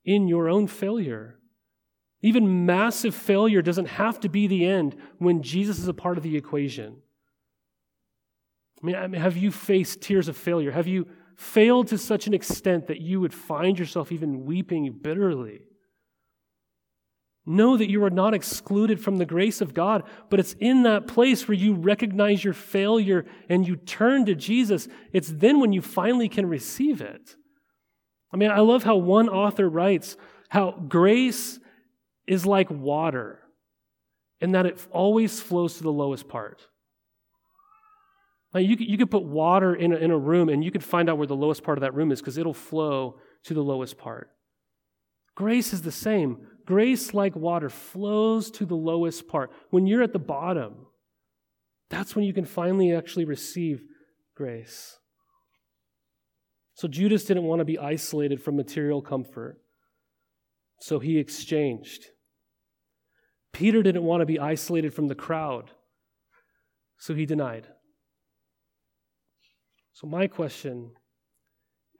in 0.05 0.29
your 0.29 0.49
own 0.49 0.67
failure. 0.69 1.41
Even 2.23 2.67
massive 2.67 3.15
failure 3.15 3.63
doesn't 3.63 3.87
have 3.87 4.21
to 4.21 4.29
be 4.29 4.47
the 4.47 4.65
end 4.65 4.97
when 5.19 5.43
Jesus 5.43 5.79
is 5.79 5.89
a 5.89 5.95
part 5.95 6.17
of 6.17 6.23
the 6.23 6.37
equation. 6.37 6.99
I 8.83 8.87
mean, 8.87 9.13
have 9.15 9.37
you 9.37 9.51
faced 9.51 10.03
tears 10.03 10.29
of 10.29 10.37
failure? 10.37 10.71
Have 10.71 10.87
you 10.87 11.07
failed 11.37 11.89
to 11.89 11.99
such 11.99 12.27
an 12.27 12.35
extent 12.35 12.87
that 12.87 13.01
you 13.01 13.21
would 13.21 13.35
find 13.35 13.79
yourself 13.79 14.13
even 14.13 14.45
weeping 14.45 14.99
bitterly? 15.03 15.63
Know 17.49 17.77
that 17.77 17.89
you 17.89 18.03
are 18.03 18.11
not 18.11 18.35
excluded 18.35 19.01
from 19.01 19.17
the 19.17 19.25
grace 19.25 19.61
of 19.61 19.73
God, 19.73 20.03
but 20.29 20.41
it's 20.41 20.55
in 20.55 20.83
that 20.83 21.07
place 21.07 21.47
where 21.47 21.57
you 21.57 21.75
recognize 21.75 22.43
your 22.43 22.55
failure 22.55 23.25
and 23.49 23.67
you 23.67 23.77
turn 23.77 24.27
to 24.27 24.35
Jesus. 24.35 24.89
It's 25.13 25.29
then 25.29 25.61
when 25.61 25.73
you 25.73 25.81
finally 25.81 26.29
can 26.29 26.47
receive 26.47 27.01
it. 27.01 27.37
I 28.33 28.37
mean, 28.37 28.51
I 28.51 28.61
love 28.61 28.83
how 28.83 28.97
one 28.97 29.29
author 29.29 29.69
writes 29.69 30.17
how 30.49 30.73
grace 30.73 31.61
is 32.27 32.45
like 32.45 32.69
water 32.69 33.41
and 34.41 34.55
that 34.55 34.67
it 34.67 34.85
always 34.91 35.41
flows 35.41 35.77
to 35.77 35.85
the 35.85 35.93
lowest 35.93 36.29
part. 36.29 36.67
You, 38.55 38.77
you 38.79 38.97
could 38.97 39.11
put 39.11 39.23
water 39.23 39.75
in 39.75 39.93
a, 39.93 39.97
in 39.97 40.11
a 40.11 40.19
room 40.19 40.49
and 40.49 40.65
you 40.65 40.71
could 40.71 40.85
find 40.85 41.11
out 41.11 41.19
where 41.19 41.27
the 41.27 41.37
lowest 41.37 41.63
part 41.63 41.79
of 41.79 41.83
that 41.83 41.95
room 41.95 42.11
is 42.11 42.21
because 42.21 42.39
it'll 42.39 42.55
flow 42.55 43.19
to 43.45 43.55
the 43.55 43.63
lowest 43.63 43.99
part. 43.99 44.31
Grace 45.37 45.73
is 45.73 45.83
the 45.83 45.93
same. 45.93 46.49
Grace, 46.65 47.15
like 47.15 47.37
water, 47.37 47.69
flows 47.69 48.51
to 48.51 48.67
the 48.67 48.75
lowest 48.75 49.29
part. 49.29 49.53
When 49.71 49.87
you're 49.87 50.03
at 50.03 50.13
the 50.13 50.19
bottom, 50.19 50.87
That's 51.89 52.17
when 52.17 52.25
you 52.25 52.33
can 52.33 52.45
finally 52.45 52.93
actually 52.93 53.27
receive 53.27 53.81
grace. 54.35 54.99
So 56.75 56.89
Judas 56.89 57.25
didn't 57.25 57.45
want 57.45 57.61
to 57.61 57.65
be 57.65 57.79
isolated 57.79 58.43
from 58.43 58.57
material 58.57 59.01
comfort, 59.01 59.61
so 60.81 60.99
he 60.99 61.19
exchanged. 61.19 62.07
Peter 63.53 63.83
didn't 63.83 64.03
want 64.03 64.21
to 64.21 64.27
be 64.27 64.39
isolated 64.39 64.93
from 64.93 65.07
the 65.07 65.15
crowd, 65.15 65.71
so 66.99 67.15
he 67.15 67.25
denied. 67.25 67.69
So, 69.93 70.07
my 70.07 70.27
question 70.27 70.91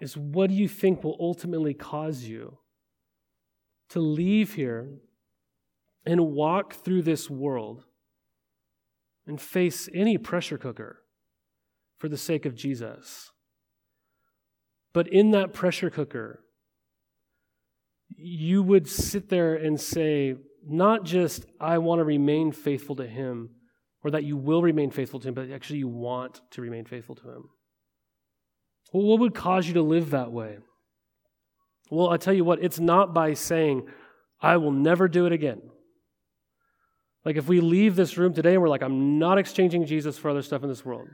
is 0.01 0.17
what 0.17 0.51
do 0.51 0.57
you 0.57 0.69
think 0.69 1.03
will 1.03 1.17
ultimately 1.19 1.73
cause 1.73 2.25
you 2.25 2.59
to 3.91 4.01
leave 4.01 4.55
here 4.55 4.89
and 6.05 6.33
walk 6.33 6.75
through 6.75 7.03
this 7.03 7.29
world 7.31 7.85
and 9.27 9.41
face 9.41 9.89
any 9.95 10.19
pressure 10.19 10.59
cooker 10.59 11.03
for 11.99 12.09
the 12.09 12.17
sake 12.17 12.47
of 12.47 12.55
Jesus? 12.55 13.31
But 14.93 15.09
in 15.09 15.33
that 15.33 15.53
pressure 15.53 15.91
cooker, 15.91 16.43
you 18.09 18.63
would 18.63 18.89
sit 18.89 19.29
there 19.29 19.55
and 19.55 19.81
say, 19.81 20.37
not 20.67 21.05
just, 21.05 21.45
I 21.61 21.79
want 21.79 21.99
to 21.99 22.05
remain 22.05 22.53
faithful 22.53 22.97
to 22.97 23.07
him, 23.07 23.51
or 24.03 24.11
that 24.13 24.25
you 24.25 24.37
will 24.37 24.63
remain 24.63 24.91
faithful 24.91 25.21
to 25.21 25.29
him, 25.29 25.35
but 25.35 25.51
actually 25.51 25.81
you 25.81 25.89
want 25.89 26.41
to 26.53 26.63
remain 26.63 26.85
faithful 26.85 27.15
to 27.17 27.29
him. 27.29 27.51
Well, 28.93 29.05
what 29.05 29.21
would 29.21 29.35
cause 29.35 29.67
you 29.67 29.75
to 29.75 29.83
live 29.83 30.11
that 30.11 30.33
way? 30.33 30.59
Well, 31.91 32.11
I 32.11 32.17
tell 32.17 32.35
you 32.35 32.45
what, 32.45 32.63
it's 32.63 32.81
not 32.81 33.15
by 33.15 33.35
saying, 33.35 33.89
I 34.41 34.57
will 34.57 34.73
never 34.73 35.09
do 35.09 35.27
it 35.27 35.33
again. 35.33 35.63
Like 37.25 37.37
if 37.37 37.49
we 37.49 37.61
leave 37.61 37.97
this 37.97 38.17
room 38.17 38.35
today 38.35 38.53
and 38.53 38.63
we're 38.63 38.69
like, 38.69 38.83
I'm 38.83 39.19
not 39.19 39.39
exchanging 39.39 39.87
Jesus 39.87 40.17
for 40.17 40.31
other 40.31 40.43
stuff 40.43 40.63
in 40.63 40.69
this 40.69 40.85
world. 40.85 41.09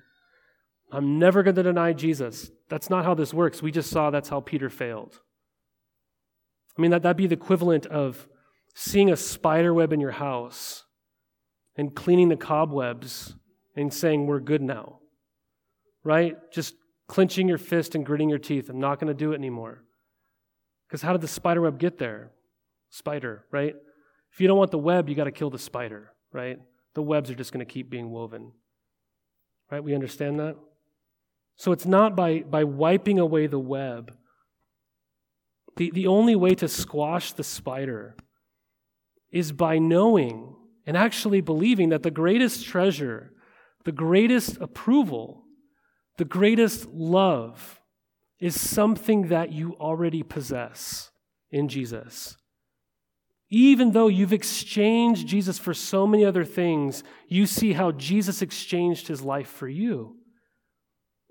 I'm 0.90 1.18
never 1.18 1.42
going 1.42 1.56
to 1.56 1.62
deny 1.62 1.94
Jesus. 1.94 2.50
That's 2.68 2.90
not 2.90 3.06
how 3.06 3.14
this 3.14 3.32
works. 3.32 3.62
We 3.62 3.72
just 3.72 3.90
saw 3.90 4.10
that's 4.10 4.28
how 4.28 4.40
Peter 4.40 4.68
failed. 4.68 5.18
I 6.76 6.82
mean, 6.82 6.90
that, 6.90 7.02
that'd 7.02 7.16
be 7.16 7.26
the 7.26 7.34
equivalent 7.34 7.86
of 7.86 8.28
seeing 8.74 9.10
a 9.10 9.16
spider 9.16 9.72
web 9.72 9.92
in 9.92 10.00
your 10.00 10.10
house 10.10 10.84
and 11.76 11.94
cleaning 11.94 12.28
the 12.28 12.36
cobwebs 12.36 13.34
and 13.74 13.92
saying, 13.92 14.26
We're 14.26 14.40
good 14.40 14.62
now. 14.62 14.98
Right? 16.04 16.36
Just 16.52 16.74
clenching 17.08 17.48
your 17.48 17.58
fist 17.58 17.94
and 17.94 18.04
gritting 18.04 18.28
your 18.28 18.38
teeth. 18.38 18.68
I'm 18.68 18.80
not 18.80 18.98
going 18.98 19.08
to 19.08 19.14
do 19.14 19.32
it 19.32 19.36
anymore. 19.36 19.82
Because 20.92 21.00
how 21.00 21.12
did 21.12 21.22
the 21.22 21.28
spider 21.28 21.62
web 21.62 21.78
get 21.78 21.96
there? 21.96 22.32
Spider, 22.90 23.46
right? 23.50 23.74
If 24.30 24.42
you 24.42 24.46
don't 24.46 24.58
want 24.58 24.72
the 24.72 24.76
web, 24.76 25.08
you 25.08 25.14
got 25.14 25.24
to 25.24 25.32
kill 25.32 25.48
the 25.48 25.58
spider, 25.58 26.12
right? 26.34 26.58
The 26.92 27.00
webs 27.00 27.30
are 27.30 27.34
just 27.34 27.50
going 27.50 27.64
to 27.64 27.72
keep 27.72 27.88
being 27.88 28.10
woven. 28.10 28.52
Right? 29.70 29.82
We 29.82 29.94
understand 29.94 30.38
that? 30.40 30.54
So 31.56 31.72
it's 31.72 31.86
not 31.86 32.14
by, 32.14 32.40
by 32.40 32.64
wiping 32.64 33.18
away 33.18 33.46
the 33.46 33.58
web. 33.58 34.14
The, 35.78 35.90
the 35.92 36.08
only 36.08 36.36
way 36.36 36.54
to 36.56 36.68
squash 36.68 37.32
the 37.32 37.42
spider 37.42 38.14
is 39.30 39.50
by 39.50 39.78
knowing 39.78 40.54
and 40.84 40.94
actually 40.94 41.40
believing 41.40 41.88
that 41.88 42.02
the 42.02 42.10
greatest 42.10 42.66
treasure, 42.66 43.32
the 43.86 43.92
greatest 43.92 44.58
approval, 44.60 45.44
the 46.18 46.26
greatest 46.26 46.86
love 46.88 47.80
is 48.42 48.60
something 48.60 49.28
that 49.28 49.52
you 49.52 49.76
already 49.78 50.24
possess 50.24 51.12
in 51.52 51.68
Jesus. 51.68 52.36
Even 53.50 53.92
though 53.92 54.08
you've 54.08 54.32
exchanged 54.32 55.28
Jesus 55.28 55.60
for 55.60 55.72
so 55.72 56.08
many 56.08 56.24
other 56.24 56.44
things, 56.44 57.04
you 57.28 57.46
see 57.46 57.74
how 57.74 57.92
Jesus 57.92 58.42
exchanged 58.42 59.06
his 59.06 59.22
life 59.22 59.46
for 59.46 59.68
you. 59.68 60.16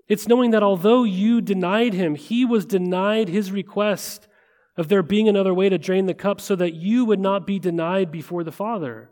It's 0.08 0.26
knowing 0.26 0.52
that 0.52 0.62
although 0.62 1.04
you 1.04 1.42
denied 1.42 1.92
him, 1.92 2.14
he 2.14 2.46
was 2.46 2.64
denied 2.64 3.28
his 3.28 3.52
request 3.52 4.26
of 4.78 4.88
there 4.88 5.02
being 5.02 5.28
another 5.28 5.52
way 5.52 5.68
to 5.68 5.76
drain 5.76 6.06
the 6.06 6.14
cup 6.14 6.40
so 6.40 6.56
that 6.56 6.72
you 6.72 7.04
would 7.04 7.20
not 7.20 7.46
be 7.46 7.58
denied 7.58 8.10
before 8.10 8.42
the 8.42 8.50
Father. 8.50 9.10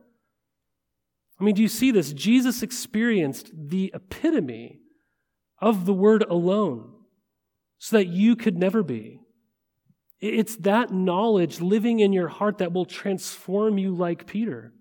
I 1.38 1.44
mean, 1.44 1.54
do 1.54 1.60
you 1.60 1.68
see 1.68 1.90
this? 1.90 2.14
Jesus 2.14 2.62
experienced 2.62 3.50
the 3.54 3.92
epitome 3.94 4.80
of 5.60 5.84
the 5.84 5.92
word 5.92 6.22
alone 6.22 6.94
so 7.80 7.96
that 7.96 8.08
you 8.08 8.36
could 8.36 8.56
never 8.56 8.82
be. 8.82 9.18
It's 10.20 10.54
that 10.56 10.92
knowledge 10.92 11.62
living 11.62 12.00
in 12.00 12.12
your 12.12 12.28
heart 12.28 12.58
that 12.58 12.74
will 12.74 12.84
transform 12.84 13.78
you 13.78 13.94
like 13.94 14.26
Peter. 14.26 14.74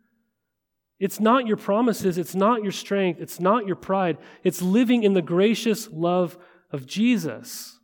It's 0.99 1.17
not 1.17 1.47
your 1.47 1.55
promises, 1.55 2.17
it's 2.17 2.35
not 2.35 2.61
your 2.61 2.73
strength, 2.73 3.21
it's 3.21 3.39
not 3.39 3.65
your 3.65 3.77
pride. 3.77 4.17
It's 4.43 4.61
living 4.61 5.03
in 5.03 5.13
the 5.13 5.21
gracious 5.21 5.89
love 5.89 6.37
of 6.71 6.85
Jesus. 6.85 7.79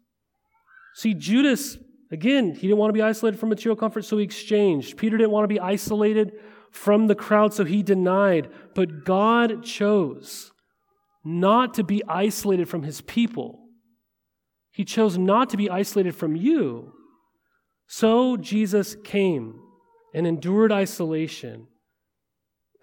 See, 0.96 1.14
Judas, 1.14 1.78
again, 2.12 2.54
he 2.54 2.68
didn't 2.68 2.78
want 2.78 2.90
to 2.90 2.98
be 2.98 3.02
isolated 3.02 3.40
from 3.40 3.48
material 3.48 3.78
comfort, 3.78 4.04
so 4.04 4.18
he 4.18 4.26
exchanged. 4.26 4.98
Peter 4.98 5.18
didn't 5.18 5.32
want 5.32 5.46
to 5.46 5.54
be 5.54 5.62
isolated 5.62 6.34
from 6.72 7.08
the 7.08 7.16
crowd, 7.16 7.54
so 7.54 7.64
he 7.64 7.82
denied. 7.84 8.50
But 8.74 9.06
God 9.06 9.64
chose 9.64 10.52
not 11.24 11.74
to 11.76 11.86
be 11.86 12.04
isolated 12.06 12.68
from 12.68 12.84
his 12.84 13.00
people. 13.00 13.65
He 14.76 14.84
chose 14.84 15.18
not 15.18 15.50
to 15.52 15.58
be 15.58 15.70
isolated 15.70 16.18
from 16.18 16.36
you. 16.36 16.92
So 17.88 18.36
Jesus 18.36 18.98
came 19.06 19.62
and 20.14 20.28
endured 20.28 20.70
isolation 20.70 21.68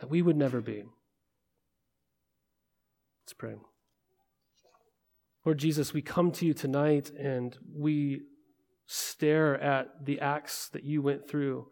that 0.01 0.09
we 0.09 0.22
would 0.22 0.36
never 0.36 0.62
be. 0.62 0.84
Let's 3.22 3.34
pray. 3.36 3.57
Lord 5.45 5.59
Jesus, 5.59 5.93
we 5.93 6.01
come 6.01 6.32
to 6.32 6.47
you 6.47 6.55
tonight 6.55 7.11
and 7.11 7.59
we 7.76 8.22
stare 8.86 9.61
at 9.61 9.88
the 10.03 10.18
acts 10.18 10.70
that 10.70 10.84
you 10.84 11.03
went 11.03 11.28
through 11.28 11.66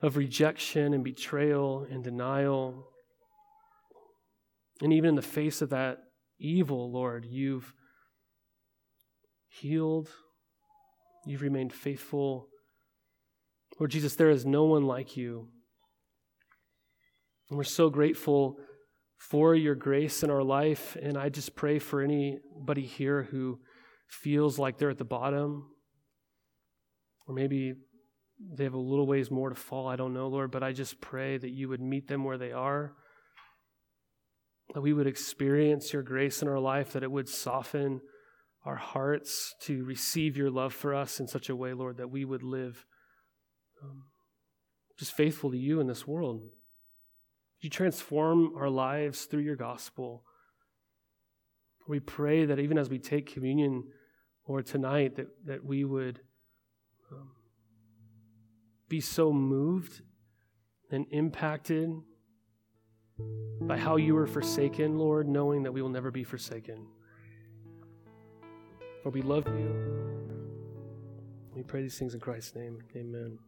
of 0.00 0.16
rejection 0.16 0.94
and 0.94 1.02
betrayal 1.02 1.84
and 1.90 2.04
denial. 2.04 2.86
And 4.80 4.92
even 4.92 5.08
in 5.08 5.16
the 5.16 5.22
face 5.22 5.60
of 5.60 5.70
that 5.70 5.98
evil, 6.38 6.92
Lord, 6.92 7.26
you've 7.28 7.74
healed, 9.52 10.08
you've 11.26 11.42
remained 11.42 11.72
faithful. 11.72 12.48
Lord 13.78 13.90
Jesus, 13.90 14.16
there 14.16 14.30
is 14.30 14.46
no 14.46 14.64
one 14.64 14.84
like 14.84 15.16
you. 15.16 15.48
And 17.48 17.58
we're 17.58 17.64
so 17.64 17.90
grateful 17.90 18.58
for 19.18 19.54
your 19.54 19.74
grace 19.74 20.22
in 20.22 20.30
our 20.30 20.42
life. 20.42 20.96
And 21.00 21.16
I 21.16 21.28
just 21.28 21.54
pray 21.54 21.78
for 21.78 22.00
anybody 22.00 22.86
here 22.86 23.24
who 23.24 23.60
feels 24.08 24.58
like 24.58 24.78
they're 24.78 24.90
at 24.90 24.98
the 24.98 25.04
bottom, 25.04 25.70
or 27.26 27.34
maybe 27.34 27.74
they 28.56 28.64
have 28.64 28.74
a 28.74 28.78
little 28.78 29.06
ways 29.06 29.30
more 29.30 29.48
to 29.48 29.54
fall. 29.54 29.88
I 29.88 29.96
don't 29.96 30.14
know, 30.14 30.28
Lord, 30.28 30.50
but 30.50 30.62
I 30.62 30.72
just 30.72 31.00
pray 31.00 31.38
that 31.38 31.50
you 31.50 31.68
would 31.68 31.80
meet 31.80 32.08
them 32.08 32.24
where 32.24 32.38
they 32.38 32.52
are, 32.52 32.94
that 34.74 34.80
we 34.80 34.92
would 34.92 35.06
experience 35.06 35.92
your 35.92 36.02
grace 36.02 36.42
in 36.42 36.48
our 36.48 36.58
life, 36.58 36.92
that 36.92 37.02
it 37.02 37.10
would 37.10 37.28
soften 37.28 38.00
our 38.64 38.76
hearts 38.76 39.54
to 39.60 39.84
receive 39.84 40.36
your 40.36 40.50
love 40.50 40.72
for 40.72 40.94
us 40.94 41.20
in 41.20 41.26
such 41.26 41.48
a 41.48 41.56
way, 41.56 41.72
Lord, 41.72 41.96
that 41.96 42.10
we 42.10 42.24
would 42.24 42.42
live 42.42 42.86
um, 43.82 44.04
just 44.98 45.12
faithful 45.12 45.50
to 45.50 45.58
you 45.58 45.80
in 45.80 45.86
this 45.86 46.06
world 46.06 46.42
you 47.62 47.70
transform 47.70 48.54
our 48.56 48.68
lives 48.68 49.24
through 49.24 49.42
your 49.42 49.56
gospel? 49.56 50.24
We 51.86 52.00
pray 52.00 52.44
that 52.44 52.58
even 52.58 52.76
as 52.76 52.90
we 52.90 52.98
take 52.98 53.32
communion, 53.32 53.84
Lord, 54.48 54.66
tonight, 54.66 55.14
that, 55.16 55.28
that 55.46 55.64
we 55.64 55.84
would 55.84 56.20
um, 57.12 57.30
be 58.88 59.00
so 59.00 59.32
moved 59.32 60.02
and 60.90 61.06
impacted 61.10 61.90
by 63.60 63.78
how 63.78 63.94
you 63.94 64.14
were 64.14 64.26
forsaken, 64.26 64.98
Lord, 64.98 65.28
knowing 65.28 65.62
that 65.62 65.72
we 65.72 65.82
will 65.82 65.88
never 65.88 66.10
be 66.10 66.24
forsaken. 66.24 66.88
For 69.02 69.10
we 69.10 69.22
love 69.22 69.46
you. 69.48 69.74
We 71.54 71.62
pray 71.64 71.82
these 71.82 71.98
things 71.98 72.14
in 72.14 72.20
Christ's 72.20 72.54
name. 72.54 72.78
Amen. 72.94 73.38